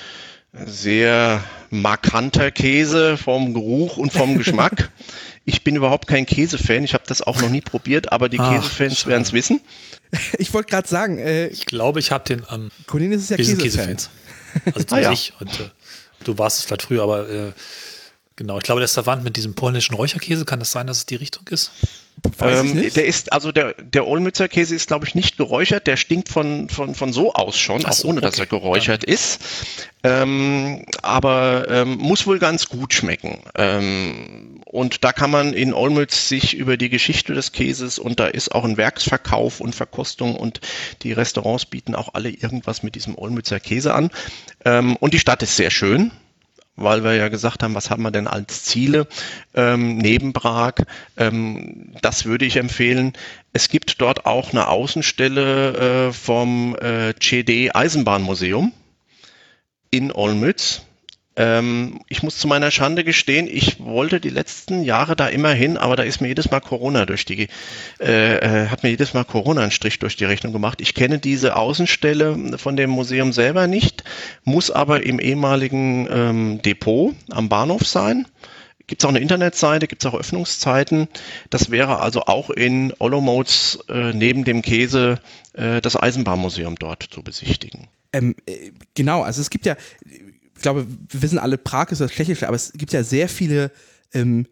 sehr 0.52 1.42
markanter 1.70 2.50
Käse 2.50 3.16
vom 3.16 3.54
Geruch 3.54 3.96
und 3.96 4.12
vom 4.12 4.38
Geschmack. 4.38 4.90
Ich 5.44 5.64
bin 5.64 5.76
überhaupt 5.76 6.08
kein 6.08 6.26
Käsefan, 6.26 6.84
ich 6.84 6.92
habe 6.92 7.04
das 7.06 7.22
auch 7.22 7.40
noch 7.40 7.48
nie 7.48 7.62
probiert, 7.62 8.12
aber 8.12 8.28
die 8.28 8.38
Ach, 8.38 8.52
Käsefans 8.52 9.06
werden 9.06 9.22
es 9.22 9.32
wissen. 9.32 9.62
Ich 10.38 10.52
wollte 10.52 10.68
gerade 10.68 10.86
sagen, 10.86 11.16
äh, 11.16 11.46
ich 11.46 11.64
glaube, 11.64 12.00
ich 12.00 12.10
habe 12.10 12.24
den 12.24 12.46
am 12.48 12.64
ähm, 12.64 12.70
Cornelius 12.86 13.22
ist 13.22 13.30
ja 13.30 13.36
Käsefan. 13.36 13.62
Käsefans. 13.62 14.10
Also 14.74 14.86
ah, 14.90 14.98
ja. 14.98 15.12
ich 15.12 15.32
und 15.40 15.48
äh, 15.60 15.70
du 16.24 16.36
warst 16.36 16.58
es 16.58 16.64
vielleicht 16.66 16.82
früher, 16.82 17.02
aber 17.02 17.30
äh, 17.30 17.52
genau, 18.36 18.58
ich 18.58 18.64
glaube, 18.64 18.80
der 18.80 18.86
ist 18.86 18.94
verwandt 18.94 19.24
mit 19.24 19.36
diesem 19.36 19.54
polnischen 19.54 19.94
Räucherkäse. 19.94 20.44
Kann 20.44 20.58
das 20.58 20.70
sein, 20.70 20.86
dass 20.86 20.98
es 20.98 21.06
die 21.06 21.16
Richtung 21.16 21.46
ist? 21.48 21.70
Ähm, 22.40 22.90
der 22.94 23.06
ist, 23.06 23.32
also 23.32 23.52
der, 23.52 23.74
der 23.74 24.06
Olmützer 24.06 24.48
Käse 24.48 24.74
ist, 24.74 24.88
glaube 24.88 25.06
ich, 25.06 25.14
nicht 25.14 25.36
geräuchert. 25.36 25.86
Der 25.86 25.96
stinkt 25.96 26.28
von, 26.28 26.68
von, 26.68 26.94
von 26.94 27.12
so 27.12 27.32
aus 27.32 27.58
schon, 27.58 27.80
so, 27.80 27.88
auch 27.88 28.04
ohne, 28.04 28.18
okay. 28.18 28.26
dass 28.26 28.38
er 28.38 28.46
geräuchert 28.46 29.06
ja. 29.06 29.12
ist. 29.12 29.40
Ähm, 30.04 30.84
aber 31.02 31.66
ähm, 31.68 31.98
muss 31.98 32.26
wohl 32.26 32.38
ganz 32.38 32.68
gut 32.68 32.94
schmecken. 32.94 33.40
Ähm, 33.56 34.60
und 34.64 35.02
da 35.02 35.12
kann 35.12 35.30
man 35.30 35.54
in 35.54 35.74
Olmütz 35.74 36.28
sich 36.28 36.54
über 36.54 36.76
die 36.76 36.88
Geschichte 36.88 37.34
des 37.34 37.52
Käses 37.52 37.98
und 37.98 38.20
da 38.20 38.26
ist 38.26 38.54
auch 38.54 38.64
ein 38.64 38.76
Werksverkauf 38.76 39.60
und 39.60 39.74
Verkostung 39.74 40.36
und 40.36 40.60
die 41.02 41.12
Restaurants 41.12 41.66
bieten 41.66 41.94
auch 41.94 42.14
alle 42.14 42.30
irgendwas 42.30 42.82
mit 42.82 42.94
diesem 42.94 43.16
Olmützer 43.18 43.60
Käse 43.60 43.94
an. 43.94 44.10
Ähm, 44.64 44.96
und 44.96 45.14
die 45.14 45.18
Stadt 45.18 45.42
ist 45.42 45.56
sehr 45.56 45.70
schön 45.70 46.12
weil 46.78 47.04
wir 47.04 47.14
ja 47.14 47.28
gesagt 47.28 47.62
haben, 47.62 47.74
was 47.74 47.90
haben 47.90 48.02
wir 48.02 48.10
denn 48.10 48.26
als 48.26 48.64
Ziele 48.64 49.06
ähm, 49.54 49.98
neben 49.98 50.32
Prag. 50.32 50.74
Ähm, 51.16 51.92
das 52.00 52.24
würde 52.24 52.44
ich 52.44 52.56
empfehlen. 52.56 53.12
Es 53.52 53.68
gibt 53.68 54.00
dort 54.00 54.26
auch 54.26 54.52
eine 54.52 54.68
Außenstelle 54.68 56.08
äh, 56.08 56.12
vom 56.12 56.76
äh, 56.76 57.14
CD 57.18 57.72
Eisenbahnmuseum 57.72 58.72
in 59.90 60.12
Olmütz. 60.12 60.82
Ähm, 61.38 62.00
ich 62.08 62.24
muss 62.24 62.36
zu 62.36 62.48
meiner 62.48 62.72
Schande 62.72 63.04
gestehen, 63.04 63.46
ich 63.48 63.78
wollte 63.78 64.18
die 64.18 64.28
letzten 64.28 64.82
Jahre 64.82 65.14
da 65.14 65.28
immer 65.28 65.52
hin, 65.52 65.76
aber 65.76 65.94
da 65.94 66.02
ist 66.02 66.20
mir 66.20 66.26
jedes 66.26 66.50
Mal 66.50 66.58
Corona 66.58 67.06
durch 67.06 67.24
die, 67.24 67.46
äh, 68.00 68.38
äh, 68.38 68.66
hat 68.66 68.82
mir 68.82 68.90
jedes 68.90 69.14
Mal 69.14 69.22
Corona 69.22 69.62
einen 69.62 69.70
Strich 69.70 70.00
durch 70.00 70.16
die 70.16 70.24
Rechnung 70.24 70.52
gemacht. 70.52 70.80
Ich 70.80 70.94
kenne 70.94 71.20
diese 71.20 71.54
Außenstelle 71.54 72.58
von 72.58 72.76
dem 72.76 72.90
Museum 72.90 73.32
selber 73.32 73.68
nicht, 73.68 74.02
muss 74.42 74.72
aber 74.72 75.04
im 75.04 75.20
ehemaligen 75.20 76.08
ähm, 76.10 76.62
Depot 76.62 77.14
am 77.30 77.48
Bahnhof 77.48 77.86
sein. 77.86 78.26
Gibt 78.88 79.02
es 79.02 79.04
auch 79.04 79.10
eine 79.10 79.20
Internetseite, 79.20 79.86
gibt 79.86 80.02
es 80.02 80.10
auch 80.10 80.18
Öffnungszeiten. 80.18 81.06
Das 81.50 81.70
wäre 81.70 82.00
also 82.00 82.22
auch 82.22 82.50
in 82.50 82.92
Olomouc 82.98 83.78
äh, 83.88 84.12
neben 84.12 84.42
dem 84.42 84.62
Käse 84.62 85.20
äh, 85.52 85.80
das 85.82 85.94
Eisenbahnmuseum 85.94 86.74
dort 86.76 87.04
zu 87.04 87.22
besichtigen. 87.22 87.86
Ähm, 88.12 88.34
äh, 88.46 88.72
genau, 88.94 89.22
also 89.22 89.40
es 89.40 89.50
gibt 89.50 89.66
ja, 89.66 89.76
ich 90.58 90.62
glaube, 90.62 90.88
wir 91.08 91.22
wissen 91.22 91.38
alle, 91.38 91.56
Prag 91.56 91.92
ist 91.92 92.00
das 92.00 92.10
Tschechische, 92.10 92.48
aber 92.48 92.56
es 92.56 92.72
gibt 92.72 92.92
ja 92.92 93.04
sehr 93.04 93.28
viele 93.28 93.70
ähm, 94.12 94.46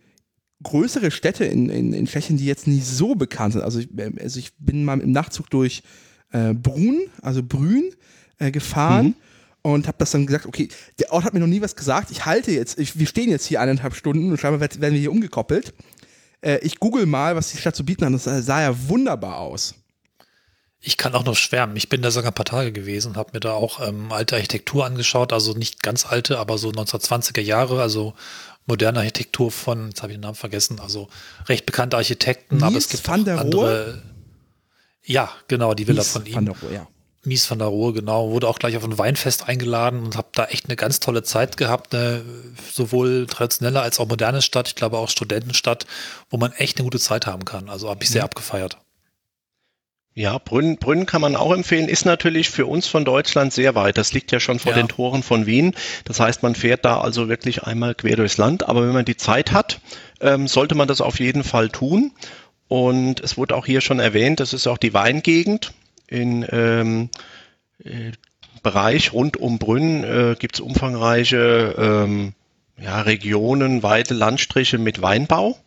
größere 0.63 1.11
Städte 1.11 1.45
in, 1.45 1.69
in, 1.69 1.93
in 1.93 2.07
Tschechien, 2.07 2.37
die 2.37 2.47
jetzt 2.47 2.69
nicht 2.69 2.87
so 2.87 3.17
bekannt 3.17 3.55
sind. 3.55 3.63
Also 3.63 3.81
ich, 3.81 3.89
also 4.21 4.39
ich 4.39 4.57
bin 4.59 4.85
mal 4.85 5.01
im 5.01 5.11
Nachzug 5.11 5.51
durch 5.51 5.83
äh, 6.31 6.55
Brunn, 6.55 7.01
also 7.23 7.43
Brünn, 7.43 7.91
äh, 8.39 8.51
gefahren. 8.51 9.07
Mhm 9.07 9.15
und 9.63 9.89
habe 9.89 9.99
das 9.99 10.13
dann 10.13 10.27
gesagt, 10.27 10.47
okay, 10.47 10.69
der 11.01 11.13
Ort 11.13 11.25
hat 11.25 11.35
mir 11.35 11.41
noch 11.41 11.49
nie 11.49 11.61
was 11.61 11.75
gesagt. 11.75 12.13
Ich 12.13 12.25
halte 12.25 12.53
jetzt, 12.53 12.79
ich, 12.79 13.01
wir 13.01 13.07
stehen 13.09 13.31
jetzt 13.31 13.47
hier 13.47 13.61
eineinhalb 13.61 13.97
Stunden 13.97 14.31
und 14.31 14.39
scheinbar 14.39 14.61
werden 14.61 14.93
wir 14.93 15.01
hier 15.01 15.11
umgekoppelt. 15.11 15.75
Äh, 16.41 16.59
ich 16.59 16.79
google 16.79 17.05
mal, 17.05 17.35
was 17.35 17.51
die 17.51 17.59
Stadt 17.59 17.75
zu 17.75 17.85
bieten 17.85 18.05
hat. 18.05 18.13
Das 18.13 18.47
sah 18.47 18.63
ja 18.63 18.89
wunderbar 18.89 19.39
aus. 19.41 19.75
Ich 20.89 20.97
kann 20.97 21.17
auch 21.17 21.25
noch 21.25 21.35
schwärmen. 21.35 21.75
Ich 21.77 21.89
bin 21.89 22.01
da 22.01 22.13
sogar 22.13 22.31
ein 22.31 22.35
paar 22.35 22.45
Tage 22.45 22.71
gewesen 22.71 23.17
habe 23.17 23.31
mir 23.33 23.41
da 23.41 23.55
auch 23.55 23.87
ähm, 23.87 24.13
alte 24.13 24.37
Architektur 24.37 24.87
angeschaut. 24.87 25.33
Also 25.33 25.53
nicht 25.53 25.83
ganz 25.83 26.07
alte, 26.07 26.39
aber 26.39 26.59
so 26.59 26.69
1920er 26.69 27.41
Jahre. 27.41 27.83
Also 27.83 28.15
moderne 28.67 29.01
Architektur 29.01 29.51
von, 29.51 29.89
jetzt 29.89 30.03
habe 30.03 30.13
ich 30.13 30.19
den 30.19 30.23
Namen 30.23 30.37
vergessen, 30.37 30.79
also 30.79 31.09
recht 31.49 31.67
bekannte 31.67 31.97
Architekten. 31.97 32.59
Nils 32.59 32.65
aber 32.65 32.77
es 32.79 32.89
gibt 32.89 33.09
van 33.09 33.25
der 33.25 33.41
andere. 33.41 34.01
Ja, 35.05 35.29
genau, 35.49 35.75
die 35.75 35.89
Villa 35.89 36.03
Mies 36.03 36.13
von 36.13 36.25
ihm. 36.25 36.35
Van 36.35 36.45
der 36.47 36.55
Rohe, 36.55 36.73
ja. 36.73 36.87
Mies 37.25 37.51
van 37.51 37.59
der 37.59 37.67
Rohe, 37.67 37.93
genau. 37.93 38.31
Wurde 38.31 38.47
auch 38.47 38.61
gleich 38.61 38.77
auf 38.77 38.85
ein 38.85 38.97
Weinfest 38.97 39.49
eingeladen 39.49 40.05
und 40.05 40.17
habe 40.17 40.29
da 40.35 40.45
echt 40.45 40.67
eine 40.67 40.77
ganz 40.77 41.01
tolle 41.01 41.25
Zeit 41.25 41.57
gehabt. 41.57 41.93
Eine, 41.97 42.25
sowohl 42.73 43.27
traditionelle 43.27 43.81
als 43.81 43.99
auch 43.99 44.07
moderne 44.07 44.41
Stadt, 44.41 44.69
ich 44.69 44.77
glaube 44.77 44.99
auch 44.99 45.09
Studentenstadt, 45.09 45.85
wo 46.31 46.37
man 46.37 46.53
echt 46.53 46.79
eine 46.79 46.85
gute 46.85 47.01
Zeit 47.01 47.27
haben 47.27 47.45
kann. 47.45 47.69
Also 47.69 47.91
habe 47.91 48.05
ich 48.05 48.11
sehr 48.11 48.23
Mhm. 48.23 48.27
abgefeiert. 48.27 48.79
Ja, 50.19 50.39
Brünn, 50.39 50.79
Brünn 50.79 51.05
kann 51.05 51.21
man 51.21 51.37
auch 51.37 51.53
empfehlen, 51.53 51.89
ist 51.91 52.07
natürlich 52.07 52.49
für 52.49 52.65
uns 52.65 52.87
von 52.87 53.05
Deutschland 53.05 53.53
sehr 53.53 53.75
weit. 53.75 53.99
Das 53.99 54.15
liegt 54.15 54.33
ja 54.33 54.41
schon 54.41 54.59
vor 54.59 54.73
Ja. 54.73 54.79
den 54.79 54.89
Toren 54.89 55.23
von 55.23 55.45
Wien. 55.45 55.75
Das 56.07 56.21
heißt, 56.21 56.43
man 56.43 56.55
fährt 56.55 56.87
da 56.87 57.03
also 57.03 57.29
wirklich 57.29 57.65
einmal 57.65 57.95
quer 57.95 58.17
durchs 58.17 58.39
Land. 58.39 58.67
Aber 58.67 58.81
wenn 58.87 58.95
man 58.95 59.05
die 59.05 59.19
Zeit 59.19 59.53
hat, 59.53 59.79
ähm, 60.23 60.49
sollte 60.49 60.75
man 60.75 60.89
das 60.89 61.03
auf 61.03 61.21
jeden 61.21 61.45
Fall 61.45 61.69
tun. 61.69 62.13
Und 62.67 63.21
es 63.21 63.37
wurde 63.37 63.55
auch 63.55 63.67
hier 63.67 63.83
schon 63.83 64.01
erwähnt, 64.01 64.41
das 64.41 64.55
ist 64.55 64.67
auch 64.67 64.79
die 64.79 64.95
Weingegend 64.95 65.75
in 66.07 66.47
ähm, 66.51 67.11
äh, 67.85 68.13
Bereich 68.63 69.13
rund 69.13 69.37
um 69.37 69.59
Brünn 69.59 70.03
äh, 70.03 70.35
gibt 70.39 70.55
es 70.55 70.61
umfangreiche 70.61 71.75
ähm, 71.77 72.33
ja, 72.81 73.03
Regionen, 73.03 73.83
weite 73.83 74.15
Landstriche 74.15 74.79
mit 74.79 75.03
Weinbau. 75.03 75.59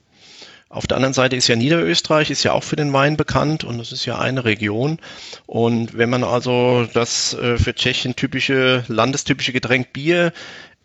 Auf 0.71 0.85
der 0.85 0.97
anderen 0.97 1.15
Seite 1.15 1.35
ist 1.35 1.47
ja 1.47 1.55
Niederösterreich, 1.55 2.29
ist 2.29 2.43
ja 2.43 2.53
auch 2.53 2.63
für 2.63 2.75
den 2.75 2.93
Wein 2.93 3.17
bekannt 3.17 3.63
und 3.63 3.79
das 3.79 3.91
ist 3.91 4.05
ja 4.05 4.19
eine 4.19 4.45
Region. 4.45 4.99
Und 5.47 5.97
wenn 5.97 6.11
man 6.11 6.23
also 6.23 6.87
das 6.93 7.33
äh, 7.33 7.57
für 7.57 7.73
Tschechien 7.73 8.15
typische, 8.15 8.83
landestypische 8.87 9.51
Getränk 9.51 9.93
Bier 9.93 10.31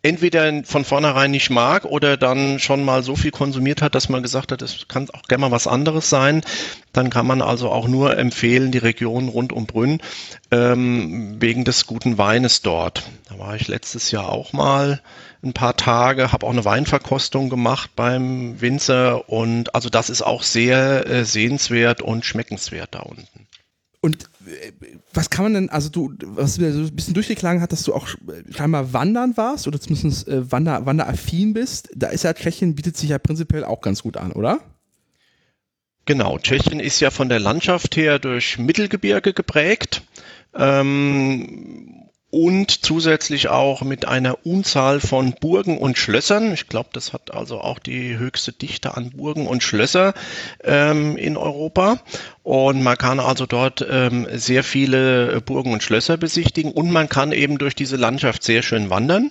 entweder 0.04 0.64
von 0.64 0.84
vornherein 0.84 1.30
nicht 1.30 1.48
mag 1.48 1.86
oder 1.86 2.16
dann 2.18 2.58
schon 2.58 2.84
mal 2.84 3.02
so 3.02 3.16
viel 3.16 3.30
konsumiert 3.30 3.80
hat, 3.80 3.94
dass 3.94 4.10
man 4.10 4.22
gesagt 4.22 4.52
hat, 4.52 4.60
es 4.60 4.86
kann 4.86 5.08
auch 5.10 5.22
gerne 5.22 5.42
mal 5.42 5.50
was 5.50 5.66
anderes 5.66 6.10
sein, 6.10 6.42
dann 6.92 7.08
kann 7.08 7.26
man 7.26 7.40
also 7.40 7.70
auch 7.70 7.88
nur 7.88 8.16
empfehlen, 8.16 8.70
die 8.70 8.78
Region 8.78 9.28
rund 9.28 9.52
um 9.52 9.66
Brünn 9.66 10.00
ähm, 10.50 11.40
wegen 11.40 11.64
des 11.64 11.86
guten 11.86 12.18
Weines 12.18 12.60
dort. 12.60 13.02
Da 13.30 13.38
war 13.38 13.56
ich 13.56 13.66
letztes 13.68 14.10
Jahr 14.10 14.28
auch 14.28 14.52
mal 14.52 15.00
ein 15.44 15.52
paar 15.52 15.76
Tage, 15.76 16.32
habe 16.32 16.46
auch 16.46 16.52
eine 16.52 16.64
Weinverkostung 16.64 17.50
gemacht 17.50 17.90
beim 17.96 18.60
Winzer 18.60 19.28
und 19.28 19.74
also 19.74 19.88
das 19.88 20.10
ist 20.10 20.22
auch 20.22 20.42
sehr 20.42 21.06
äh, 21.06 21.24
sehenswert 21.24 22.02
und 22.02 22.24
schmeckenswert 22.24 22.94
da 22.94 23.00
unten. 23.00 23.46
Und 24.00 24.24
äh, 24.46 24.72
was 25.12 25.30
kann 25.30 25.44
man 25.44 25.54
denn, 25.54 25.70
also 25.70 25.88
du, 25.88 26.14
was 26.22 26.58
mir 26.58 26.72
so 26.72 26.80
ein 26.80 26.94
bisschen 26.94 27.14
durchgeklagen 27.14 27.62
hat, 27.62 27.72
dass 27.72 27.84
du 27.84 27.94
auch 27.94 28.08
scheinbar 28.50 28.92
wandern 28.92 29.36
warst 29.36 29.66
oder 29.66 29.80
zumindest 29.80 30.28
äh, 30.28 30.50
wander, 30.50 30.84
wanderaffin 30.86 31.54
bist, 31.54 31.90
da 31.94 32.08
ist 32.08 32.24
ja 32.24 32.34
Tschechien, 32.34 32.74
bietet 32.74 32.96
sich 32.96 33.10
ja 33.10 33.18
prinzipiell 33.18 33.64
auch 33.64 33.80
ganz 33.80 34.02
gut 34.02 34.16
an, 34.16 34.32
oder? 34.32 34.60
Genau, 36.06 36.38
Tschechien 36.38 36.80
ist 36.80 37.00
ja 37.00 37.10
von 37.10 37.30
der 37.30 37.40
Landschaft 37.40 37.96
her 37.96 38.18
durch 38.18 38.58
Mittelgebirge 38.58 39.32
geprägt 39.32 40.02
ähm, 40.54 42.03
und 42.34 42.84
zusätzlich 42.84 43.46
auch 43.46 43.82
mit 43.82 44.08
einer 44.08 44.44
Unzahl 44.44 44.98
von 44.98 45.34
Burgen 45.40 45.78
und 45.78 45.96
Schlössern. 45.96 46.52
Ich 46.52 46.66
glaube, 46.66 46.88
das 46.92 47.12
hat 47.12 47.32
also 47.32 47.60
auch 47.60 47.78
die 47.78 48.18
höchste 48.18 48.50
Dichte 48.50 48.96
an 48.96 49.10
Burgen 49.10 49.46
und 49.46 49.62
Schlösser 49.62 50.14
ähm, 50.64 51.16
in 51.16 51.36
Europa. 51.36 52.00
Und 52.42 52.82
man 52.82 52.98
kann 52.98 53.20
also 53.20 53.46
dort 53.46 53.86
ähm, 53.88 54.26
sehr 54.32 54.64
viele 54.64 55.42
Burgen 55.42 55.72
und 55.72 55.84
Schlösser 55.84 56.16
besichtigen 56.16 56.72
und 56.72 56.90
man 56.90 57.08
kann 57.08 57.30
eben 57.30 57.58
durch 57.58 57.76
diese 57.76 57.94
Landschaft 57.94 58.42
sehr 58.42 58.62
schön 58.62 58.90
wandern. 58.90 59.30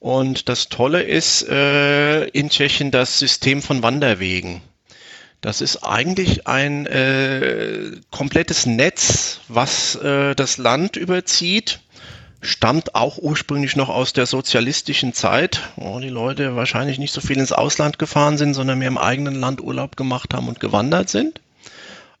Und 0.00 0.48
das 0.48 0.68
Tolle 0.68 1.02
ist 1.02 1.48
äh, 1.48 2.24
in 2.30 2.50
Tschechien 2.50 2.90
das 2.90 3.20
System 3.20 3.62
von 3.62 3.84
Wanderwegen. 3.84 4.62
Das 5.42 5.60
ist 5.60 5.84
eigentlich 5.84 6.48
ein 6.48 6.86
äh, 6.86 7.92
komplettes 8.10 8.66
Netz, 8.66 9.38
was 9.46 9.94
äh, 9.94 10.34
das 10.34 10.58
Land 10.58 10.96
überzieht. 10.96 11.78
Stammt 12.40 12.94
auch 12.94 13.18
ursprünglich 13.18 13.76
noch 13.76 13.88
aus 13.88 14.12
der 14.12 14.26
sozialistischen 14.26 15.12
Zeit, 15.12 15.60
wo 15.76 15.98
die 16.00 16.08
Leute 16.08 16.54
wahrscheinlich 16.54 16.98
nicht 16.98 17.12
so 17.12 17.20
viel 17.20 17.38
ins 17.38 17.52
Ausland 17.52 17.98
gefahren 17.98 18.38
sind, 18.38 18.54
sondern 18.54 18.78
mehr 18.78 18.88
im 18.88 18.98
eigenen 18.98 19.34
Land 19.34 19.60
Urlaub 19.60 19.96
gemacht 19.96 20.34
haben 20.34 20.48
und 20.48 20.60
gewandert 20.60 21.08
sind. 21.08 21.40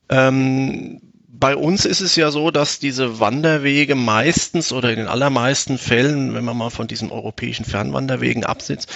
Ähm, 0.08 1.00
bei 1.38 1.54
uns 1.54 1.84
ist 1.84 2.00
es 2.00 2.16
ja 2.16 2.30
so, 2.30 2.50
dass 2.50 2.78
diese 2.78 3.20
Wanderwege 3.20 3.94
meistens 3.94 4.72
oder 4.72 4.90
in 4.90 4.96
den 4.96 5.06
allermeisten 5.06 5.76
Fällen, 5.76 6.34
wenn 6.34 6.44
man 6.44 6.56
mal 6.56 6.70
von 6.70 6.86
diesen 6.86 7.10
europäischen 7.10 7.64
Fernwanderwegen 7.66 8.44
absitzt, 8.44 8.90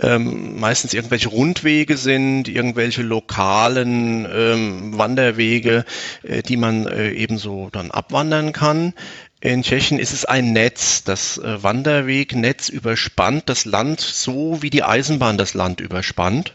ähm, 0.00 0.58
meistens 0.58 0.92
irgendwelche 0.92 1.28
Rundwege 1.28 1.96
sind, 1.96 2.48
irgendwelche 2.48 3.02
lokalen 3.02 4.26
ähm, 4.30 4.98
Wanderwege, 4.98 5.84
äh, 6.24 6.42
die 6.42 6.56
man 6.56 6.86
äh, 6.86 7.10
ebenso 7.10 7.68
dann 7.70 7.92
abwandern 7.92 8.52
kann. 8.52 8.94
In 9.44 9.62
Tschechien 9.62 9.98
ist 9.98 10.14
es 10.14 10.24
ein 10.24 10.54
Netz. 10.54 11.04
Das 11.04 11.36
äh, 11.36 11.62
Wanderwegnetz 11.62 12.70
überspannt 12.70 13.50
das 13.50 13.66
Land 13.66 14.00
so, 14.00 14.62
wie 14.62 14.70
die 14.70 14.82
Eisenbahn 14.82 15.36
das 15.36 15.52
Land 15.52 15.80
überspannt. 15.80 16.54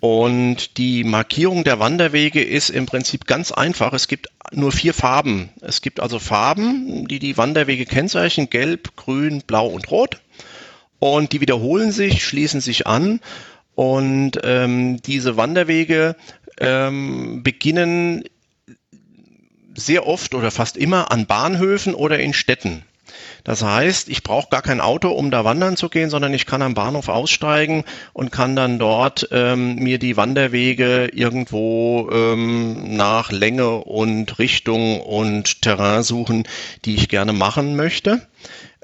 Und 0.00 0.78
die 0.78 1.04
Markierung 1.04 1.64
der 1.64 1.80
Wanderwege 1.80 2.42
ist 2.42 2.70
im 2.70 2.86
Prinzip 2.86 3.26
ganz 3.26 3.52
einfach. 3.52 3.92
Es 3.92 4.08
gibt 4.08 4.28
nur 4.52 4.72
vier 4.72 4.94
Farben. 4.94 5.50
Es 5.60 5.82
gibt 5.82 6.00
also 6.00 6.18
Farben, 6.18 7.06
die 7.08 7.18
die 7.18 7.36
Wanderwege 7.36 7.84
kennzeichnen. 7.84 8.48
Gelb, 8.48 8.96
Grün, 8.96 9.42
Blau 9.46 9.66
und 9.66 9.90
Rot. 9.90 10.22
Und 11.00 11.34
die 11.34 11.42
wiederholen 11.42 11.92
sich, 11.92 12.24
schließen 12.24 12.62
sich 12.62 12.86
an. 12.86 13.20
Und 13.74 14.40
ähm, 14.44 15.02
diese 15.02 15.36
Wanderwege 15.36 16.16
ähm, 16.58 17.42
beginnen 17.42 18.24
sehr 19.78 20.06
oft 20.06 20.34
oder 20.34 20.50
fast 20.50 20.76
immer 20.76 21.10
an 21.10 21.26
Bahnhöfen 21.26 21.94
oder 21.94 22.18
in 22.18 22.32
Städten. 22.32 22.82
Das 23.44 23.62
heißt, 23.62 24.08
ich 24.08 24.22
brauche 24.22 24.50
gar 24.50 24.62
kein 24.62 24.80
Auto, 24.80 25.08
um 25.08 25.30
da 25.30 25.44
wandern 25.44 25.76
zu 25.76 25.88
gehen, 25.88 26.10
sondern 26.10 26.34
ich 26.34 26.44
kann 26.44 26.60
am 26.60 26.74
Bahnhof 26.74 27.08
aussteigen 27.08 27.84
und 28.12 28.32
kann 28.32 28.56
dann 28.56 28.78
dort 28.78 29.28
ähm, 29.30 29.76
mir 29.76 29.98
die 29.98 30.16
Wanderwege 30.16 31.10
irgendwo 31.14 32.10
ähm, 32.12 32.96
nach 32.96 33.32
Länge 33.32 33.70
und 33.78 34.38
Richtung 34.38 35.00
und 35.00 35.62
Terrain 35.62 36.02
suchen, 36.02 36.44
die 36.84 36.96
ich 36.96 37.08
gerne 37.08 37.32
machen 37.32 37.76
möchte. 37.76 38.26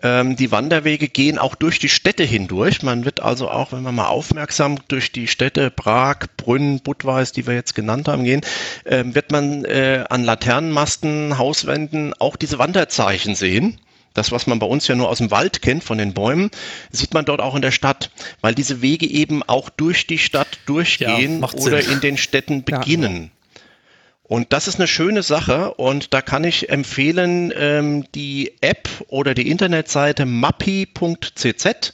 Ähm, 0.04 0.36
die 0.36 0.52
Wanderwege 0.52 1.08
gehen 1.08 1.38
auch 1.38 1.54
durch 1.54 1.78
die 1.78 1.88
Städte 1.88 2.24
hindurch. 2.24 2.82
Man 2.82 3.06
wird 3.06 3.20
also 3.20 3.50
auch, 3.50 3.72
wenn 3.72 3.82
man 3.82 3.94
mal 3.94 4.08
aufmerksam 4.08 4.76
durch 4.88 5.10
die 5.12 5.26
Städte 5.26 5.70
Prag, 5.70 6.26
Brünn, 6.36 6.80
Budweis, 6.80 7.32
die 7.32 7.46
wir 7.46 7.54
jetzt 7.54 7.74
genannt 7.74 8.06
haben, 8.06 8.22
gehen, 8.22 8.42
ähm, 8.84 9.14
wird 9.14 9.32
man 9.32 9.64
äh, 9.64 10.04
an 10.10 10.22
Laternenmasten, 10.22 11.38
Hauswänden 11.38 12.12
auch 12.18 12.36
diese 12.36 12.58
Wanderzeichen 12.58 13.34
sehen. 13.34 13.80
Das, 14.12 14.30
was 14.30 14.46
man 14.46 14.58
bei 14.58 14.66
uns 14.66 14.86
ja 14.86 14.94
nur 14.94 15.08
aus 15.08 15.18
dem 15.18 15.30
Wald 15.30 15.62
kennt, 15.62 15.82
von 15.82 15.96
den 15.96 16.12
Bäumen, 16.12 16.50
sieht 16.90 17.14
man 17.14 17.24
dort 17.24 17.40
auch 17.40 17.56
in 17.56 17.62
der 17.62 17.72
Stadt, 17.72 18.10
weil 18.42 18.54
diese 18.54 18.82
Wege 18.82 19.06
eben 19.06 19.42
auch 19.42 19.70
durch 19.70 20.06
die 20.06 20.18
Stadt 20.18 20.58
durchgehen 20.66 21.40
macht 21.40 21.56
oder 21.56 21.82
Sinn. 21.82 21.94
in 21.94 22.00
den 22.00 22.16
Städten 22.18 22.62
beginnen. 22.62 23.32
Und 24.34 24.52
das 24.52 24.66
ist 24.66 24.80
eine 24.80 24.88
schöne 24.88 25.22
Sache 25.22 25.74
und 25.74 26.12
da 26.12 26.20
kann 26.20 26.42
ich 26.42 26.68
empfehlen, 26.68 27.52
ähm, 27.56 28.04
die 28.16 28.54
App 28.62 28.88
oder 29.06 29.32
die 29.32 29.48
Internetseite 29.48 30.26
mappi.cz, 30.26 31.92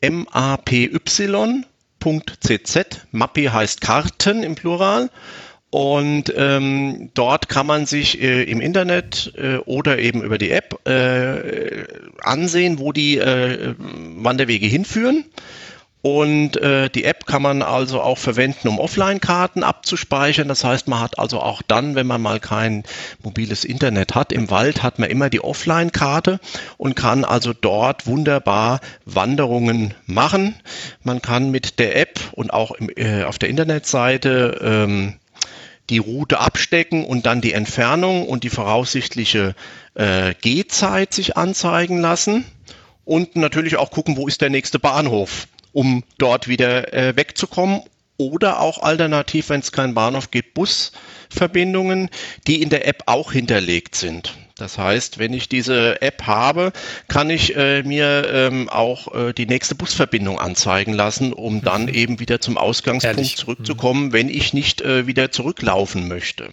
M-A-P-Y.cz, 0.00 0.36
Mappi 3.10 3.44
heißt 3.46 3.80
Karten 3.80 4.44
im 4.44 4.54
Plural. 4.54 5.10
Und 5.70 6.32
ähm, 6.36 7.10
dort 7.14 7.48
kann 7.48 7.66
man 7.66 7.86
sich 7.86 8.22
äh, 8.22 8.44
im 8.44 8.60
Internet 8.60 9.32
äh, 9.36 9.56
oder 9.56 9.98
eben 9.98 10.22
über 10.22 10.38
die 10.38 10.52
App 10.52 10.86
äh, 10.86 11.82
ansehen, 12.22 12.78
wo 12.78 12.92
die 12.92 13.18
äh, 13.18 13.74
Wanderwege 13.78 14.66
hinführen. 14.66 15.24
Und 16.02 16.56
äh, 16.56 16.90
die 16.90 17.04
App 17.04 17.26
kann 17.26 17.42
man 17.42 17.62
also 17.62 18.00
auch 18.00 18.18
verwenden, 18.18 18.66
um 18.66 18.80
Offline-Karten 18.80 19.62
abzuspeichern. 19.62 20.48
Das 20.48 20.64
heißt, 20.64 20.88
man 20.88 20.98
hat 20.98 21.20
also 21.20 21.40
auch 21.40 21.62
dann, 21.62 21.94
wenn 21.94 22.08
man 22.08 22.20
mal 22.20 22.40
kein 22.40 22.82
mobiles 23.22 23.64
Internet 23.64 24.16
hat, 24.16 24.32
im 24.32 24.50
Wald 24.50 24.82
hat 24.82 24.98
man 24.98 25.08
immer 25.08 25.30
die 25.30 25.42
Offline-Karte 25.42 26.40
und 26.76 26.96
kann 26.96 27.24
also 27.24 27.52
dort 27.52 28.08
wunderbar 28.08 28.80
Wanderungen 29.04 29.94
machen. 30.06 30.56
Man 31.04 31.22
kann 31.22 31.52
mit 31.52 31.78
der 31.78 31.96
App 31.96 32.18
und 32.32 32.52
auch 32.52 32.72
im, 32.72 32.90
äh, 32.96 33.22
auf 33.22 33.38
der 33.38 33.48
Internetseite 33.48 34.58
ähm, 34.60 35.14
die 35.88 35.98
Route 35.98 36.40
abstecken 36.40 37.04
und 37.04 37.26
dann 37.26 37.40
die 37.40 37.52
Entfernung 37.52 38.26
und 38.26 38.42
die 38.42 38.50
voraussichtliche 38.50 39.54
äh, 39.94 40.34
Gehzeit 40.40 41.14
sich 41.14 41.36
anzeigen 41.36 42.00
lassen 42.00 42.44
und 43.04 43.36
natürlich 43.36 43.76
auch 43.76 43.92
gucken, 43.92 44.16
wo 44.16 44.26
ist 44.26 44.40
der 44.40 44.50
nächste 44.50 44.80
Bahnhof 44.80 45.46
um 45.72 46.04
dort 46.18 46.48
wieder 46.48 46.92
äh, 46.92 47.16
wegzukommen. 47.16 47.82
Oder 48.18 48.60
auch 48.60 48.82
alternativ, 48.82 49.48
wenn 49.48 49.60
es 49.60 49.72
keinen 49.72 49.94
Bahnhof 49.94 50.30
gibt, 50.30 50.54
Busverbindungen, 50.54 52.08
die 52.46 52.62
in 52.62 52.68
der 52.68 52.86
App 52.86 53.04
auch 53.06 53.32
hinterlegt 53.32 53.96
sind. 53.96 54.34
Das 54.56 54.78
heißt, 54.78 55.18
wenn 55.18 55.32
ich 55.32 55.48
diese 55.48 56.00
App 56.02 56.22
habe, 56.26 56.72
kann 57.08 57.30
ich 57.30 57.56
äh, 57.56 57.82
mir 57.82 58.28
ähm, 58.32 58.68
auch 58.68 59.12
äh, 59.12 59.32
die 59.32 59.46
nächste 59.46 59.74
Busverbindung 59.74 60.38
anzeigen 60.38 60.92
lassen, 60.92 61.32
um 61.32 61.56
mhm. 61.56 61.62
dann 61.62 61.88
eben 61.88 62.20
wieder 62.20 62.40
zum 62.40 62.56
Ausgangspunkt 62.58 63.18
Ehrlich? 63.18 63.36
zurückzukommen, 63.36 64.06
mhm. 64.06 64.12
wenn 64.12 64.28
ich 64.28 64.52
nicht 64.52 64.80
äh, 64.82 65.06
wieder 65.06 65.32
zurücklaufen 65.32 66.06
möchte. 66.06 66.50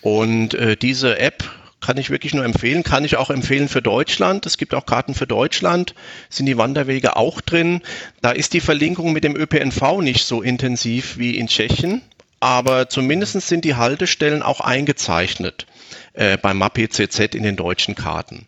Und 0.00 0.54
äh, 0.54 0.76
diese 0.76 1.18
App 1.18 1.44
kann 1.82 1.98
ich 1.98 2.08
wirklich 2.08 2.32
nur 2.32 2.44
empfehlen. 2.44 2.82
Kann 2.82 3.04
ich 3.04 3.16
auch 3.16 3.28
empfehlen 3.28 3.68
für 3.68 3.82
Deutschland. 3.82 4.46
Es 4.46 4.56
gibt 4.56 4.74
auch 4.74 4.86
Karten 4.86 5.14
für 5.14 5.26
Deutschland. 5.26 5.94
Sind 6.30 6.46
die 6.46 6.56
Wanderwege 6.56 7.16
auch 7.16 7.40
drin. 7.42 7.82
Da 8.22 8.30
ist 8.30 8.54
die 8.54 8.60
Verlinkung 8.60 9.12
mit 9.12 9.24
dem 9.24 9.36
ÖPNV 9.36 10.00
nicht 10.00 10.24
so 10.24 10.40
intensiv 10.40 11.18
wie 11.18 11.36
in 11.36 11.48
Tschechien. 11.48 12.00
Aber 12.40 12.88
zumindest 12.88 13.40
sind 13.42 13.64
die 13.64 13.76
Haltestellen 13.76 14.42
auch 14.42 14.60
eingezeichnet 14.60 15.66
äh, 16.14 16.38
beim 16.38 16.58
MAP-CZ 16.58 17.34
in 17.34 17.42
den 17.42 17.56
deutschen 17.56 17.94
Karten. 17.94 18.46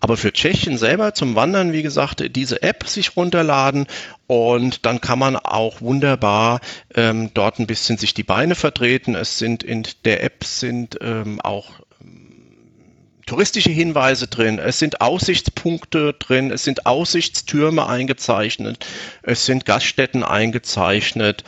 Aber 0.00 0.16
für 0.16 0.32
Tschechien 0.32 0.78
selber 0.78 1.12
zum 1.14 1.34
Wandern, 1.34 1.72
wie 1.72 1.82
gesagt, 1.82 2.24
diese 2.34 2.62
App 2.62 2.86
sich 2.86 3.16
runterladen 3.16 3.86
und 4.26 4.86
dann 4.86 5.02
kann 5.02 5.18
man 5.18 5.36
auch 5.36 5.82
wunderbar 5.82 6.60
ähm, 6.94 7.30
dort 7.34 7.58
ein 7.58 7.66
bisschen 7.66 7.98
sich 7.98 8.14
die 8.14 8.22
Beine 8.22 8.54
vertreten. 8.54 9.14
Es 9.14 9.38
sind 9.38 9.62
in 9.62 9.86
der 10.06 10.24
App 10.24 10.44
sind 10.44 10.98
ähm, 11.02 11.40
auch 11.42 11.80
touristische 13.30 13.70
Hinweise 13.70 14.26
drin, 14.26 14.58
es 14.58 14.80
sind 14.80 15.00
Aussichtspunkte 15.00 16.14
drin, 16.14 16.50
es 16.50 16.64
sind 16.64 16.86
Aussichtstürme 16.86 17.86
eingezeichnet, 17.86 18.84
es 19.22 19.46
sind 19.46 19.64
Gaststätten 19.64 20.24
eingezeichnet. 20.24 21.44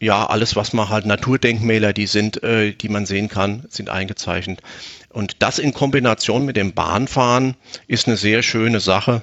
Ja, 0.00 0.24
alles, 0.24 0.56
was 0.56 0.72
man 0.72 0.88
halt 0.88 1.04
Naturdenkmäler, 1.04 1.92
die 1.92 2.06
sind, 2.06 2.42
äh, 2.42 2.72
die 2.72 2.88
man 2.88 3.04
sehen 3.04 3.28
kann, 3.28 3.66
sind 3.68 3.90
eingezeichnet. 3.90 4.62
Und 5.10 5.42
das 5.42 5.58
in 5.58 5.74
Kombination 5.74 6.46
mit 6.46 6.56
dem 6.56 6.72
Bahnfahren 6.72 7.54
ist 7.86 8.06
eine 8.06 8.16
sehr 8.16 8.42
schöne 8.42 8.80
Sache. 8.80 9.20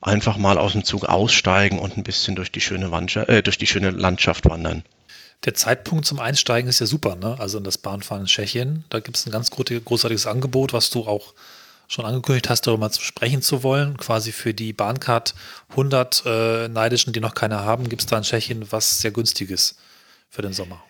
Einfach 0.00 0.36
mal 0.36 0.56
aus 0.56 0.70
dem 0.70 0.84
Zug 0.84 1.04
aussteigen 1.04 1.80
und 1.80 1.96
ein 1.96 2.04
bisschen 2.04 2.36
durch 2.36 2.52
die 2.52 2.60
schöne, 2.60 2.92
Wandschaft, 2.92 3.28
äh, 3.28 3.42
durch 3.42 3.58
die 3.58 3.66
schöne 3.66 3.90
Landschaft 3.90 4.48
wandern 4.48 4.84
der 5.44 5.54
Zeitpunkt 5.54 6.06
zum 6.06 6.20
Einsteigen 6.20 6.68
ist 6.68 6.80
ja 6.80 6.86
super, 6.86 7.16
ne? 7.16 7.36
Also 7.38 7.58
in 7.58 7.64
das 7.64 7.78
Bahnfahren 7.78 8.22
in 8.22 8.26
Tschechien. 8.28 8.84
Da 8.88 9.00
gibt 9.00 9.16
es 9.16 9.26
ein 9.26 9.32
ganz 9.32 9.50
großartiges 9.50 10.26
Angebot, 10.26 10.72
was 10.72 10.90
du 10.90 11.06
auch 11.06 11.34
schon 11.86 12.04
angekündigt 12.04 12.48
hast, 12.48 12.66
darüber 12.66 12.86
mal 12.86 12.90
zu 12.90 13.02
sprechen 13.02 13.42
zu 13.42 13.62
wollen. 13.62 13.96
Quasi 13.98 14.32
für 14.32 14.54
die 14.54 14.72
Bahncard 14.72 15.34
100 15.70 16.22
äh, 16.24 16.68
Neidischen, 16.68 17.12
die 17.12 17.20
noch 17.20 17.34
keine 17.34 17.60
haben, 17.60 17.88
gibt 17.88 18.02
es 18.02 18.06
da 18.06 18.16
in 18.16 18.22
Tschechien 18.22 18.72
was 18.72 19.00
sehr 19.00 19.10
günstiges 19.10 19.76
für 20.30 20.42
den 20.42 20.52
Sommer. 20.52 20.82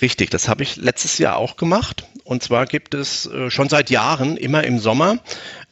Richtig, 0.00 0.30
das 0.30 0.48
habe 0.48 0.62
ich 0.62 0.76
letztes 0.76 1.18
Jahr 1.18 1.36
auch 1.36 1.56
gemacht. 1.56 2.04
Und 2.24 2.42
zwar 2.42 2.66
gibt 2.66 2.94
es 2.94 3.26
äh, 3.26 3.50
schon 3.50 3.68
seit 3.68 3.90
Jahren 3.90 4.36
immer 4.36 4.64
im 4.64 4.78
Sommer 4.78 5.18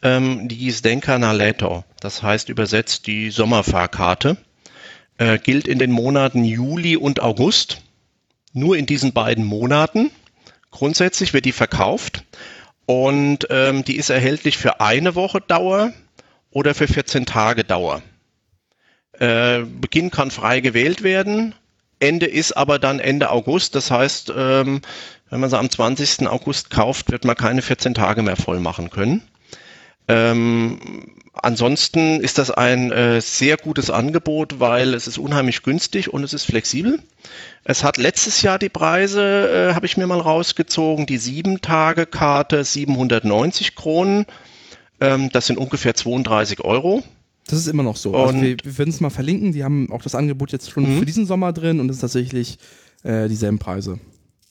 ähm, 0.02 0.48
die 0.48 0.70
Zdenka 0.72 1.18
na 1.18 1.32
Leto. 1.32 1.84
Das 2.00 2.22
heißt 2.22 2.48
übersetzt 2.48 3.06
die 3.06 3.30
Sommerfahrkarte 3.30 4.36
äh, 5.18 5.38
gilt 5.38 5.68
in 5.68 5.78
den 5.78 5.90
Monaten 5.90 6.44
Juli 6.44 6.96
und 6.96 7.20
August. 7.20 7.82
Nur 8.52 8.76
in 8.76 8.86
diesen 8.86 9.12
beiden 9.12 9.44
Monaten. 9.44 10.10
Grundsätzlich 10.70 11.32
wird 11.32 11.44
die 11.44 11.52
verkauft 11.52 12.24
und 12.86 13.46
ähm, 13.50 13.84
die 13.84 13.96
ist 13.96 14.10
erhältlich 14.10 14.58
für 14.58 14.80
eine 14.80 15.14
Woche 15.14 15.40
Dauer 15.40 15.92
oder 16.50 16.74
für 16.74 16.88
14 16.88 17.26
Tage 17.26 17.64
Dauer. 17.64 18.02
Äh, 19.12 19.60
Beginn 19.60 20.10
kann 20.10 20.30
frei 20.30 20.60
gewählt 20.60 21.02
werden. 21.02 21.54
Ende 22.00 22.26
ist 22.26 22.52
aber 22.52 22.78
dann 22.78 22.98
Ende 22.98 23.30
August. 23.30 23.74
Das 23.74 23.90
heißt, 23.90 24.32
ähm, 24.36 24.82
wenn 25.30 25.40
man 25.40 25.50
sie 25.50 25.58
am 25.58 25.70
20. 25.70 26.26
August 26.28 26.70
kauft, 26.70 27.10
wird 27.10 27.24
man 27.24 27.36
keine 27.36 27.62
14 27.62 27.94
Tage 27.94 28.22
mehr 28.22 28.36
voll 28.36 28.60
machen 28.60 28.90
können. 28.90 29.22
Ähm, 30.08 31.14
ansonsten 31.42 32.20
ist 32.20 32.38
das 32.38 32.50
ein 32.50 32.92
äh, 32.92 33.20
sehr 33.20 33.56
gutes 33.56 33.90
Angebot, 33.90 34.60
weil 34.60 34.94
es 34.94 35.06
ist 35.06 35.18
unheimlich 35.18 35.62
günstig 35.62 36.12
und 36.12 36.22
es 36.24 36.32
ist 36.32 36.44
flexibel. 36.44 37.00
Es 37.64 37.84
hat 37.84 37.96
letztes 37.96 38.42
Jahr 38.42 38.58
die 38.58 38.68
Preise, 38.68 39.70
äh, 39.70 39.74
habe 39.74 39.86
ich 39.86 39.96
mir 39.96 40.06
mal 40.06 40.20
rausgezogen, 40.20 41.06
die 41.06 41.18
7-Tage-Karte 41.18 42.64
790 42.64 43.74
Kronen. 43.74 44.26
Ähm, 45.00 45.30
das 45.32 45.46
sind 45.46 45.58
ungefähr 45.58 45.94
32 45.94 46.62
Euro. 46.62 47.02
Das 47.46 47.58
ist 47.58 47.66
immer 47.66 47.82
noch 47.82 47.96
so. 47.96 48.14
Also 48.14 48.40
wir, 48.40 48.56
wir 48.62 48.78
werden 48.78 48.90
es 48.90 49.00
mal 49.00 49.10
verlinken. 49.10 49.52
Die 49.52 49.64
haben 49.64 49.92
auch 49.92 50.02
das 50.02 50.14
Angebot 50.14 50.52
jetzt 50.52 50.70
schon 50.70 50.94
mhm. 50.94 50.98
für 50.98 51.06
diesen 51.06 51.26
Sommer 51.26 51.52
drin 51.52 51.80
und 51.80 51.90
es 51.90 51.96
ist 51.96 52.00
tatsächlich 52.00 52.58
äh, 53.02 53.28
dieselben 53.28 53.58
Preise. 53.58 53.98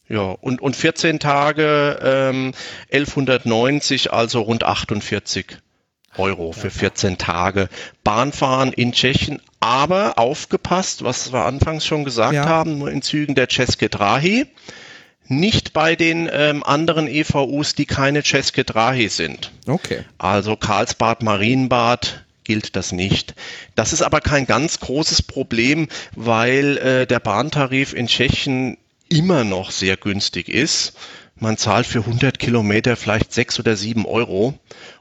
Ja, 0.08 0.20
und, 0.20 0.60
und 0.60 0.76
14 0.76 1.18
Tage 1.18 1.98
ähm, 2.02 2.52
1190, 2.92 4.12
also 4.12 4.42
rund 4.42 4.62
48 4.62 5.58
Euro 6.18 6.52
für 6.52 6.70
14 6.70 7.18
Tage 7.18 7.68
Bahnfahren 8.02 8.72
in 8.72 8.92
Tschechien, 8.92 9.40
aber 9.60 10.18
aufgepasst, 10.18 11.04
was 11.04 11.32
wir 11.32 11.44
anfangs 11.44 11.86
schon 11.86 12.04
gesagt 12.04 12.34
ja. 12.34 12.46
haben, 12.46 12.78
nur 12.78 12.90
in 12.90 13.02
Zügen 13.02 13.34
der 13.34 13.48
České 13.48 13.88
Drahy, 13.88 14.46
nicht 15.26 15.72
bei 15.72 15.96
den 15.96 16.28
ähm, 16.30 16.62
anderen 16.62 17.08
EVUs, 17.08 17.74
die 17.74 17.86
keine 17.86 18.20
České 18.20 18.64
Drahy 18.64 19.08
sind. 19.08 19.52
Okay. 19.66 20.04
Also 20.18 20.56
Karlsbad, 20.56 21.22
Marienbad 21.22 22.24
gilt 22.44 22.76
das 22.76 22.92
nicht. 22.92 23.34
Das 23.74 23.92
ist 23.92 24.02
aber 24.02 24.20
kein 24.20 24.46
ganz 24.46 24.80
großes 24.80 25.22
Problem, 25.22 25.88
weil 26.14 26.76
äh, 26.76 27.06
der 27.06 27.20
Bahntarif 27.20 27.94
in 27.94 28.06
Tschechien 28.06 28.76
immer 29.08 29.44
noch 29.44 29.70
sehr 29.70 29.96
günstig 29.96 30.48
ist. 30.48 30.94
Man 31.36 31.56
zahlt 31.56 31.86
für 31.86 32.00
100 32.00 32.38
Kilometer 32.38 32.96
vielleicht 32.96 33.32
sechs 33.32 33.58
oder 33.58 33.76
sieben 33.76 34.06
Euro. 34.06 34.54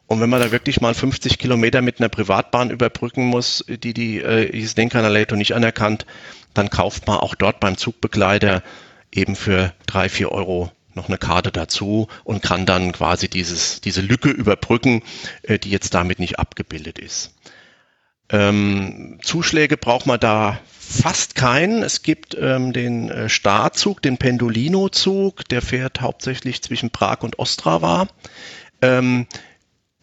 Und 0.07 0.21
wenn 0.21 0.29
man 0.29 0.41
da 0.41 0.51
wirklich 0.51 0.81
mal 0.81 0.93
50 0.93 1.39
Kilometer 1.39 1.81
mit 1.81 1.99
einer 1.99 2.09
Privatbahn 2.09 2.69
überbrücken 2.69 3.25
muss, 3.25 3.63
die 3.67 3.93
die 3.93 4.19
äh, 4.19 4.55
Isdenkanaleto 4.55 5.35
nicht 5.35 5.55
anerkannt, 5.55 6.05
dann 6.53 6.69
kauft 6.69 7.07
man 7.07 7.19
auch 7.19 7.35
dort 7.35 7.59
beim 7.59 7.77
Zugbegleiter 7.77 8.63
eben 9.11 9.35
für 9.35 9.73
drei, 9.85 10.09
vier 10.09 10.31
Euro 10.31 10.71
noch 10.95 11.07
eine 11.07 11.17
Karte 11.17 11.51
dazu 11.51 12.07
und 12.23 12.43
kann 12.43 12.65
dann 12.65 12.91
quasi 12.91 13.27
dieses, 13.27 13.81
diese 13.81 14.01
Lücke 14.01 14.29
überbrücken, 14.29 15.01
äh, 15.43 15.57
die 15.57 15.69
jetzt 15.69 15.93
damit 15.93 16.19
nicht 16.19 16.39
abgebildet 16.39 16.99
ist. 16.99 17.33
Ähm, 18.29 19.19
Zuschläge 19.21 19.77
braucht 19.77 20.05
man 20.05 20.19
da 20.19 20.59
fast 20.65 21.35
keinen. 21.35 21.83
Es 21.83 22.03
gibt 22.03 22.37
ähm, 22.39 22.73
den 22.73 23.09
äh, 23.09 23.29
Starzug, 23.29 24.01
den 24.01 24.17
Pendolino-Zug, 24.17 25.47
der 25.49 25.61
fährt 25.61 26.01
hauptsächlich 26.01 26.61
zwischen 26.61 26.89
Prag 26.89 27.21
und 27.21 27.39
Ostrava. 27.39 28.07
Ähm, 28.81 29.27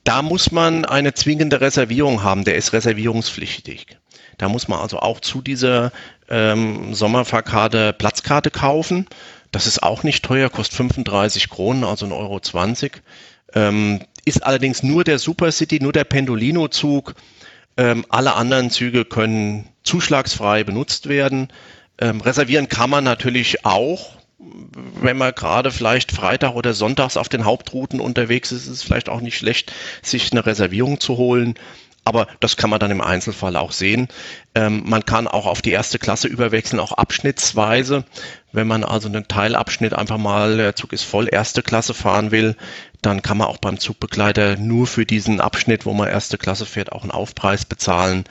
da 0.05 0.22
muss 0.22 0.51
man 0.51 0.84
eine 0.84 1.14
zwingende 1.14 1.61
Reservierung 1.61 2.22
haben, 2.22 2.44
der 2.44 2.57
ist 2.57 2.72
reservierungspflichtig. 2.72 3.98
Da 4.38 4.48
muss 4.48 4.68
man 4.68 4.80
also 4.80 4.98
auch 5.01 5.20
zu 5.20 5.42
dieser 5.42 5.92
ähm, 6.28 6.94
Sommerfahrkarte 6.94 7.92
Platzkarte 7.92 8.51
kaufen. 8.51 9.07
Das 9.53 9.66
ist 9.66 9.82
auch 9.82 10.03
nicht 10.03 10.24
teuer, 10.24 10.48
kostet 10.48 10.76
35 10.76 11.51
Kronen, 11.51 11.84
also 11.84 12.07
1,20 12.07 12.18
Euro. 12.18 12.40
20. 12.40 13.03
Ähm, 13.55 14.01
ist 14.24 14.44
allerdings 14.44 14.82
nur 14.82 15.05
der 15.05 15.18
Supercity, 15.18 15.80
nur 15.80 15.92
der 15.92 16.05
Pendolino-Zug. 16.05 17.14
Ähm, 17.76 18.07
alle 18.09 18.34
anderen 18.34 18.70
Züge 18.70 19.05
können 19.05 19.68
zuschlagsfrei 19.82 20.64
benutzt 20.64 21.09
werden. 21.09 21.48
Ähm, 21.98 22.20
reservieren 22.20 22.68
kann 22.68 22.90
man 22.90 23.05
natürlich 23.05 23.64
auch, 23.64 24.20
wenn 25.01 25.18
man 25.18 25.34
gerade 25.34 25.70
vielleicht 25.70 26.12
Freitag 26.12 26.55
oder 26.55 26.72
Sonntags 26.72 27.16
auf 27.16 27.28
den 27.28 27.45
Hauptrouten 27.45 28.01
unterwegs 28.01 28.53
ist, 28.53 28.62
ist 28.62 28.68
es 28.68 28.82
vielleicht 28.82 29.09
auch 29.09 29.20
nicht 29.20 29.36
schlecht, 29.36 29.72
sich 30.03 30.32
eine 30.32 30.47
Reservierung 30.47 31.01
zu 31.01 31.16
holen. 31.16 31.55
Aber 32.03 32.26
das 32.41 32.57
kann 32.57 32.70
man 32.70 32.80
dann 32.80 32.91
im 32.91 33.03
Einzelfall 33.03 33.57
auch 33.57 33.72
sehen. 33.72 34.09
Ähm, 34.55 34.82
man 34.86 35.05
kann 35.05 35.28
auch 35.28 35.45
auf 35.47 35.61
die 35.61 35.70
erste 35.70 35.99
Klasse 35.99 36.28
überwechseln, 36.28 36.80
auch 36.80 36.93
abschnittsweise. 36.93 38.05
Wenn 38.53 38.66
man 38.66 38.84
also 38.84 39.09
einen 39.09 39.28
Teilabschnitt 39.28 39.93
einfach 39.93 40.16
mal, 40.16 40.57
der 40.57 40.74
Zug 40.74 40.95
ist 40.95 41.03
voll 41.03 41.28
erste 41.30 41.62
Klasse 41.62 41.93
fahren 41.93 42.30
will, 42.30 42.57
dann 43.03 43.20
kann 43.20 43.36
man 43.36 43.49
auch 43.49 43.59
beim 43.59 43.78
Zugbegleiter 43.78 44.57
nur 44.57 44.86
für 44.86 45.05
diesen 45.05 45.41
Abschnitt, 45.41 45.84
wo 45.84 45.93
man 45.93 46.09
erste 46.09 46.38
Klasse 46.38 46.64
fährt, 46.64 46.91
auch 46.91 47.03
einen 47.03 47.11
Aufpreis 47.11 47.66
bezahlen 47.66 48.24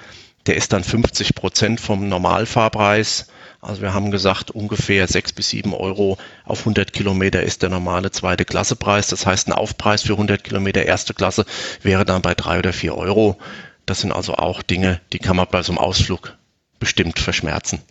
der 0.49 0.55
ist 0.55 0.73
dann 0.73 0.83
50 0.83 1.35
Prozent 1.35 1.79
vom 1.79 2.09
Normalfahrpreis. 2.09 3.27
Also 3.61 3.81
wir 3.81 3.93
haben 3.93 4.09
gesagt, 4.09 4.51
ungefähr 4.51 5.07
sechs 5.07 5.33
bis 5.33 5.49
sieben 5.49 5.73
Euro 5.73 6.17
auf 6.45 6.59
100 6.59 6.93
Kilometer 6.93 7.43
ist 7.43 7.61
der 7.61 7.69
normale 7.69 8.09
zweite 8.11 8.45
Klassepreis. 8.45 9.07
Das 9.07 9.25
heißt, 9.25 9.47
ein 9.47 9.53
Aufpreis 9.53 10.03
für 10.03 10.13
100 10.13 10.43
Kilometer 10.43 10.85
erste 10.85 11.13
Klasse 11.13 11.45
wäre 11.81 12.05
dann 12.05 12.21
bei 12.21 12.35
drei 12.35 12.59
oder 12.59 12.71
vier 12.71 12.95
Euro. 12.95 13.37
Das 13.85 14.01
sind 14.01 14.13
also 14.13 14.35
auch 14.35 14.61
Dinge, 14.61 15.01
die 15.11 15.19
kann 15.19 15.35
man 15.35 15.47
bei 15.51 15.61
so 15.61 15.73
einem 15.73 15.79
Ausflug 15.79 16.37
bestimmt 16.79 17.19
verschmerzen. 17.19 17.81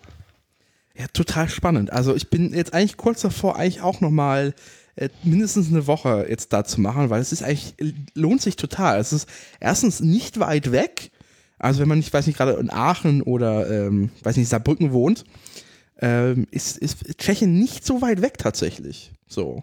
Ja, 0.96 1.06
total 1.12 1.48
spannend. 1.48 1.92
Also 1.92 2.16
ich 2.16 2.30
bin 2.30 2.54
jetzt 2.54 2.72
eigentlich 2.72 2.96
kurz 2.96 3.20
davor, 3.20 3.56
eigentlich 3.56 3.82
auch 3.82 4.00
nochmal 4.00 4.54
äh, 4.96 5.10
mindestens 5.22 5.68
eine 5.68 5.86
Woche 5.86 6.26
jetzt 6.28 6.52
da 6.52 6.64
zu 6.64 6.80
machen, 6.80 7.10
weil 7.10 7.20
es 7.20 7.30
ist 7.30 7.42
eigentlich, 7.42 7.74
lohnt 8.14 8.40
sich 8.40 8.56
total. 8.56 8.98
Es 8.98 9.12
ist 9.12 9.28
erstens 9.60 10.00
nicht 10.00 10.40
weit 10.40 10.72
weg. 10.72 11.10
Also 11.58 11.80
wenn 11.80 11.88
man 11.88 11.98
nicht, 11.98 12.12
weiß 12.12 12.26
nicht, 12.26 12.36
gerade 12.36 12.52
in 12.52 12.70
Aachen 12.70 13.22
oder, 13.22 13.68
ähm, 13.70 14.10
weiß 14.22 14.36
nicht, 14.36 14.48
Saarbrücken 14.48 14.92
wohnt, 14.92 15.24
ähm, 15.99 16.46
ist, 16.51 16.78
ist 16.78 17.18
Tschechien 17.18 17.59
nicht 17.59 17.84
so 17.84 18.01
weit 18.03 18.22
weg 18.22 18.38
tatsächlich. 18.38 19.12
So. 19.26 19.62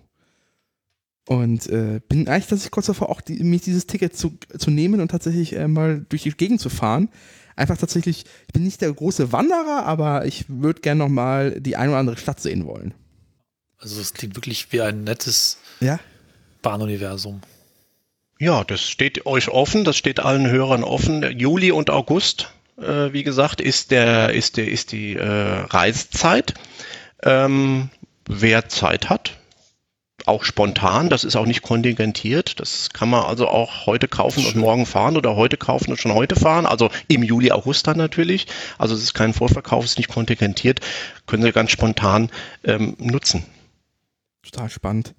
Und 1.28 1.68
äh, 1.68 2.02
bin 2.08 2.28
eigentlich 2.28 2.48
tatsächlich 2.48 2.72
kurz 2.72 2.86
davor, 2.86 3.10
auch 3.10 3.22
die, 3.22 3.44
mich 3.44 3.62
dieses 3.62 3.88
Ticket 3.88 4.16
zu, 4.16 4.38
zu 4.58 4.70
nehmen 4.70 5.02
und 5.02 5.10
tatsächlich 5.10 5.56
äh, 5.56 5.68
mal 5.68 6.06
durch 6.08 6.24
die 6.24 6.32
Gegend 6.32 6.62
zu 6.62 6.70
fahren. 6.70 7.10
Einfach 7.56 7.78
tatsächlich, 7.78 8.26
ich 8.48 8.54
bin 8.54 8.64
nicht 8.64 8.82
der 8.82 8.94
große 8.94 9.32
Wanderer, 9.32 9.86
aber 9.86 10.26
ich 10.26 10.46
würde 10.50 10.82
gerne 10.82 11.00
nochmal 11.00 11.60
die 11.62 11.78
eine 11.78 11.92
oder 11.92 12.00
andere 12.00 12.18
Stadt 12.18 12.42
sehen 12.42 12.66
wollen. 12.66 12.94
Also 13.78 14.02
es 14.02 14.14
klingt 14.14 14.36
wirklich 14.36 14.72
wie 14.72 14.82
ein 14.82 15.04
nettes 15.04 15.58
ja? 15.80 16.00
Bahnuniversum. 16.62 17.42
Ja, 18.40 18.64
das 18.64 18.82
steht 18.82 19.26
euch 19.26 19.48
offen, 19.50 19.86
das 19.86 19.96
steht 19.96 20.20
allen 20.20 20.50
Hörern 20.50 20.84
offen. 20.84 21.24
Juli 21.38 21.72
und 21.72 21.90
August, 21.90 22.54
äh, 22.78 23.14
wie 23.14 23.24
gesagt, 23.24 23.62
ist 23.62 23.92
der, 23.92 24.34
ist 24.34 24.58
der, 24.58 24.68
ist 24.68 24.92
die 24.92 25.16
äh, 25.16 25.24
Reisezeit. 25.24 26.54
Ähm, 27.24 27.90
wer 28.28 28.70
Zeit 28.70 29.10
hat, 29.10 29.38
auch 30.26 30.44
spontan, 30.44 31.10
das 31.10 31.24
ist 31.24 31.36
auch 31.36 31.46
nicht 31.46 31.62
kontingentiert. 31.62 32.60
Das 32.60 32.90
kann 32.90 33.10
man 33.10 33.24
also 33.24 33.48
auch 33.48 33.86
heute 33.86 34.08
kaufen 34.08 34.46
und 34.46 34.56
morgen 34.56 34.86
fahren 34.86 35.18
oder 35.18 35.36
heute 35.36 35.58
kaufen 35.58 35.92
und 35.92 35.98
schon 35.98 36.14
heute 36.14 36.36
fahren. 36.36 36.66
Also 36.66 36.90
im 37.08 37.24
Juli, 37.24 37.52
August 37.52 37.88
dann 37.88 37.98
natürlich. 37.98 38.48
Also 38.78 38.96
es 38.96 39.04
ist 39.04 39.14
kein 39.14 39.34
Vorverkauf, 39.34 39.84
es 39.84 39.92
ist 39.92 39.98
nicht 39.98 40.10
kontingentiert. 40.10 40.80
Können 41.28 41.44
Sie 41.44 41.52
ganz 41.52 41.72
spontan 41.72 42.32
ähm, 42.64 42.96
nutzen. 43.00 43.46
Total 44.44 44.70
spannend. 44.70 45.14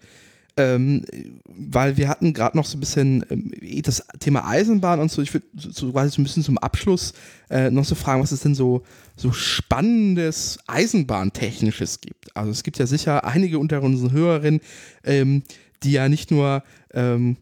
Ähm, 0.59 1.05
weil 1.45 1.99
wir 1.99 2.09
hatten 2.09 2.33
gerade 2.33 2.57
noch 2.57 2.65
so 2.65 2.79
ein 2.79 2.81
bisschen 2.81 3.25
ähm, 3.31 3.53
das 3.83 4.03
Thema 4.21 4.47
Eisenbahn 4.47 5.01
und 5.01 5.11
so. 5.11 5.21
Ich 5.21 5.35
würde 5.35 5.47
so 5.55 5.93
quasi 5.93 6.11
so 6.11 6.21
ein 6.21 6.25
bisschen 6.25 6.43
zum 6.43 6.57
Abschluss 6.57 7.13
äh, 7.51 7.71
noch 7.71 7.85
so 7.85 7.95
fragen, 7.95 8.23
was 8.23 8.33
es 8.33 8.41
denn 8.41 8.55
so, 8.55 8.83
so 9.17 9.33
spannendes 9.33 10.59
Eisenbahntechnisches 10.67 12.01
gibt. 12.01 12.35
Also 12.35 12.51
es 12.51 12.63
gibt 12.63 12.79
ja 12.79 12.87
sicher 12.87 13.25
einige 13.25 13.59
unter 13.59 13.83
unseren 13.83 14.13
Hörerinnen, 14.13 14.61
ähm, 15.05 15.43
die 15.83 15.93
ja 15.93 16.09
nicht 16.09 16.31
nur 16.31 16.63
ähm, 16.95 17.37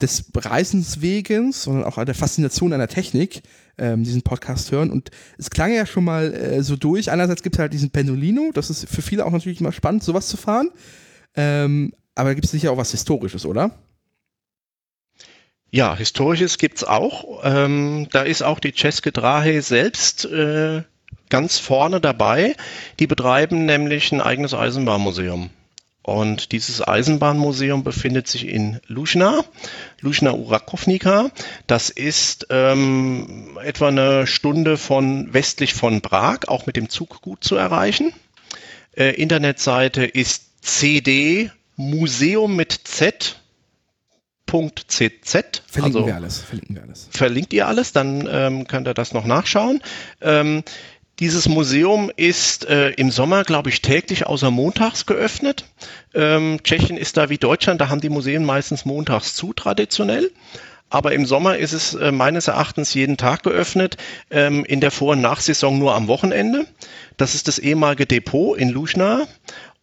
des 0.00 0.24
Reisenswegens, 0.34 1.64
sondern 1.64 1.84
auch 1.84 2.04
der 2.04 2.14
Faszination 2.14 2.72
einer 2.72 2.88
Technik 2.88 3.42
ähm, 3.78 4.04
diesen 4.04 4.22
Podcast 4.22 4.70
hören. 4.72 4.90
Und 4.90 5.10
es 5.38 5.50
klang 5.50 5.72
ja 5.72 5.86
schon 5.86 6.04
mal 6.04 6.32
äh, 6.34 6.62
so 6.62 6.76
durch. 6.76 7.10
Einerseits 7.10 7.42
gibt 7.42 7.56
es 7.56 7.60
halt 7.60 7.72
diesen 7.72 7.90
Pendolino, 7.90 8.50
das 8.52 8.70
ist 8.70 8.88
für 8.88 9.02
viele 9.02 9.24
auch 9.24 9.30
natürlich 9.32 9.60
immer 9.60 9.72
spannend, 9.72 10.02
sowas 10.02 10.28
zu 10.28 10.36
fahren. 10.36 10.70
Ähm, 11.34 11.92
aber 12.14 12.30
da 12.30 12.34
gibt 12.34 12.44
es 12.44 12.50
sicher 12.50 12.72
auch 12.72 12.76
was 12.76 12.90
Historisches, 12.90 13.46
oder? 13.46 13.70
Ja, 15.70 15.96
Historisches 15.96 16.58
gibt 16.58 16.78
es 16.78 16.84
auch. 16.84 17.40
Ähm, 17.44 18.08
da 18.12 18.22
ist 18.22 18.42
auch 18.42 18.60
die 18.60 18.74
Ceske 18.74 19.10
Drahe 19.10 19.62
selbst 19.62 20.26
äh, 20.26 20.82
ganz 21.30 21.58
vorne 21.58 21.98
dabei. 21.98 22.54
Die 22.98 23.06
betreiben 23.06 23.64
nämlich 23.64 24.12
ein 24.12 24.20
eigenes 24.20 24.52
Eisenbahnmuseum. 24.52 25.48
Und 26.02 26.52
dieses 26.52 26.86
Eisenbahnmuseum 26.86 27.84
befindet 27.84 28.26
sich 28.26 28.46
in 28.48 28.80
Luschna, 28.86 29.44
Luschna 30.00 30.34
Urakovnica. 30.34 31.30
Das 31.68 31.88
ist 31.88 32.48
ähm, 32.50 33.56
etwa 33.62 33.88
eine 33.88 34.26
Stunde 34.26 34.76
von 34.76 35.32
westlich 35.32 35.72
von 35.72 36.02
Prag, 36.02 36.48
auch 36.48 36.66
mit 36.66 36.76
dem 36.76 36.90
Zug 36.90 37.22
gut 37.22 37.44
zu 37.44 37.54
erreichen. 37.54 38.12
Äh, 38.94 39.14
Internetseite 39.14 40.04
ist 40.04 40.62
cd 40.62 41.50
Museum 41.76 42.56
mit 42.56 42.72
Z. 42.84 43.38
.cz. 44.52 45.62
Verlinken 45.66 45.82
also, 45.82 46.06
wir 46.06 46.14
alles. 46.14 46.42
Verlinken 46.42 46.76
wir 46.76 46.82
alles. 46.82 47.08
Verlinkt 47.10 47.52
ihr 47.54 47.66
alles, 47.66 47.92
dann 47.92 48.28
ähm, 48.30 48.66
könnt 48.66 48.86
ihr 48.86 48.92
das 48.92 49.14
noch 49.14 49.24
nachschauen. 49.24 49.80
Ähm, 50.20 50.62
dieses 51.20 51.48
Museum 51.48 52.10
ist 52.16 52.64
äh, 52.66 52.90
im 52.90 53.10
Sommer, 53.10 53.44
glaube 53.44 53.70
ich, 53.70 53.80
täglich 53.80 54.26
außer 54.26 54.50
montags 54.50 55.06
geöffnet. 55.06 55.64
Ähm, 56.14 56.58
Tschechien 56.64 56.96
ist 56.96 57.16
da 57.16 57.28
wie 57.28 57.38
Deutschland, 57.38 57.80
da 57.80 57.88
haben 57.88 58.00
die 58.00 58.08
Museen 58.08 58.44
meistens 58.44 58.84
montags 58.84 59.34
zu, 59.34 59.52
traditionell. 59.52 60.30
Aber 60.90 61.12
im 61.12 61.24
Sommer 61.24 61.56
ist 61.56 61.72
es 61.72 61.94
äh, 61.94 62.12
meines 62.12 62.48
Erachtens 62.48 62.92
jeden 62.92 63.16
Tag 63.16 63.44
geöffnet, 63.44 63.96
ähm, 64.30 64.64
in 64.64 64.80
der 64.80 64.90
Vor- 64.90 65.12
und 65.12 65.22
Nachsaison 65.22 65.78
nur 65.78 65.94
am 65.94 66.06
Wochenende. 66.06 66.66
Das 67.16 67.34
ist 67.34 67.48
das 67.48 67.58
ehemalige 67.58 68.04
Depot 68.04 68.58
in 68.58 68.68
Luschna 68.68 69.22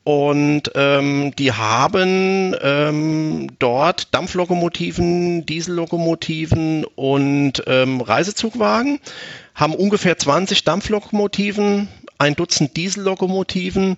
und 0.04 0.72
ähm, 0.76 1.34
die 1.38 1.52
haben 1.52 2.56
ähm, 2.62 3.48
dort 3.60 4.14
Dampflokomotiven, 4.14 5.46
Diesellokomotiven 5.46 6.86
und 6.86 7.64
ähm, 7.68 8.02
Reisezugwagen, 8.02 9.00
haben 9.54 9.76
ungefähr 9.76 10.18
20 10.18 10.64
Dampflokomotiven, 10.64 11.90
ein 12.18 12.36
Dutzend 12.36 12.76
Diesellokomotiven. 12.78 13.98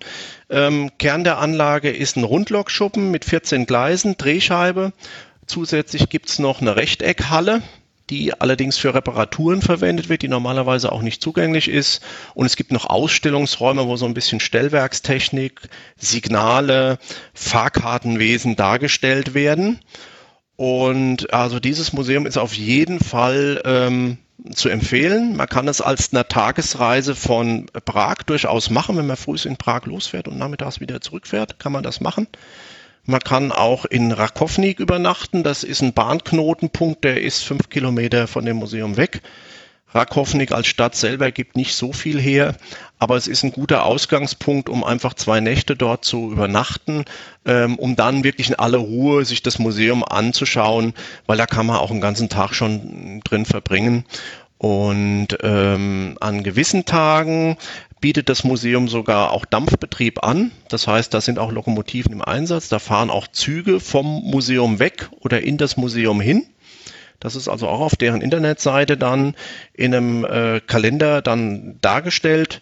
Ähm, 0.49 0.91
Kern 0.97 1.23
der 1.23 1.37
Anlage 1.37 1.91
ist 1.91 2.17
ein 2.17 2.23
Rundlokschuppen 2.23 3.11
mit 3.11 3.23
14 3.23 3.65
Gleisen, 3.65 4.17
Drehscheibe. 4.17 4.93
Zusätzlich 5.45 6.09
gibt's 6.09 6.39
noch 6.39 6.61
eine 6.61 6.75
Rechteckhalle 6.75 7.61
die 8.11 8.39
allerdings 8.39 8.77
für 8.77 8.93
Reparaturen 8.93 9.61
verwendet 9.61 10.09
wird, 10.09 10.21
die 10.21 10.27
normalerweise 10.27 10.91
auch 10.91 11.01
nicht 11.01 11.21
zugänglich 11.21 11.69
ist. 11.69 12.03
Und 12.35 12.45
es 12.45 12.57
gibt 12.57 12.71
noch 12.71 12.85
Ausstellungsräume, 12.85 13.87
wo 13.87 13.95
so 13.95 14.05
ein 14.05 14.13
bisschen 14.13 14.39
Stellwerkstechnik, 14.39 15.61
Signale, 15.95 16.99
Fahrkartenwesen 17.33 18.57
dargestellt 18.57 19.33
werden. 19.33 19.79
Und 20.57 21.33
also 21.33 21.59
dieses 21.59 21.93
Museum 21.93 22.25
ist 22.25 22.37
auf 22.37 22.53
jeden 22.53 22.99
Fall 22.99 23.61
ähm, 23.65 24.17
zu 24.53 24.69
empfehlen. 24.69 25.35
Man 25.37 25.47
kann 25.47 25.67
es 25.67 25.81
als 25.81 26.13
eine 26.13 26.27
Tagesreise 26.27 27.15
von 27.15 27.67
Prag 27.85 28.17
durchaus 28.25 28.69
machen, 28.69 28.97
wenn 28.97 29.07
man 29.07 29.17
früh 29.17 29.37
in 29.45 29.55
Prag 29.55 29.85
losfährt 29.85 30.27
und 30.27 30.37
nachmittags 30.37 30.81
wieder 30.81 30.99
zurückfährt, 30.99 31.59
kann 31.59 31.71
man 31.71 31.83
das 31.83 32.01
machen. 32.01 32.27
Man 33.05 33.19
kann 33.19 33.51
auch 33.51 33.85
in 33.85 34.11
Rakovnik 34.11 34.79
übernachten. 34.79 35.43
Das 35.43 35.63
ist 35.63 35.81
ein 35.81 35.93
Bahnknotenpunkt, 35.93 37.03
der 37.03 37.21
ist 37.21 37.43
fünf 37.43 37.69
Kilometer 37.69 38.27
von 38.27 38.45
dem 38.45 38.57
Museum 38.57 38.97
weg. 38.97 39.21
Rakovnik 39.93 40.51
als 40.51 40.67
Stadt 40.67 40.95
selber 40.95 41.31
gibt 41.31 41.57
nicht 41.57 41.75
so 41.75 41.91
viel 41.91 42.19
her, 42.19 42.55
aber 42.97 43.17
es 43.17 43.27
ist 43.27 43.43
ein 43.43 43.51
guter 43.51 43.85
Ausgangspunkt, 43.85 44.69
um 44.69 44.83
einfach 44.83 45.13
zwei 45.15 45.41
Nächte 45.41 45.75
dort 45.75 46.05
zu 46.05 46.31
übernachten, 46.31 47.03
ähm, 47.45 47.77
um 47.77 47.95
dann 47.95 48.23
wirklich 48.23 48.49
in 48.49 48.55
aller 48.55 48.77
Ruhe 48.77 49.25
sich 49.25 49.43
das 49.43 49.59
Museum 49.59 50.03
anzuschauen, 50.03 50.93
weil 51.25 51.37
da 51.37 51.45
kann 51.45 51.65
man 51.65 51.77
auch 51.77 51.91
einen 51.91 52.01
ganzen 52.01 52.29
Tag 52.29 52.53
schon 52.53 53.19
drin 53.25 53.45
verbringen. 53.45 54.05
Und 54.57 55.29
ähm, 55.41 56.17
an 56.19 56.43
gewissen 56.43 56.85
Tagen 56.85 57.57
bietet 58.01 58.29
das 58.29 58.43
Museum 58.43 58.87
sogar 58.87 59.31
auch 59.31 59.45
Dampfbetrieb 59.45 60.23
an. 60.23 60.51
Das 60.69 60.87
heißt, 60.87 61.13
da 61.13 61.21
sind 61.21 61.39
auch 61.39 61.51
Lokomotiven 61.51 62.11
im 62.11 62.21
Einsatz. 62.21 62.67
Da 62.67 62.79
fahren 62.79 63.09
auch 63.09 63.27
Züge 63.27 63.79
vom 63.79 64.23
Museum 64.23 64.79
weg 64.79 65.09
oder 65.19 65.41
in 65.41 65.57
das 65.57 65.77
Museum 65.77 66.19
hin. 66.19 66.47
Das 67.19 67.35
ist 67.35 67.47
also 67.47 67.67
auch 67.67 67.79
auf 67.79 67.95
deren 67.95 68.21
Internetseite 68.21 68.97
dann 68.97 69.35
in 69.73 69.93
einem 69.93 70.25
äh, 70.25 70.59
Kalender 70.59 71.21
dann 71.21 71.77
dargestellt. 71.79 72.61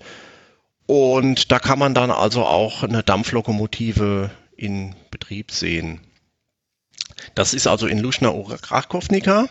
Und 0.86 1.52
da 1.52 1.60
kann 1.60 1.80
man 1.80 1.94
dann 1.94 2.12
also 2.12 2.46
auch 2.46 2.84
eine 2.84 3.02
Dampflokomotive 3.02 4.32
in 4.58 4.96
Betrieb 5.12 5.52
sehen. 5.52 6.02
Das 7.36 7.54
ist 7.54 7.68
also 7.68 7.88
in 7.88 8.00
Luschna 8.00 8.34
Krakovnica. 8.62 9.48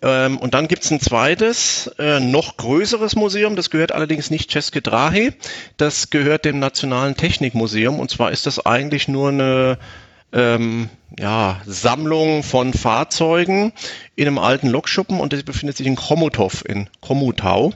Ähm, 0.00 0.38
und 0.38 0.54
dann 0.54 0.68
gibt's 0.68 0.90
ein 0.90 1.00
zweites, 1.00 1.88
äh, 1.98 2.20
noch 2.20 2.56
größeres 2.56 3.16
Museum, 3.16 3.56
das 3.56 3.70
gehört 3.70 3.90
allerdings 3.90 4.30
nicht 4.30 4.50
České 4.50 4.80
Drahy, 4.80 5.32
das 5.76 6.10
gehört 6.10 6.44
dem 6.44 6.60
Nationalen 6.60 7.16
Technikmuseum 7.16 7.98
und 7.98 8.10
zwar 8.10 8.30
ist 8.30 8.46
das 8.46 8.64
eigentlich 8.64 9.08
nur 9.08 9.30
eine 9.30 9.78
ähm, 10.32 10.88
ja, 11.18 11.60
Sammlung 11.66 12.44
von 12.44 12.74
Fahrzeugen 12.74 13.72
in 14.14 14.28
einem 14.28 14.38
alten 14.38 14.68
Lokschuppen 14.68 15.18
und 15.18 15.32
das 15.32 15.42
befindet 15.42 15.76
sich 15.76 15.86
in 15.86 15.96
Chomutov 15.96 16.64
in 16.64 16.88
Komutau. 17.00 17.72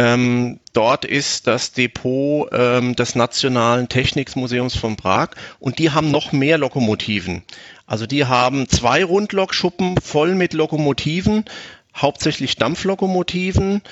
Ähm, 0.00 0.60
dort 0.72 1.04
ist 1.04 1.46
das 1.46 1.72
Depot 1.72 2.48
ähm, 2.52 2.96
des 2.96 3.16
Nationalen 3.16 3.90
Technikmuseums 3.90 4.74
von 4.74 4.96
Prag 4.96 5.28
und 5.58 5.78
die 5.78 5.90
haben 5.90 6.10
noch 6.10 6.32
mehr 6.32 6.56
Lokomotiven. 6.56 7.42
Also 7.86 8.06
die 8.06 8.24
haben 8.24 8.66
zwei 8.66 9.04
Rundlokschuppen 9.04 10.00
voll 10.00 10.34
mit 10.34 10.54
Lokomotiven, 10.54 11.44
hauptsächlich 11.94 12.56
Dampflokomotiven. 12.56 13.82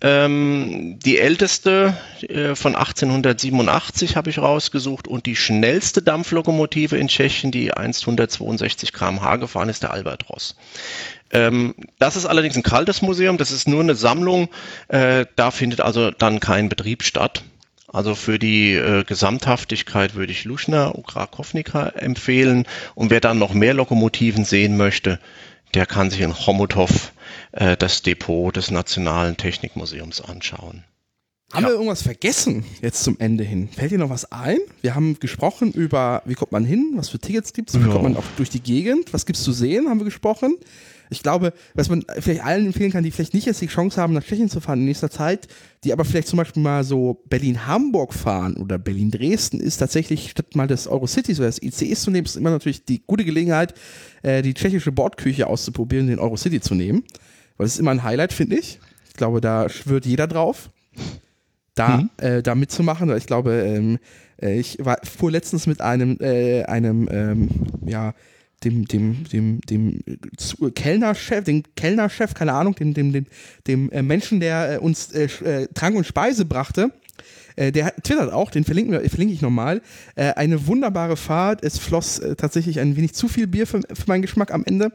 Ähm, 0.00 0.98
die 1.04 1.18
älteste 1.18 1.98
äh, 2.22 2.54
von 2.54 2.74
1887 2.74 4.16
habe 4.16 4.30
ich 4.30 4.38
rausgesucht 4.38 5.06
und 5.06 5.26
die 5.26 5.36
schnellste 5.36 6.00
Dampflokomotive 6.00 6.96
in 6.96 7.08
Tschechien, 7.08 7.50
die 7.50 7.74
einst 7.74 8.04
162 8.04 8.94
km/h 8.94 9.36
gefahren 9.36 9.68
ist, 9.68 9.82
der 9.82 9.90
Albatros. 9.90 10.56
Ähm, 11.30 11.74
das 11.98 12.16
ist 12.16 12.26
allerdings 12.26 12.56
ein 12.56 12.62
kaltes 12.62 13.02
Museum, 13.02 13.36
das 13.36 13.50
ist 13.50 13.68
nur 13.68 13.80
eine 13.80 13.94
Sammlung, 13.94 14.48
äh, 14.88 15.26
da 15.36 15.50
findet 15.50 15.80
also 15.80 16.10
dann 16.10 16.40
kein 16.40 16.68
Betrieb 16.68 17.02
statt. 17.02 17.42
Also 17.90 18.14
für 18.14 18.38
die 18.38 18.74
äh, 18.74 19.04
Gesamthaftigkeit 19.04 20.14
würde 20.14 20.32
ich 20.32 20.44
Luschner 20.44 20.94
und 20.94 21.06
Krakownika 21.06 21.88
empfehlen. 21.88 22.66
Und 22.94 23.10
wer 23.10 23.20
dann 23.20 23.38
noch 23.38 23.54
mehr 23.54 23.72
Lokomotiven 23.72 24.44
sehen 24.44 24.76
möchte, 24.76 25.18
der 25.74 25.86
kann 25.86 26.10
sich 26.10 26.20
in 26.20 26.34
Chomutov 26.34 27.12
äh, 27.52 27.78
das 27.78 28.02
Depot 28.02 28.54
des 28.54 28.70
Nationalen 28.70 29.38
Technikmuseums 29.38 30.20
anschauen. 30.20 30.84
Haben 31.52 31.62
ja. 31.62 31.68
wir 31.68 31.74
irgendwas 31.76 32.02
vergessen 32.02 32.66
jetzt 32.82 33.02
zum 33.04 33.18
Ende 33.18 33.42
hin? 33.42 33.70
Fällt 33.74 33.90
dir 33.90 33.98
noch 33.98 34.10
was 34.10 34.30
ein? 34.32 34.58
Wir 34.82 34.94
haben 34.94 35.18
gesprochen 35.18 35.72
über, 35.72 36.20
wie 36.26 36.34
kommt 36.34 36.52
man 36.52 36.66
hin, 36.66 36.92
was 36.96 37.08
für 37.08 37.18
Tickets 37.18 37.54
gibt 37.54 37.70
es, 37.70 37.80
wie 37.80 37.86
ja. 37.86 37.88
kommt 37.90 38.02
man 38.02 38.16
auch 38.18 38.24
durch 38.36 38.50
die 38.50 38.60
Gegend, 38.60 39.14
was 39.14 39.24
gibt 39.24 39.38
es 39.38 39.44
zu 39.44 39.52
sehen, 39.52 39.88
haben 39.88 39.98
wir 39.98 40.04
gesprochen. 40.04 40.58
Ich 41.10 41.22
glaube, 41.22 41.52
was 41.74 41.88
man 41.88 42.04
vielleicht 42.18 42.44
allen 42.44 42.66
empfehlen 42.66 42.90
kann, 42.90 43.04
die 43.04 43.10
vielleicht 43.10 43.34
nicht 43.34 43.46
jetzt 43.46 43.60
die 43.60 43.66
Chance 43.66 44.00
haben, 44.00 44.12
nach 44.12 44.22
Tschechien 44.22 44.48
zu 44.48 44.60
fahren 44.60 44.80
in 44.80 44.84
nächster 44.84 45.10
Zeit, 45.10 45.48
die 45.84 45.92
aber 45.92 46.04
vielleicht 46.04 46.28
zum 46.28 46.36
Beispiel 46.36 46.62
mal 46.62 46.84
so 46.84 47.22
Berlin-Hamburg 47.28 48.12
fahren 48.12 48.56
oder 48.56 48.78
Berlin-Dresden, 48.78 49.60
ist 49.60 49.78
tatsächlich 49.78 50.30
statt 50.30 50.54
mal 50.54 50.66
das 50.66 50.86
Eurocity, 50.86 51.34
so 51.34 51.42
das 51.42 51.62
ICE 51.62 51.94
zu 51.94 52.10
nehmen, 52.10 52.26
ist 52.26 52.36
immer 52.36 52.50
natürlich 52.50 52.84
die 52.84 53.02
gute 53.06 53.24
Gelegenheit, 53.24 53.74
äh, 54.22 54.42
die 54.42 54.54
tschechische 54.54 54.92
Bordküche 54.92 55.46
auszuprobieren, 55.46 56.08
den 56.08 56.18
Eurocity 56.18 56.60
zu 56.60 56.74
nehmen. 56.74 57.04
Weil 57.56 57.66
das 57.66 57.74
ist 57.74 57.80
immer 57.80 57.90
ein 57.90 58.02
Highlight, 58.02 58.32
finde 58.32 58.56
ich. 58.56 58.80
Ich 59.08 59.14
glaube, 59.14 59.40
da 59.40 59.68
schwört 59.68 60.06
jeder 60.06 60.26
drauf, 60.26 60.70
da, 61.74 61.98
mhm. 61.98 62.10
äh, 62.18 62.42
da 62.42 62.54
mitzumachen. 62.54 63.14
Ich 63.16 63.26
glaube, 63.26 63.52
ähm, 63.52 63.98
äh, 64.40 64.58
ich 64.58 64.78
war, 64.80 64.98
fuhr 65.04 65.30
letztens 65.30 65.66
mit 65.66 65.80
einem, 65.80 66.18
äh, 66.20 66.64
einem 66.64 67.08
ähm, 67.10 67.48
ja, 67.84 68.14
dem, 68.64 68.86
dem, 68.86 69.24
dem, 69.24 69.60
dem 69.62 70.00
äh, 70.06 70.70
Kellnerchef, 70.70 71.44
dem 71.44 71.62
Kellnerchef, 71.76 72.34
keine 72.34 72.52
Ahnung, 72.52 72.74
dem, 72.74 72.94
dem, 72.94 73.12
dem, 73.12 73.26
dem 73.66 73.90
äh, 73.90 74.02
Menschen, 74.02 74.40
der 74.40 74.74
äh, 74.74 74.78
uns 74.78 75.12
äh, 75.12 75.28
äh, 75.44 75.68
Trank 75.74 75.96
und 75.96 76.06
Speise 76.06 76.44
brachte, 76.44 76.92
äh, 77.56 77.72
der 77.72 77.94
twittert 77.96 78.32
auch, 78.32 78.50
den 78.50 78.64
verlinke, 78.64 79.00
verlinke 79.08 79.34
ich 79.34 79.42
nochmal. 79.42 79.82
Äh, 80.14 80.32
eine 80.34 80.66
wunderbare 80.66 81.16
Fahrt. 81.16 81.64
Es 81.64 81.78
floss 81.78 82.18
äh, 82.18 82.36
tatsächlich 82.36 82.80
ein 82.80 82.96
wenig 82.96 83.14
zu 83.14 83.28
viel 83.28 83.46
Bier 83.46 83.66
für, 83.66 83.80
für 83.80 84.04
meinen 84.06 84.22
Geschmack 84.22 84.52
am 84.52 84.64
Ende. 84.64 84.92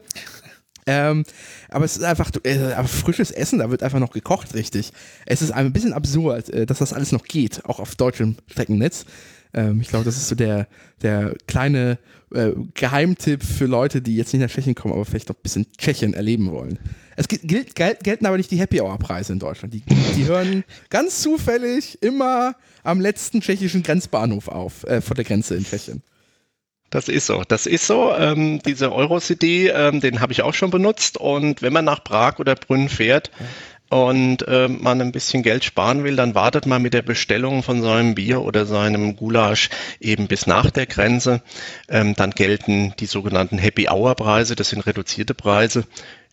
Ähm, 0.86 1.24
aber 1.70 1.84
es 1.84 1.96
ist 1.96 2.04
einfach 2.04 2.30
äh, 2.42 2.84
frisches 2.84 3.30
Essen, 3.30 3.60
da 3.60 3.70
wird 3.70 3.82
einfach 3.82 4.00
noch 4.00 4.12
gekocht, 4.12 4.54
richtig. 4.54 4.92
Es 5.24 5.40
ist 5.40 5.50
ein 5.50 5.72
bisschen 5.72 5.94
absurd, 5.94 6.50
äh, 6.50 6.66
dass 6.66 6.78
das 6.78 6.92
alles 6.92 7.10
noch 7.10 7.24
geht, 7.24 7.64
auch 7.64 7.80
auf 7.80 7.94
deutschem 7.94 8.36
Streckennetz. 8.50 9.06
Ähm, 9.54 9.80
ich 9.80 9.88
glaube, 9.88 10.04
das 10.04 10.16
ist 10.16 10.28
so 10.28 10.34
der, 10.34 10.68
der 11.00 11.34
kleine 11.46 11.98
äh, 12.34 12.52
Geheimtipp 12.74 13.42
für 13.42 13.66
Leute, 13.66 14.02
die 14.02 14.16
jetzt 14.16 14.32
nicht 14.32 14.42
nach 14.42 14.50
Tschechien 14.50 14.74
kommen, 14.74 14.94
aber 14.94 15.04
vielleicht 15.04 15.28
noch 15.28 15.36
ein 15.36 15.42
bisschen 15.42 15.66
Tschechien 15.76 16.14
erleben 16.14 16.50
wollen. 16.50 16.78
Es 17.16 17.28
gilt, 17.28 17.74
gelten 17.74 18.26
aber 18.26 18.36
nicht 18.36 18.50
die 18.50 18.58
Happy 18.58 18.80
Hour 18.80 18.98
Preise 18.98 19.32
in 19.32 19.38
Deutschland. 19.38 19.72
Die, 19.72 19.82
die 20.16 20.26
hören 20.26 20.64
ganz 20.90 21.22
zufällig 21.22 22.02
immer 22.02 22.56
am 22.82 23.00
letzten 23.00 23.40
tschechischen 23.40 23.82
Grenzbahnhof 23.82 24.48
auf, 24.48 24.84
äh, 24.84 25.00
vor 25.00 25.14
der 25.14 25.24
Grenze 25.24 25.54
in 25.54 25.64
Tschechien. 25.64 26.02
Das 26.90 27.08
ist 27.08 27.26
so, 27.26 27.42
das 27.46 27.66
ist 27.66 27.86
so. 27.86 28.14
Ähm, 28.14 28.60
diese 28.64 28.92
Euro-CD, 28.92 29.68
ähm, 29.68 30.00
den 30.00 30.20
habe 30.20 30.32
ich 30.32 30.42
auch 30.42 30.54
schon 30.54 30.70
benutzt. 30.70 31.16
Und 31.16 31.60
wenn 31.60 31.72
man 31.72 31.84
nach 31.84 32.04
Prag 32.04 32.38
oder 32.38 32.54
Brünn 32.54 32.88
fährt, 32.88 33.30
ja 33.40 33.46
und 33.94 34.48
äh, 34.48 34.66
man 34.66 35.00
ein 35.00 35.12
bisschen 35.12 35.44
Geld 35.44 35.62
sparen 35.62 36.02
will, 36.02 36.16
dann 36.16 36.34
wartet 36.34 36.66
man 36.66 36.82
mit 36.82 36.94
der 36.94 37.02
Bestellung 37.02 37.62
von 37.62 37.80
seinem 37.80 38.16
Bier 38.16 38.42
oder 38.42 38.66
seinem 38.66 39.14
Gulasch 39.14 39.70
eben 40.00 40.26
bis 40.26 40.48
nach 40.48 40.72
der 40.72 40.86
Grenze. 40.86 41.42
Ähm, 41.88 42.16
dann 42.16 42.32
gelten 42.32 42.92
die 42.98 43.06
sogenannten 43.06 43.56
Happy 43.56 43.88
Hour 43.88 44.16
Preise, 44.16 44.56
das 44.56 44.70
sind 44.70 44.84
reduzierte 44.84 45.32
Preise 45.32 45.84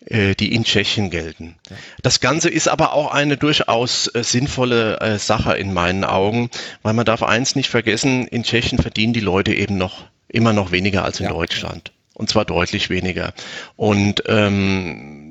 äh, 0.08 0.34
die 0.34 0.56
in 0.56 0.64
Tschechien 0.64 1.12
gelten. 1.12 1.54
Das 2.02 2.20
Ganze 2.20 2.50
ist 2.50 2.68
aber 2.68 2.94
auch 2.94 3.12
eine 3.14 3.38
durchaus 3.38 4.08
äh, 4.08 4.24
sinnvolle 4.24 5.00
äh, 5.00 5.20
Sache 5.20 5.54
in 5.54 5.72
meinen 5.72 6.04
Augen, 6.04 6.50
weil 6.82 6.94
man 6.94 7.06
darf 7.06 7.22
eins 7.22 7.56
nicht 7.56 7.70
vergessen, 7.70 8.26
in 8.26 8.42
Tschechien 8.42 8.80
verdienen 8.80 9.14
die 9.14 9.20
Leute 9.20 9.54
eben 9.54 9.78
noch 9.78 10.06
immer 10.30 10.54
noch 10.54 10.72
weniger 10.72 11.04
als 11.04 11.20
in 11.20 11.28
ja. 11.28 11.32
Deutschland. 11.32 11.92
Und 12.16 12.28
zwar 12.28 12.46
deutlich 12.46 12.90
weniger. 12.90 13.34
Und 13.76 14.24
ähm, 14.26 15.31